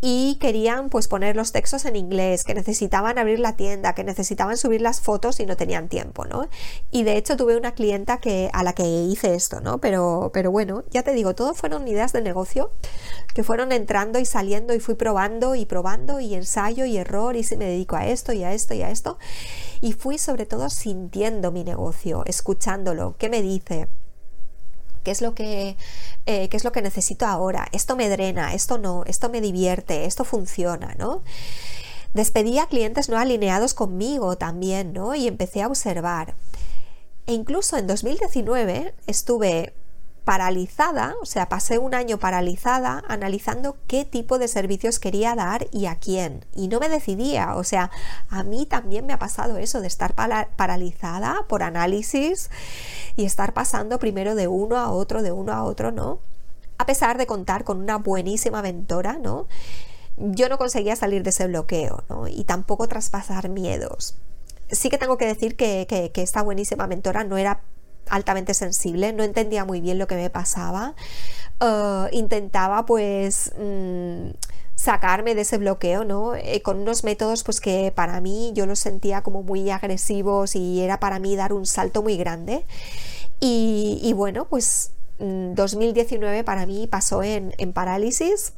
y 0.01 0.37
querían 0.39 0.89
pues 0.89 1.07
poner 1.07 1.35
los 1.35 1.51
textos 1.51 1.85
en 1.85 1.95
inglés, 1.95 2.43
que 2.43 2.53
necesitaban 2.53 3.17
abrir 3.17 3.39
la 3.39 3.55
tienda, 3.55 3.95
que 3.95 4.03
necesitaban 4.03 4.57
subir 4.57 4.81
las 4.81 5.01
fotos 5.01 5.39
y 5.39 5.45
no 5.45 5.55
tenían 5.55 5.87
tiempo, 5.87 6.25
¿no? 6.25 6.47
Y 6.91 7.03
de 7.03 7.17
hecho 7.17 7.37
tuve 7.37 7.57
una 7.57 7.73
clienta 7.73 8.17
que, 8.19 8.49
a 8.53 8.63
la 8.63 8.73
que 8.73 8.83
hice 8.83 9.35
esto, 9.35 9.61
¿no? 9.61 9.79
Pero, 9.79 10.31
pero 10.33 10.51
bueno, 10.51 10.83
ya 10.91 11.03
te 11.03 11.13
digo, 11.13 11.35
todo 11.35 11.53
fueron 11.53 11.87
ideas 11.87 12.13
de 12.13 12.21
negocio 12.21 12.71
que 13.33 13.43
fueron 13.43 13.71
entrando 13.71 14.19
y 14.19 14.25
saliendo 14.25 14.73
y 14.73 14.79
fui 14.79 14.95
probando 14.95 15.55
y 15.55 15.65
probando 15.65 16.19
y 16.19 16.35
ensayo 16.35 16.85
y 16.85 16.97
error 16.97 17.35
y 17.35 17.43
si 17.43 17.57
me 17.57 17.65
dedico 17.65 17.95
a 17.95 18.07
esto 18.07 18.33
y 18.33 18.43
a 18.43 18.53
esto 18.53 18.73
y 18.73 18.83
a 18.83 18.91
esto 18.91 19.17
y 19.81 19.93
fui 19.93 20.17
sobre 20.17 20.45
todo 20.45 20.69
sintiendo 20.69 21.51
mi 21.51 21.63
negocio, 21.63 22.23
escuchándolo, 22.25 23.15
qué 23.17 23.29
me 23.29 23.41
dice, 23.41 23.87
¿Qué 25.03 25.11
es, 25.11 25.21
lo 25.21 25.35
que, 25.35 25.75
eh, 26.25 26.49
¿Qué 26.49 26.57
es 26.57 26.63
lo 26.63 26.71
que 26.71 26.81
necesito 26.81 27.25
ahora? 27.25 27.67
Esto 27.71 27.95
me 27.95 28.09
drena, 28.09 28.53
esto 28.53 28.77
no, 28.77 29.03
esto 29.05 29.29
me 29.29 29.41
divierte, 29.41 30.05
esto 30.05 30.23
funciona, 30.23 30.95
¿no? 30.97 31.23
Despedí 32.13 32.59
a 32.59 32.67
clientes 32.67 33.09
no 33.09 33.17
alineados 33.17 33.73
conmigo 33.73 34.37
también, 34.37 34.93
¿no? 34.93 35.15
Y 35.15 35.27
empecé 35.27 35.61
a 35.61 35.67
observar. 35.67 36.35
E 37.25 37.33
incluso 37.33 37.77
en 37.77 37.87
2019 37.87 38.93
estuve 39.07 39.73
paralizada, 40.25 41.15
o 41.21 41.25
sea, 41.25 41.49
pasé 41.49 41.77
un 41.77 41.93
año 41.93 42.17
paralizada 42.17 43.03
analizando 43.07 43.77
qué 43.87 44.05
tipo 44.05 44.39
de 44.39 44.47
servicios 44.47 44.99
quería 44.99 45.35
dar 45.35 45.67
y 45.71 45.87
a 45.87 45.95
quién. 45.95 46.45
Y 46.55 46.69
no 46.69 46.79
me 46.79 46.89
decidía, 46.89 47.55
o 47.55 47.63
sea, 47.63 47.91
a 48.29 48.43
mí 48.43 48.65
también 48.65 49.05
me 49.05 49.13
ha 49.13 49.19
pasado 49.19 49.57
eso 49.57 49.81
de 49.81 49.87
estar 49.87 50.13
paralizada 50.13 51.45
por 51.47 51.63
análisis 51.63 52.49
y 53.15 53.25
estar 53.25 53.53
pasando 53.53 53.99
primero 53.99 54.35
de 54.35 54.47
uno 54.47 54.77
a 54.77 54.91
otro, 54.91 55.21
de 55.21 55.31
uno 55.31 55.51
a 55.51 55.63
otro, 55.63 55.91
¿no? 55.91 56.19
A 56.77 56.85
pesar 56.85 57.17
de 57.17 57.27
contar 57.27 57.63
con 57.63 57.81
una 57.81 57.97
buenísima 57.97 58.61
mentora, 58.61 59.17
¿no? 59.21 59.47
Yo 60.17 60.47
no 60.47 60.57
conseguía 60.57 60.95
salir 60.95 61.23
de 61.23 61.31
ese 61.31 61.47
bloqueo, 61.47 62.03
¿no? 62.09 62.27
Y 62.27 62.45
tampoco 62.45 62.87
traspasar 62.87 63.49
miedos. 63.49 64.15
Sí 64.71 64.89
que 64.89 64.97
tengo 64.97 65.17
que 65.17 65.25
decir 65.25 65.55
que, 65.55 65.85
que 66.13 66.21
esta 66.21 66.41
buenísima 66.41 66.87
mentora 66.87 67.23
no 67.23 67.37
era 67.37 67.61
altamente 68.09 68.53
sensible, 68.53 69.13
no 69.13 69.23
entendía 69.23 69.65
muy 69.65 69.81
bien 69.81 69.97
lo 69.97 70.07
que 70.07 70.15
me 70.15 70.29
pasaba. 70.29 70.95
Eh, 71.59 72.07
intentaba 72.11 72.85
pues 72.85 73.53
mm, 73.57 74.31
sacarme 74.75 75.35
de 75.35 75.41
ese 75.41 75.57
bloqueo, 75.57 76.03
¿no? 76.03 76.35
Eh, 76.35 76.61
con 76.61 76.79
unos 76.79 77.03
métodos 77.03 77.43
pues 77.43 77.61
que 77.61 77.91
para 77.95 78.19
mí 78.21 78.51
yo 78.53 78.65
los 78.65 78.79
sentía 78.79 79.21
como 79.21 79.43
muy 79.43 79.69
agresivos 79.69 80.55
y 80.55 80.81
era 80.81 80.99
para 80.99 81.19
mí 81.19 81.35
dar 81.35 81.53
un 81.53 81.65
salto 81.65 82.03
muy 82.03 82.17
grande. 82.17 82.65
Y, 83.45 84.13
bueno, 84.15 84.45
pues 84.45 84.91
2019 85.19 86.41
mm, 86.41 86.45
para 86.45 86.65
mí 86.65 86.87
pasó 86.87 87.23
en, 87.23 87.53
en 87.57 87.73
parálisis 87.73 88.53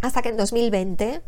hasta 0.00 0.22
que 0.22 0.30
en 0.30 0.36
2020 0.36 1.22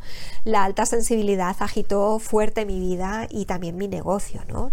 la 0.45 0.65
alta 0.65 0.87
sensibilidad 0.87 1.55
agitó 1.61 2.19
fuerte 2.19 2.65
mi 2.65 2.81
vida 2.81 3.27
y 3.31 3.45
también 3.45 3.77
mi 3.77 3.89
negocio, 3.89 4.43
¿no? 4.49 4.73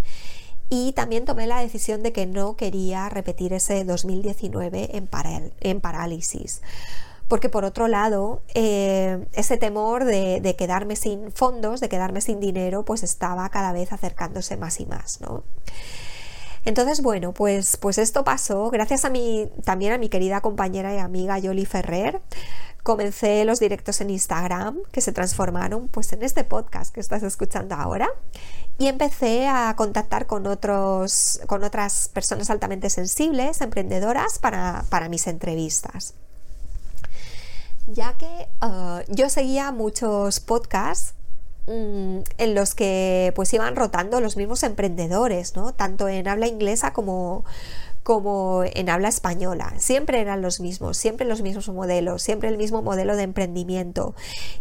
Y 0.70 0.94
también 0.94 1.26
tomé 1.26 1.48
la 1.48 1.60
decisión 1.60 2.04
de 2.04 2.14
que 2.14 2.28
no 2.28 2.56
quería 2.56 3.10
repetir 3.10 3.54
ese 3.54 3.84
2019 3.86 4.92
en, 4.94 5.82
parálisis. 5.82 6.62
Porque 7.28 7.50
por 7.50 7.66
otro 7.66 7.88
lado, 7.88 8.42
eh, 8.54 9.26
ese 9.34 9.58
temor 9.58 10.06
de, 10.06 10.56
quedarme 10.58 10.96
sin 10.96 11.32
fondos, 11.32 11.80
de 11.80 11.90
quedarme 11.90 12.22
sin 12.22 12.40
dinero, 12.40 12.86
pues 12.86 13.02
estaba 13.02 13.50
cada 13.50 13.72
vez 13.72 13.92
acercándose 13.92 14.58
más 14.58 14.80
y 14.80 14.86
más, 14.86 15.22
¿no? 15.22 15.44
Entonces, 16.66 17.02
bueno, 17.02 17.34
pues, 17.34 17.78
pues 17.78 17.98
esto 17.98 18.24
pasó 18.24 18.70
gracias 18.70 19.06
a 19.06 19.10
mi, 19.10 19.50
también 19.64 19.94
a 19.94 19.98
mi 19.98 20.10
querida 20.10 20.42
compañera 20.42 20.94
y 20.94 20.98
amiga 20.98 21.40
Yoli 21.40 21.66
Ferrer. 21.66 22.22
Comencé 22.84 23.44
los 23.46 23.60
directos 23.60 24.02
en 24.02 24.10
Instagram 24.10 24.78
que 24.92 25.02
se 25.02 25.12
transformaron 25.12 25.88
pues 25.88 26.14
en 26.14 26.22
este 26.22 26.44
podcast 26.44 26.94
que 26.94 27.00
estás 27.00 27.24
escuchando 27.24 27.76
ahora 27.76 28.10
y 28.80 28.88
empecé 28.88 29.46
a 29.46 29.76
contactar 29.76 30.26
con, 30.26 30.48
otros, 30.48 31.42
con 31.48 31.66
otras 31.66 32.10
personas 32.14 32.50
altamente 32.50 32.90
sensibles, 32.90 33.60
emprendedoras, 33.60 34.40
para, 34.40 35.10
mis 35.10 35.28
entrevistas. 35.28 36.14
Ya 37.88 38.14
que 38.14 38.48
uh, 38.66 39.02
yo 39.10 39.30
seguía 39.30 39.74
muchos 39.74 40.40
podcasts 40.40 41.14
mm, 41.68 42.20
en 42.38 42.56
los 42.56 42.74
que 42.74 43.34
pues 43.36 43.54
iban 43.54 43.76
rotando 43.76 44.22
los 44.22 44.38
mismos 44.38 44.64
emprendedores, 44.64 45.58
¿no? 45.58 45.74
Tanto 45.74 46.08
en 46.08 46.30
habla 46.30 46.48
inglesa 46.48 46.94
como, 46.94 47.44
como 48.04 48.64
en 48.64 48.90
habla 48.90 49.10
española. 49.10 49.74
Siempre 49.78 50.22
eran 50.22 50.42
los 50.42 50.60
mismos, 50.60 50.98
siempre 50.98 51.28
los 51.28 51.42
mismos 51.42 51.70
modelos, 51.70 52.22
siempre 52.22 52.50
el 52.50 52.58
mismo 52.58 52.82
modelo 52.82 53.16
de 53.16 53.24
emprendimiento. 53.24 54.16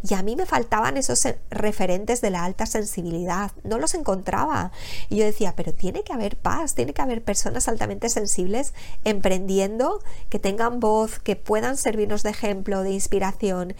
Y 0.09 0.14
a 0.14 0.22
mí 0.22 0.36
me 0.36 0.47
faltaban 0.47 0.97
esos 0.97 1.20
referentes 1.51 2.20
de 2.20 2.30
la 2.30 2.45
alta 2.45 2.66
sensibilidad, 2.66 3.53
no 3.64 3.78
los 3.78 3.95
encontraba. 3.95 4.72
Y 5.09 5.16
yo 5.16 5.24
decía, 5.24 5.55
pero 5.57 5.72
tiene 5.72 6.03
que 6.03 6.12
haber 6.12 6.36
paz, 6.36 6.74
tiene 6.74 6.93
que 6.93 7.03
haber 7.03 7.22
personas 7.22 7.68
altamente 7.68 8.09
sensibles 8.09 8.74
emprendiendo, 9.05 10.03
que 10.28 10.39
tengan 10.39 10.80
voz, 10.80 11.18
que 11.18 11.36
puedan 11.36 11.76
servirnos 11.76 12.22
de 12.22 12.30
ejemplo, 12.30 12.82
de 12.82 12.91
inspiración. 12.91 13.74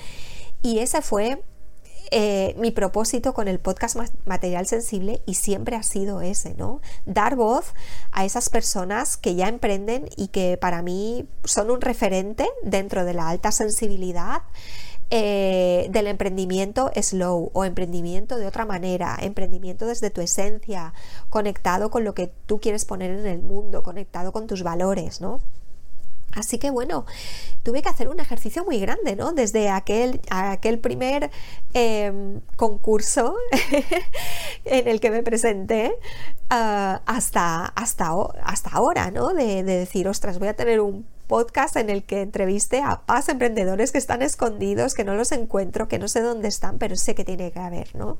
Y 0.63 0.81
ese 0.81 1.03
fue 1.03 1.43
eh, 2.11 2.55
mi 2.59 2.71
propósito 2.71 3.35
con 3.35 3.49
el 3.49 3.59
podcast 3.59 3.97
Material 4.27 4.67
Sensible 4.67 5.23
y 5.27 5.35
siempre 5.35 5.77
ha 5.77 5.83
sido 5.83 6.21
ese, 6.21 6.55
¿no? 6.55 6.81
Dar 7.07 7.37
voz 7.37 7.75
a 8.13 8.25
esas 8.25 8.49
personas 8.51 9.17
que 9.17 9.35
ya 9.35 9.49
emprenden 9.49 10.09
y 10.17 10.29
que 10.29 10.57
para 10.57 10.83
mí 10.83 11.29
son 11.45 11.71
un 11.71 11.81
referente 11.81 12.49
dentro 12.63 13.05
de 13.05 13.15
la 13.15 13.29
alta 13.29 13.53
sensibilidad. 13.53 14.43
Eh, 15.11 15.89
del 15.89 16.07
emprendimiento 16.07 16.91
slow 16.95 17.51
o 17.55 17.65
emprendimiento 17.65 18.37
de 18.37 18.47
otra 18.47 18.67
manera, 18.67 19.17
emprendimiento 19.19 19.87
desde 19.87 20.11
tu 20.11 20.21
esencia, 20.21 20.93
conectado 21.31 21.91
con 21.91 22.05
lo 22.05 22.13
que 22.13 22.31
tú 22.45 22.61
quieres 22.61 22.85
poner 22.85 23.13
en 23.13 23.27
el 23.27 23.41
mundo, 23.41 23.83
conectado 23.83 24.33
con 24.33 24.47
tus 24.47 24.63
valores, 24.63 25.23
¿no? 25.23 25.41
Así 26.39 26.59
que 26.59 26.71
bueno, 26.71 27.05
tuve 27.63 27.83
que 27.83 27.89
hacer 27.89 28.09
un 28.09 28.21
ejercicio 28.21 28.65
muy 28.65 28.79
grande, 28.79 29.17
¿no? 29.17 29.33
Desde 29.33 29.69
aquel, 29.69 30.21
aquel 30.31 30.79
primer 30.79 31.31
em, 31.75 32.41
concurso 32.57 33.37
en 34.65 34.89
el 34.89 35.01
que 35.01 35.11
me 35.11 35.23
presenté 35.23 35.93
ah, 36.51 37.03
hasta, 37.07 37.67
hasta, 37.67 38.11
hasta 38.45 38.71
ahora, 38.71 39.11
¿no? 39.11 39.35
De, 39.35 39.63
de 39.65 39.79
decir, 39.79 40.09
ostras, 40.09 40.39
voy 40.39 40.49
a 40.49 40.55
tener 40.55 40.81
un 40.81 41.07
podcast 41.27 41.77
en 41.77 41.91
el 41.91 42.05
que 42.05 42.23
entreviste 42.23 42.81
a 42.81 43.03
paz 43.05 43.29
emprendedores 43.29 43.93
que 43.93 43.99
están 43.99 44.23
escondidos, 44.23 44.95
que 44.95 45.05
no 45.05 45.15
los 45.15 45.33
encuentro, 45.33 45.89
que 45.89 45.99
no 45.99 46.09
sé 46.09 46.23
dónde 46.23 46.49
están, 46.49 46.79
pero 46.79 46.97
sé 46.97 47.15
que 47.15 47.25
tiene 47.25 47.53
que 47.53 47.59
haber, 47.59 47.95
¿no? 47.95 48.19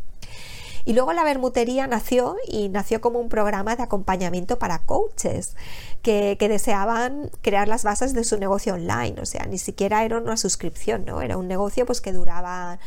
Y 0.89 0.95
luego 0.95 1.13
la 1.13 1.23
bermutería 1.23 1.87
nació 1.87 2.39
y 2.47 2.71
nació 2.71 3.03
como 3.03 3.19
un 3.19 3.29
programa 3.29 3.77
de 3.77 3.83
acompañamiento 3.83 4.59
para 4.59 4.79
coaches 4.79 5.55
que, 6.01 6.39
deseaban 6.41 7.31
crear 7.43 7.69
las 7.69 7.85
bases 7.85 8.15
de 8.15 8.25
su 8.25 8.39
negocio 8.39 8.73
online. 8.73 9.21
O 9.21 9.27
sea, 9.27 9.45
ni 9.45 9.59
siquiera 9.59 10.03
era 10.03 10.17
una 10.17 10.39
suscripción, 10.39 11.05
¿no? 11.05 11.21
Era 11.21 11.37
un 11.37 11.47
negocio 11.47 11.85
pues 11.85 12.01
que 12.01 12.15
duraba 12.15 12.79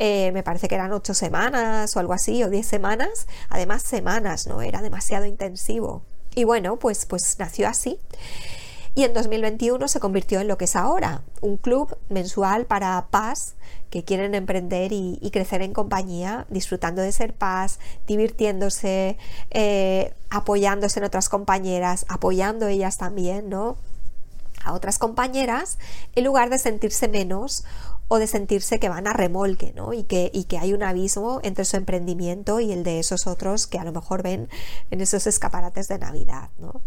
eh, 0.00 0.32
me 0.32 0.42
parece 0.42 0.66
que 0.66 0.74
eran 0.74 0.92
ocho 0.92 1.14
semanas 1.14 1.96
o 1.96 2.00
algo 2.00 2.12
así, 2.12 2.42
o 2.42 2.50
diez 2.50 2.66
semanas, 2.66 3.28
además 3.50 3.82
semanas, 3.82 4.48
¿no? 4.48 4.60
Era 4.60 4.82
demasiado 4.82 5.24
intensivo. 5.24 6.02
Y 6.34 6.42
bueno, 6.42 6.80
pues, 6.80 7.06
pues 7.06 7.38
nació 7.38 7.68
así. 7.68 8.00
Y 8.96 9.02
en 9.02 9.12
2021 9.12 9.88
se 9.88 9.98
convirtió 9.98 10.40
en 10.40 10.46
lo 10.46 10.56
que 10.56 10.66
es 10.66 10.76
ahora, 10.76 11.22
un 11.40 11.56
club 11.56 11.96
mensual 12.08 12.64
para 12.66 13.08
paz 13.10 13.56
que 13.90 14.04
quieren 14.04 14.36
emprender 14.36 14.92
y, 14.92 15.30
crecer 15.32 15.62
en 15.62 15.72
compañía, 15.72 16.46
disfrutando 16.48 17.02
de 17.02 17.10
ser 17.10 17.34
paz, 17.34 17.80
divirtiéndose, 18.06 19.18
eh, 19.50 20.14
apoyándose 20.30 21.00
en 21.00 21.04
otras 21.04 21.28
compañeras, 21.28 22.06
apoyando 22.08 22.68
ellas 22.68 22.96
también, 22.96 23.48
¿no? 23.48 23.76
A 24.64 24.72
otras 24.72 24.98
compañeras, 24.98 25.78
en 26.14 26.24
lugar 26.24 26.48
de 26.50 26.58
sentirse 26.58 27.08
menos 27.08 27.64
o 28.06 28.18
de 28.18 28.28
sentirse 28.28 28.78
que 28.78 28.88
van 28.88 29.08
a 29.08 29.12
remolque, 29.12 29.72
¿no? 29.74 29.92
Y 29.92 30.04
que, 30.04 30.30
y 30.32 30.44
que 30.44 30.58
hay 30.58 30.72
un 30.72 30.84
abismo 30.84 31.40
entre 31.42 31.64
su 31.64 31.76
emprendimiento 31.76 32.60
y 32.60 32.72
el 32.72 32.84
de 32.84 33.00
esos 33.00 33.26
otros 33.26 33.66
que 33.66 33.78
a 33.78 33.84
lo 33.84 33.92
mejor 33.92 34.22
ven 34.22 34.48
en 34.92 35.00
esos 35.00 35.26
escaparates 35.26 35.88
de 35.88 35.98
Navidad, 35.98 36.50
¿no? 36.58 36.80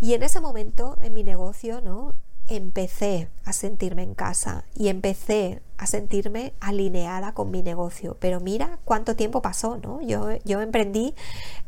Y 0.00 0.14
en 0.14 0.22
ese 0.22 0.40
momento, 0.40 0.96
en 1.02 1.12
mi 1.12 1.24
negocio, 1.24 1.80
¿no? 1.80 2.14
Empecé 2.46 3.28
a 3.44 3.52
sentirme 3.52 4.02
en 4.02 4.14
casa 4.14 4.64
y 4.74 4.88
empecé 4.88 5.60
a 5.76 5.86
sentirme 5.86 6.54
alineada 6.60 7.34
con 7.34 7.50
mi 7.50 7.62
negocio. 7.62 8.16
Pero 8.20 8.40
mira 8.40 8.78
cuánto 8.84 9.16
tiempo 9.16 9.42
pasó, 9.42 9.76
¿no? 9.76 10.00
Yo, 10.00 10.28
yo 10.44 10.62
emprendí, 10.62 11.14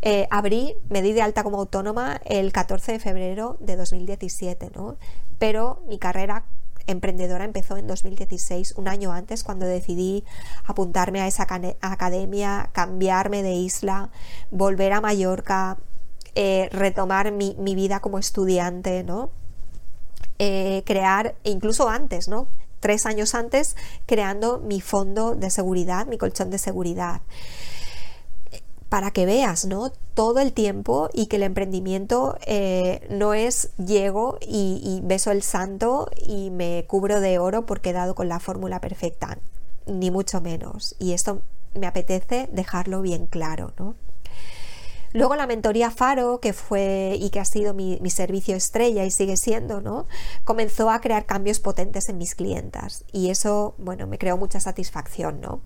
eh, 0.00 0.26
abrí, 0.30 0.74
me 0.88 1.02
di 1.02 1.12
de 1.12 1.22
alta 1.22 1.42
como 1.42 1.58
autónoma 1.58 2.20
el 2.24 2.52
14 2.52 2.92
de 2.92 2.98
febrero 2.98 3.56
de 3.60 3.76
2017, 3.76 4.70
¿no? 4.74 4.96
Pero 5.38 5.82
mi 5.86 5.98
carrera 5.98 6.44
emprendedora 6.86 7.44
empezó 7.44 7.76
en 7.76 7.86
2016, 7.86 8.74
un 8.76 8.88
año 8.88 9.12
antes, 9.12 9.44
cuando 9.44 9.66
decidí 9.66 10.24
apuntarme 10.64 11.20
a 11.20 11.26
esa 11.26 11.46
academia, 11.80 12.70
cambiarme 12.72 13.42
de 13.42 13.52
isla, 13.52 14.10
volver 14.50 14.92
a 14.92 15.00
Mallorca, 15.00 15.78
eh, 16.34 16.68
retomar 16.72 17.32
mi, 17.32 17.54
vida 17.74 18.00
como 18.00 18.18
estudiante, 18.18 19.02
¿no? 19.02 19.30
Eh, 20.38 20.82
crear, 20.86 21.34
incluso 21.44 21.88
antes, 21.88 22.28
¿no? 22.28 22.48
Tres 22.80 23.04
años 23.04 23.34
antes, 23.34 23.76
creando 24.06 24.58
mi 24.58 24.80
fondo 24.80 25.34
de 25.34 25.50
seguridad, 25.50 26.06
mi 26.06 26.18
colchón 26.18 26.50
de 26.50 26.58
seguridad. 26.58 27.20
Para 28.88 29.10
que 29.10 29.26
veas, 29.26 29.66
¿no? 29.66 29.92
Todo 30.14 30.40
el 30.40 30.52
tiempo 30.52 31.10
y 31.12 31.26
que 31.26 31.36
el 31.36 31.42
emprendimiento 31.42 32.36
eh, 32.46 33.06
no 33.10 33.34
es 33.34 33.70
llego 33.76 34.38
y, 34.40 34.80
y 34.82 35.06
beso 35.06 35.30
el 35.30 35.42
santo 35.42 36.08
y 36.16 36.50
me 36.50 36.84
cubro 36.86 37.20
de 37.20 37.38
oro 37.38 37.66
porque 37.66 37.90
he 37.90 37.92
dado 37.92 38.14
con 38.14 38.28
la 38.28 38.40
fórmula 38.40 38.80
perfecta, 38.80 39.38
ni 39.86 40.10
mucho 40.10 40.40
menos. 40.40 40.96
Y 40.98 41.12
esto 41.12 41.42
me 41.74 41.86
apetece 41.86 42.48
dejarlo 42.52 43.02
bien 43.02 43.26
claro, 43.26 43.72
¿no? 43.78 43.94
Luego 45.12 45.34
la 45.34 45.48
mentoría 45.48 45.90
Faro, 45.90 46.38
que 46.40 46.52
fue 46.52 47.16
y 47.18 47.30
que 47.30 47.40
ha 47.40 47.44
sido 47.44 47.74
mi, 47.74 47.98
servicio 48.10 48.54
estrella 48.54 49.04
y 49.04 49.10
sigue 49.10 49.36
siendo, 49.36 49.80
¿no? 49.80 50.06
Comenzó 50.44 50.90
a 50.90 51.00
crear 51.00 51.26
cambios 51.26 51.58
potentes 51.58 52.08
en 52.08 52.18
mis 52.18 52.34
clientas 52.34 53.04
y 53.12 53.30
eso, 53.30 53.74
bueno, 53.78 54.06
me 54.06 54.18
creó 54.18 54.36
mucha 54.36 54.60
satisfacción, 54.60 55.40
¿no? 55.40 55.60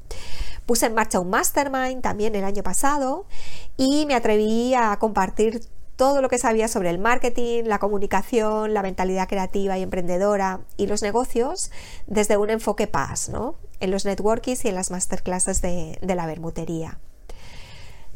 Puse 0.64 0.86
en 0.86 0.94
marcha 0.94 1.20
un 1.20 1.28
mastermind 1.28 2.00
también 2.00 2.34
el 2.34 2.44
año 2.44 2.62
pasado 2.62 3.26
y 3.76 4.06
me 4.06 4.14
atreví 4.14 4.74
a 4.74 4.96
compartir 4.98 5.60
todo 5.96 6.22
lo 6.22 6.28
que 6.28 6.38
sabía 6.38 6.66
sobre 6.66 6.90
el 6.90 6.98
marketing, 6.98 7.64
la 7.64 7.78
comunicación, 7.78 8.72
la 8.72 8.82
mentalidad 8.82 9.28
creativa 9.28 9.78
y 9.78 9.82
emprendedora 9.82 10.60
y 10.76 10.86
los 10.86 11.02
negocios 11.02 11.70
desde 12.06 12.38
un 12.38 12.48
enfoque 12.50 12.86
paz, 12.86 13.28
¿no? 13.28 13.56
En 13.80 13.90
los 13.90 14.06
networkings 14.06 14.64
y 14.64 14.68
en 14.68 14.74
las 14.74 14.90
masterclasses 14.90 15.60
de, 15.60 15.98
de 16.00 16.14
la 16.14 16.26
bermutería. 16.26 16.98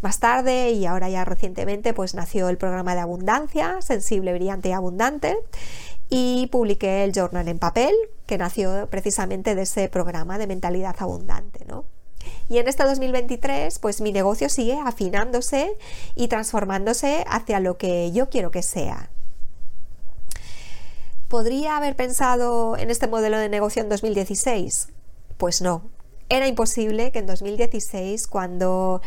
Más 0.01 0.21
tarde 0.21 0.71
y 0.71 0.87
ahora 0.87 1.09
ya 1.09 1.25
recientemente 1.25 1.93
pues 1.93 2.15
nació 2.15 2.49
el 2.49 2.57
programa 2.57 2.95
de 2.95 3.01
abundancia, 3.01 3.83
sensible, 3.83 4.33
brillante 4.33 4.69
y 4.69 4.73
abundante 4.73 5.37
y 6.09 6.47
publiqué 6.53 7.05
el 7.05 7.13
journal 7.13 7.49
en 7.49 7.59
papel 7.59 7.95
que 8.27 8.39
nació 8.39 8.89
precisamente 8.91 9.55
de 9.55 9.63
ese 9.63 9.89
programa 9.89 10.39
de 10.39 10.47
mentalidad 10.47 10.95
abundante, 10.99 11.65
¿no? 11.67 11.85
Y 12.49 12.59
en 12.59 12.69
este 12.69 12.85
2023 12.85 13.79
pues 13.81 14.01
mi 14.01 14.13
negocio 14.13 14.49
sigue 14.49 14.79
afinándose 14.85 15.77
y 16.15 16.29
transformándose 16.29 17.25
hacia 17.27 17.59
lo 17.61 17.77
que 17.77 18.13
yo 18.13 18.29
quiero 18.31 18.51
que 18.51 18.63
sea. 18.63 19.11
¿Podría 21.29 21.77
haber 21.77 21.95
pensado 21.95 22.77
en 22.77 22.91
este 22.91 23.07
modelo 23.07 23.37
de 23.39 23.49
negocio 23.49 23.83
en 23.83 23.89
2016? 23.89 24.89
Pues 25.37 25.61
no, 25.61 25.83
era 26.29 26.47
imposible 26.47 27.11
que 27.11 27.21
en 27.21 27.27
2016, 27.27 28.27
cuando 28.27 29.01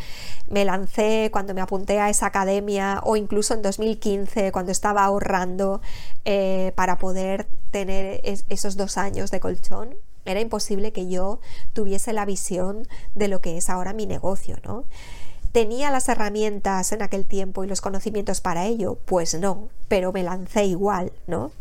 me 0.48 0.64
lancé, 0.64 1.30
cuando 1.32 1.54
me 1.54 1.60
apunté 1.60 2.00
a 2.00 2.10
esa 2.10 2.26
academia 2.26 3.00
o 3.04 3.16
incluso 3.16 3.54
en 3.54 3.62
2015, 3.62 4.50
cuando 4.52 4.72
estaba 4.72 5.04
ahorrando 5.04 5.80
eh, 6.24 6.72
para 6.74 6.98
poder 6.98 7.46
tener 7.70 8.20
esos 8.48 8.76
dos 8.76 8.98
años 8.98 9.30
de 9.30 9.40
colchón, 9.40 9.94
era 10.24 10.40
imposible 10.40 10.92
que 10.92 11.08
yo 11.08 11.40
tuviese 11.72 12.12
la 12.12 12.24
visión 12.24 12.86
de 13.14 13.28
lo 13.28 13.40
que 13.40 13.56
es 13.56 13.70
ahora 13.70 13.92
mi 13.92 14.06
negocio, 14.06 14.56
¿no? 14.64 14.84
¿Tenía 15.52 15.90
las 15.90 16.08
herramientas 16.08 16.92
en 16.92 17.02
aquel 17.02 17.26
tiempo 17.26 17.62
y 17.62 17.66
los 17.66 17.80
conocimientos 17.80 18.40
para 18.40 18.64
ello? 18.64 18.98
Pues 19.04 19.34
no, 19.34 19.68
pero 19.88 20.10
me 20.10 20.22
lancé 20.22 20.64
igual, 20.64 21.12
¿no? 21.26 21.52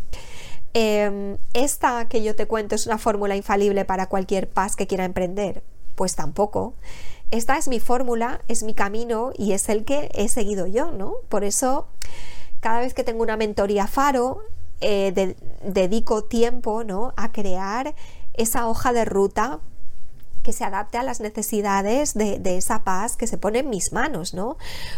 Em, 0.73 1.37
esta 1.53 2.07
que 2.07 2.23
yo 2.23 2.35
te 2.35 2.45
cuento 2.47 2.75
es 2.75 2.87
una 2.87 2.97
fórmula 2.97 3.35
infalible 3.35 3.83
para 3.85 4.07
cualquier 4.07 4.49
paz 4.49 4.75
que 4.75 4.87
quiera 4.87 5.05
emprender. 5.05 5.63
Pues 5.95 6.15
tampoco. 6.15 6.73
Esta 7.31 7.57
es 7.57 7.67
mi 7.67 7.79
fórmula, 7.79 8.41
es 8.47 8.63
mi 8.63 8.73
camino 8.73 9.31
y 9.37 9.53
es 9.53 9.69
el 9.69 9.85
que 9.85 10.09
he 10.13 10.27
seguido 10.27 10.67
yo, 10.67 10.91
¿no? 10.91 11.15
Por 11.29 11.43
eso, 11.43 11.87
cada 12.59 12.79
vez 12.79 12.93
que 12.93 13.03
tengo 13.03 13.23
una 13.23 13.37
mentoría 13.37 13.87
faro, 13.87 14.41
eh, 14.81 15.35
dedico 15.63 16.23
tiempo, 16.23 16.83
¿no? 16.83 17.13
A 17.15 17.31
crear 17.31 17.95
esa 18.33 18.67
hoja 18.67 18.93
de 18.93 19.05
ruta 19.05 19.59
que 20.43 20.53
se 20.53 20.63
adapte 20.63 20.97
a 20.97 21.03
las 21.03 21.19
necesidades 21.19 22.13
de, 22.13 22.39
esa 22.57 22.83
paz 22.83 23.15
que 23.15 23.27
se 23.27 23.37
pone 23.37 23.59
en 23.59 23.69
mis 23.69 23.93
manos, 23.93 24.33
¿no? 24.33 24.57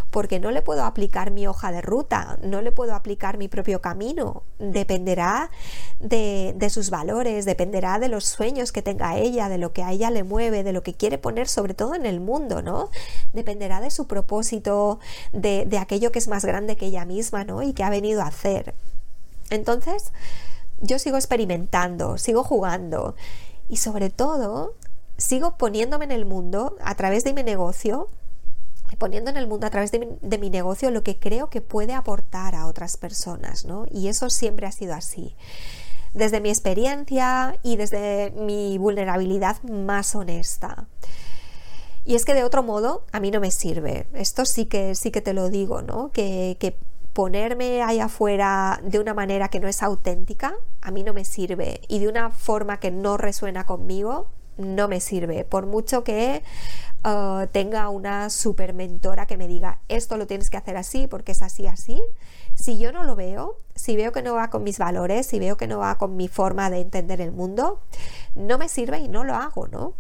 Porque 0.10 0.40
no 0.40 0.52
le 0.52 0.62
puedo 0.62 0.84
aplicar 0.84 1.32
mi 1.32 1.48
hoja 1.48 1.72
de 1.72 1.82
ruta, 1.82 2.38
no 2.44 2.62
le 2.62 2.72
puedo 2.72 2.96
aplicar 2.96 3.38
mi 3.38 3.48
propio 3.48 3.82
camino, 3.82 4.44
dependerá 4.60 5.50
de, 6.00 6.56
sus 6.70 6.90
valores, 6.90 7.46
dependerá 7.46 8.00
de 8.00 8.08
los 8.08 8.26
sueños 8.26 8.72
que 8.72 8.82
tenga 8.82 9.18
ella, 9.18 9.50
de 9.50 9.58
lo 9.58 9.74
que 9.74 9.84
a 9.84 9.92
ella 9.92 10.10
le 10.10 10.24
mueve, 10.24 10.64
de 10.64 10.74
lo 10.74 10.82
que 10.82 10.94
quiere 10.94 11.18
poner 11.18 11.48
sobre 11.48 11.74
todo 11.74 11.96
en 11.96 12.06
el 12.06 12.20
mundo, 12.20 12.62
¿no? 12.62 12.90
Dependerá 13.34 13.82
de 13.82 13.92
su 13.92 14.08
propósito, 14.08 15.00
de, 15.34 15.66
de 15.66 15.78
aquello 15.78 16.12
que 16.12 16.20
es 16.20 16.28
más 16.28 16.46
grande 16.46 16.78
que 16.78 16.88
ella 16.88 17.06
misma, 17.06 17.44
¿no? 17.44 17.62
Y 17.62 17.74
que 17.74 17.84
ha 17.84 17.90
venido 17.90 18.22
a 18.22 18.28
hacer. 18.28 18.74
Entonces, 19.50 20.12
yo 20.82 21.00
sigo 21.00 21.18
experimentando, 21.18 22.18
sigo 22.18 22.44
jugando 22.44 23.16
y 23.70 23.78
sobre 23.78 24.10
todo 24.10 24.76
sigo 25.24 25.58
poniéndome 25.58 26.06
en 26.06 26.12
el 26.12 26.26
mundo 26.26 26.76
a 26.82 26.96
través 26.96 27.24
de 27.24 27.34
mi 27.34 27.44
negocio, 27.44 28.10
poniendo 28.98 29.32
en 29.32 29.38
el 29.38 29.48
mundo 29.48 29.66
a 29.66 29.70
través 29.70 29.92
de 29.92 30.38
mi, 30.38 30.50
negocio 30.50 30.92
lo 30.92 31.02
que 31.02 31.18
creo 31.18 31.50
que 31.50 31.62
puede 31.62 31.94
aportar 31.94 32.56
a 32.56 32.68
otras 32.68 32.98
personas, 32.98 33.66
¿no? 33.66 33.86
Y 33.90 34.10
eso 34.10 34.30
siempre 34.30 34.68
ha 34.68 34.72
sido 34.72 34.94
así. 34.94 35.36
Desde 36.14 36.42
mi 36.42 36.50
experiencia 36.50 37.58
y 37.64 37.78
desde 37.78 38.32
mi 38.32 38.78
vulnerabilidad 38.78 39.64
más 39.64 40.14
honesta. 40.14 40.88
Y 42.06 42.16
es 42.16 42.26
que 42.26 42.34
de 42.34 42.44
otro 42.44 42.62
modo 42.62 43.06
a 43.12 43.20
mí 43.20 43.32
no 43.32 43.40
me 43.40 43.50
sirve. 43.50 44.06
Esto 44.14 44.46
sí 44.46 44.66
que, 44.66 44.94
sí 44.94 45.10
que 45.10 45.22
te 45.22 45.34
lo 45.34 45.50
digo, 45.50 45.82
¿no? 45.82 46.12
Que, 46.12 46.58
que 46.60 46.78
ponerme 47.14 47.82
ahí 47.82 48.00
afuera 48.00 48.80
de 48.84 49.00
una 49.00 49.14
manera 49.14 49.48
que 49.48 49.60
no 49.60 49.68
es 49.68 49.82
auténtica, 49.82 50.54
a 50.82 50.92
mí 50.92 51.02
no 51.02 51.14
me 51.14 51.24
sirve. 51.26 51.82
Y 51.88 52.00
de 52.00 52.10
una 52.10 52.30
forma 52.30 52.80
que 52.80 52.92
no 52.92 53.18
resuena 53.18 53.66
conmigo, 53.66 54.28
no 54.58 54.88
me 54.88 55.00
sirve. 55.00 55.46
Por 55.46 55.66
mucho 55.66 56.04
que 56.04 56.44
uh, 57.06 57.48
tenga 57.52 57.90
una 57.90 58.30
super 58.30 58.74
mentora 58.74 59.26
que 59.26 59.38
me 59.38 59.48
diga 59.48 59.80
esto 59.88 60.18
lo 60.18 60.28
tienes 60.28 60.50
que 60.50 60.58
hacer 60.58 60.78
así 60.78 61.08
porque 61.08 61.34
es 61.34 61.42
así, 61.42 61.68
así. 61.68 62.02
Si 62.56 62.78
yo 62.78 62.92
no 62.92 63.04
lo 63.04 63.16
veo, 63.16 63.60
si 63.76 63.96
veo 63.96 64.12
que 64.12 64.22
no 64.22 64.36
va 64.36 64.50
con 64.50 64.64
mis 64.64 64.78
valores, 64.78 65.28
si 65.28 65.40
veo 65.40 65.58
que 65.58 65.68
no 65.68 65.80
va 65.80 65.98
con 65.98 66.16
mi 66.16 66.28
forma 66.28 66.70
de 66.70 66.82
entender 66.82 67.22
el 67.22 67.32
mundo, 67.32 67.82
no 68.36 68.58
me 68.58 68.70
sirve 68.70 69.00
y 69.00 69.08
no 69.08 69.24
lo 69.24 69.36
hago, 69.36 69.68
¿no? 69.68 69.94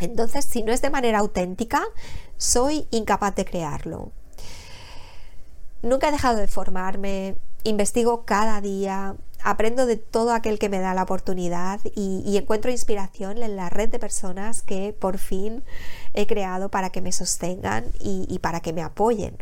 Entonces, 0.00 0.44
si 0.44 0.62
no 0.62 0.72
es 0.72 0.80
de 0.80 0.90
manera 0.90 1.18
auténtica, 1.18 1.82
soy 2.36 2.86
incapaz 2.90 3.34
de 3.34 3.44
crearlo. 3.44 4.12
Nunca 5.82 6.08
he 6.08 6.12
dejado 6.12 6.38
de 6.38 6.48
formarme, 6.48 7.36
investigo 7.64 8.24
cada 8.24 8.60
día, 8.60 9.16
aprendo 9.42 9.86
de 9.86 9.96
todo 9.96 10.32
aquel 10.32 10.58
que 10.58 10.68
me 10.68 10.80
da 10.80 10.94
la 10.94 11.02
oportunidad 11.02 11.80
y, 11.94 12.36
encuentro 12.36 12.70
inspiración 12.70 13.42
en 13.42 13.56
la 13.56 13.68
red 13.68 13.88
de 13.88 13.98
personas 13.98 14.62
que 14.62 14.94
por 14.98 15.18
fin 15.18 15.62
he 16.14 16.26
creado 16.26 16.68
para 16.68 16.90
que 16.90 17.00
me 17.00 17.12
sostengan 17.12 17.86
y, 18.00 18.38
para 18.40 18.60
que 18.60 18.72
me 18.72 18.82
apoyen, 18.82 19.36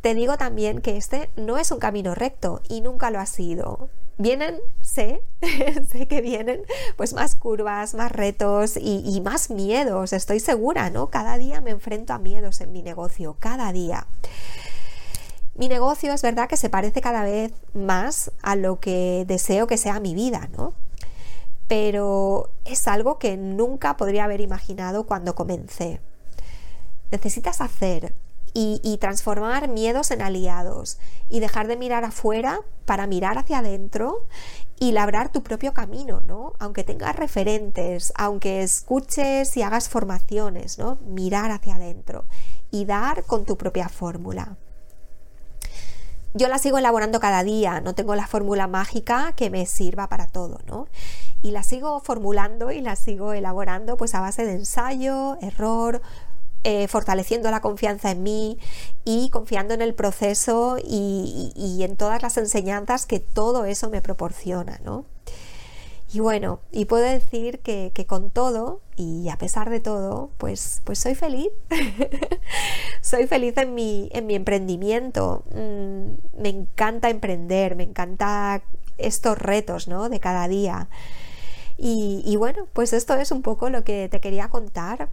Te 0.00 0.14
digo 0.14 0.36
también 0.36 0.80
que 0.80 0.96
este 0.96 1.28
no 1.36 1.58
es 1.58 1.70
un 1.70 1.78
camino 1.78 2.14
recto 2.14 2.62
y 2.68 2.80
nunca 2.80 3.10
lo 3.10 3.18
ha 3.18 3.26
sido. 3.26 3.88
Vienen, 4.16 4.56
sé, 4.80 5.22
sé 5.90 6.08
que 6.08 6.20
vienen 6.20 6.62
pues 6.96 7.12
más 7.12 7.36
curvas, 7.36 7.94
más 7.94 8.10
retos 8.10 8.76
y, 8.76 9.20
más 9.20 9.50
miedos, 9.50 10.12
estoy 10.12 10.40
segura, 10.40 10.90
¿no? 10.90 11.08
Cada 11.08 11.38
día 11.38 11.60
me 11.60 11.70
enfrento 11.70 12.12
a 12.12 12.18
miedos 12.18 12.60
en 12.60 12.72
mi 12.72 12.82
negocio, 12.82 13.36
cada 13.38 13.72
día. 13.72 14.06
Mi 15.58 15.68
negocio 15.68 16.12
es 16.12 16.22
verdad 16.22 16.48
que 16.48 16.56
se 16.56 16.70
parece 16.70 17.00
cada 17.00 17.24
vez 17.24 17.52
más 17.74 18.30
a 18.42 18.54
lo 18.54 18.78
que 18.78 19.24
deseo 19.26 19.66
que 19.66 19.76
sea 19.76 19.98
mi 19.98 20.14
vida, 20.14 20.48
¿no? 20.56 20.72
Pero 21.66 22.50
es 22.64 22.86
algo 22.86 23.18
que 23.18 23.36
nunca 23.36 23.96
podría 23.96 24.22
haber 24.22 24.40
imaginado 24.40 25.04
cuando 25.04 25.34
comencé. 25.34 26.00
Necesitas 27.10 27.60
hacer 27.60 28.14
y, 28.54 28.98
transformar 29.00 29.68
miedos 29.68 30.12
en 30.12 30.22
aliados 30.22 30.98
y 31.28 31.40
dejar 31.40 31.66
de 31.66 31.76
mirar 31.76 32.04
afuera 32.04 32.60
para 32.86 33.08
mirar 33.08 33.36
hacia 33.36 33.58
adentro 33.58 34.26
y 34.78 34.92
labrar 34.92 35.32
tu 35.32 35.42
propio 35.42 35.74
camino, 35.74 36.22
¿no? 36.26 36.52
Aunque 36.60 36.84
tengas 36.84 37.16
referentes, 37.16 38.12
aunque 38.16 38.62
escuches 38.62 39.56
y 39.56 39.62
hagas 39.62 39.88
formaciones, 39.88 40.78
¿no? 40.78 40.98
Mirar 41.04 41.50
hacia 41.50 41.76
adentro 41.76 42.26
y 42.70 42.84
dar 42.84 43.24
con 43.24 43.44
tu 43.44 43.56
propia 43.56 43.88
fórmula 43.88 44.56
yo 46.34 46.48
la 46.48 46.58
sigo 46.58 46.78
elaborando 46.78 47.20
cada 47.20 47.42
día, 47.42 47.80
no 47.80 47.94
tengo 47.94 48.14
la 48.14 48.26
fórmula 48.26 48.66
mágica 48.66 49.32
que 49.36 49.50
me 49.50 49.66
sirva 49.66 50.08
para 50.08 50.26
todo, 50.26 50.60
¿no? 50.66 50.86
Y 51.42 51.52
la 51.52 51.62
sigo 51.62 52.00
formulando 52.00 52.70
y 52.70 52.80
la 52.80 52.96
sigo 52.96 53.32
elaborando 53.32 53.96
pues 53.96 54.14
a 54.14 54.20
base 54.20 54.44
de 54.44 54.52
ensayo, 54.52 55.38
error, 55.40 56.02
eh, 56.64 56.88
fortaleciendo 56.88 57.50
la 57.50 57.60
confianza 57.60 58.10
en 58.10 58.22
mí 58.22 58.58
y 59.04 59.30
confiando 59.30 59.74
en 59.74 59.82
el 59.82 59.94
proceso 59.94 60.76
y, 60.82 61.52
y 61.54 61.82
en 61.84 61.96
todas 61.96 62.20
las 62.22 62.36
enseñanzas 62.36 63.06
que 63.06 63.20
todo 63.20 63.64
eso 63.64 63.88
me 63.90 64.02
proporciona, 64.02 64.80
¿no? 64.84 65.04
Y 66.10 66.20
bueno, 66.20 66.60
y 66.72 66.86
puedo 66.86 67.04
decir 67.04 67.60
que, 67.60 67.92
con 68.06 68.30
todo 68.30 68.80
y 68.96 69.28
a 69.28 69.36
pesar 69.36 69.68
de 69.68 69.80
todo, 69.80 70.30
pues, 70.38 70.80
pues 70.84 70.98
soy 70.98 71.14
feliz. 71.14 71.50
soy 73.02 73.26
feliz 73.26 73.56
en 73.58 73.74
mi, 73.74 74.08
en 74.12 74.26
mi 74.26 74.34
emprendimiento. 74.34 75.44
Mm, 75.52 76.40
me 76.40 76.48
encanta 76.48 77.10
emprender, 77.10 77.76
me 77.76 77.82
encanta 77.82 78.62
estos 78.96 79.38
retos 79.38 79.86
¿no? 79.86 80.08
de 80.08 80.18
cada 80.18 80.48
día. 80.48 80.88
Y, 81.80 82.34
bueno, 82.36 82.66
pues 82.72 82.92
esto 82.92 83.14
es 83.14 83.30
un 83.30 83.42
poco 83.42 83.70
lo 83.70 83.84
que 83.84 84.08
te 84.08 84.20
quería 84.20 84.48
contar. 84.48 85.10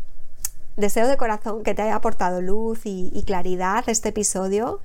Deseo 0.77 1.07
de 1.07 1.15
corazón 1.15 1.61
que 1.61 1.75
te 1.75 1.83
haya 1.83 1.95
aportado 1.95 2.41
luz 2.41 2.85
y, 2.85 3.11
y 3.13 3.21
claridad 3.23 3.83
este 3.87 4.09
episodio, 4.09 4.81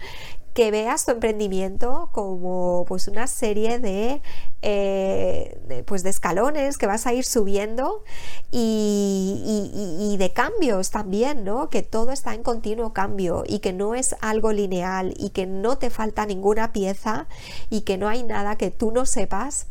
que 0.55 0.71
veas 0.71 1.05
tu 1.05 1.13
emprendimiento 1.13 2.11
como 2.13 2.85
pues 2.89 3.09
una 3.09 3.27
serie 3.27 3.79
de, 3.79 4.21
eh, 4.63 5.85
pues 5.87 6.03
de 6.03 6.11
escalones 6.11 6.77
que 6.77 6.87
vas 6.87 7.07
a 7.07 7.13
ir 7.13 7.25
subiendo 7.25 8.03
y, 8.51 10.17
de 10.19 10.33
cambios 10.33 10.91
también, 10.91 11.45
¿no? 11.45 11.71
Que 11.71 11.83
todo 11.83 12.13
está 12.13 12.35
en 12.35 12.43
continuo 12.43 12.93
cambio 12.93 13.45
y 13.47 13.61
que 13.61 13.73
no 13.73 13.95
es 13.95 14.17
algo 14.21 14.53
lineal 14.53 15.15
y 15.17 15.31
que 15.31 15.47
no 15.47 15.79
te 15.79 15.89
falta 15.89 16.27
ninguna 16.27 16.73
pieza 16.73 17.27
y 17.71 17.83
que 17.83 17.97
no 17.97 18.09
hay 18.09 18.23
nada 18.23 18.57
que 18.57 18.71
tú 18.71 18.91
no 18.91 19.07
sepas 19.07 19.67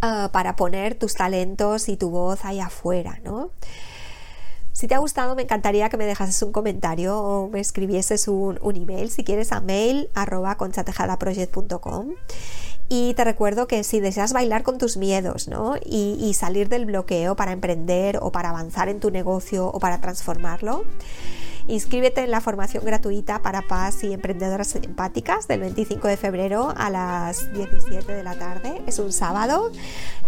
ah, 0.00 0.30
para 0.32 0.54
poner 0.54 0.94
tus 0.94 1.14
talentos 1.14 1.88
y 1.88 1.96
tu 1.96 2.10
voz 2.10 2.44
ahí 2.44 2.60
afuera, 2.60 3.18
¿no? 3.24 3.50
Si 4.76 4.88
te 4.88 4.94
ha 4.94 4.98
gustado, 4.98 5.34
me 5.34 5.40
encantaría 5.40 5.88
que 5.88 5.96
me 5.96 6.04
dejases 6.04 6.42
un 6.42 6.52
comentario 6.52 7.18
o 7.18 7.48
me 7.48 7.60
escribieses 7.60 8.28
un, 8.28 8.58
email, 8.62 9.10
si 9.10 9.24
quieres, 9.24 9.50
a 9.52 9.62
mail 9.62 10.10
arroba. 10.12 10.58
Y 12.90 13.14
te 13.14 13.24
recuerdo 13.24 13.68
que 13.68 13.84
si 13.84 14.00
deseas 14.00 14.34
bailar 14.34 14.64
con 14.64 14.76
tus 14.76 14.98
miedos 14.98 15.48
¿no? 15.48 15.76
y, 15.82 16.30
salir 16.34 16.68
del 16.68 16.84
bloqueo 16.84 17.36
para 17.36 17.52
emprender 17.52 18.18
o 18.20 18.32
para 18.32 18.50
avanzar 18.50 18.90
en 18.90 19.00
tu 19.00 19.10
negocio 19.10 19.66
o 19.66 19.80
para 19.80 20.02
transformarlo, 20.02 20.84
Inscríbete 21.68 22.22
en 22.22 22.30
la 22.30 22.40
formación 22.40 22.84
gratuita 22.84 23.42
para 23.42 23.62
paz 23.62 24.04
y 24.04 24.12
emprendedoras 24.12 24.76
empáticas 24.76 25.48
del 25.48 25.60
25 25.60 26.06
de 26.06 26.16
febrero 26.16 26.72
a 26.76 26.90
las 26.90 27.52
17 27.54 28.12
de 28.12 28.22
la 28.22 28.34
tarde. 28.34 28.80
Es 28.86 29.00
un 29.00 29.12
sábado. 29.12 29.72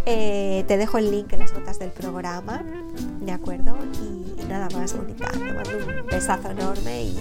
Eh, 0.05 0.65
te 0.67 0.77
dejo 0.77 0.99
el 0.99 1.11
link 1.11 1.33
en 1.33 1.41
las 1.41 1.53
notas 1.53 1.79
del 1.79 1.91
programa. 1.91 2.65
¿De 3.21 3.31
acuerdo? 3.31 3.77
Y, 4.03 4.45
nada 4.47 4.69
más, 4.71 4.97
bonita. 4.97 5.31
Te 5.31 5.39
mando 5.39 5.71
un 6.01 6.07
besazo 6.07 6.51
enorme 6.51 7.03
y 7.03 7.21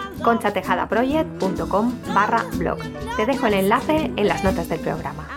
conchatejadaproject.com 0.21 1.93
barra 2.13 2.45
blog. 2.53 2.79
Te 3.17 3.25
dejo 3.25 3.47
el 3.47 3.53
enlace 3.55 4.11
en 4.15 4.27
las 4.27 4.43
notas 4.43 4.69
del 4.69 4.79
programa. 4.79 5.27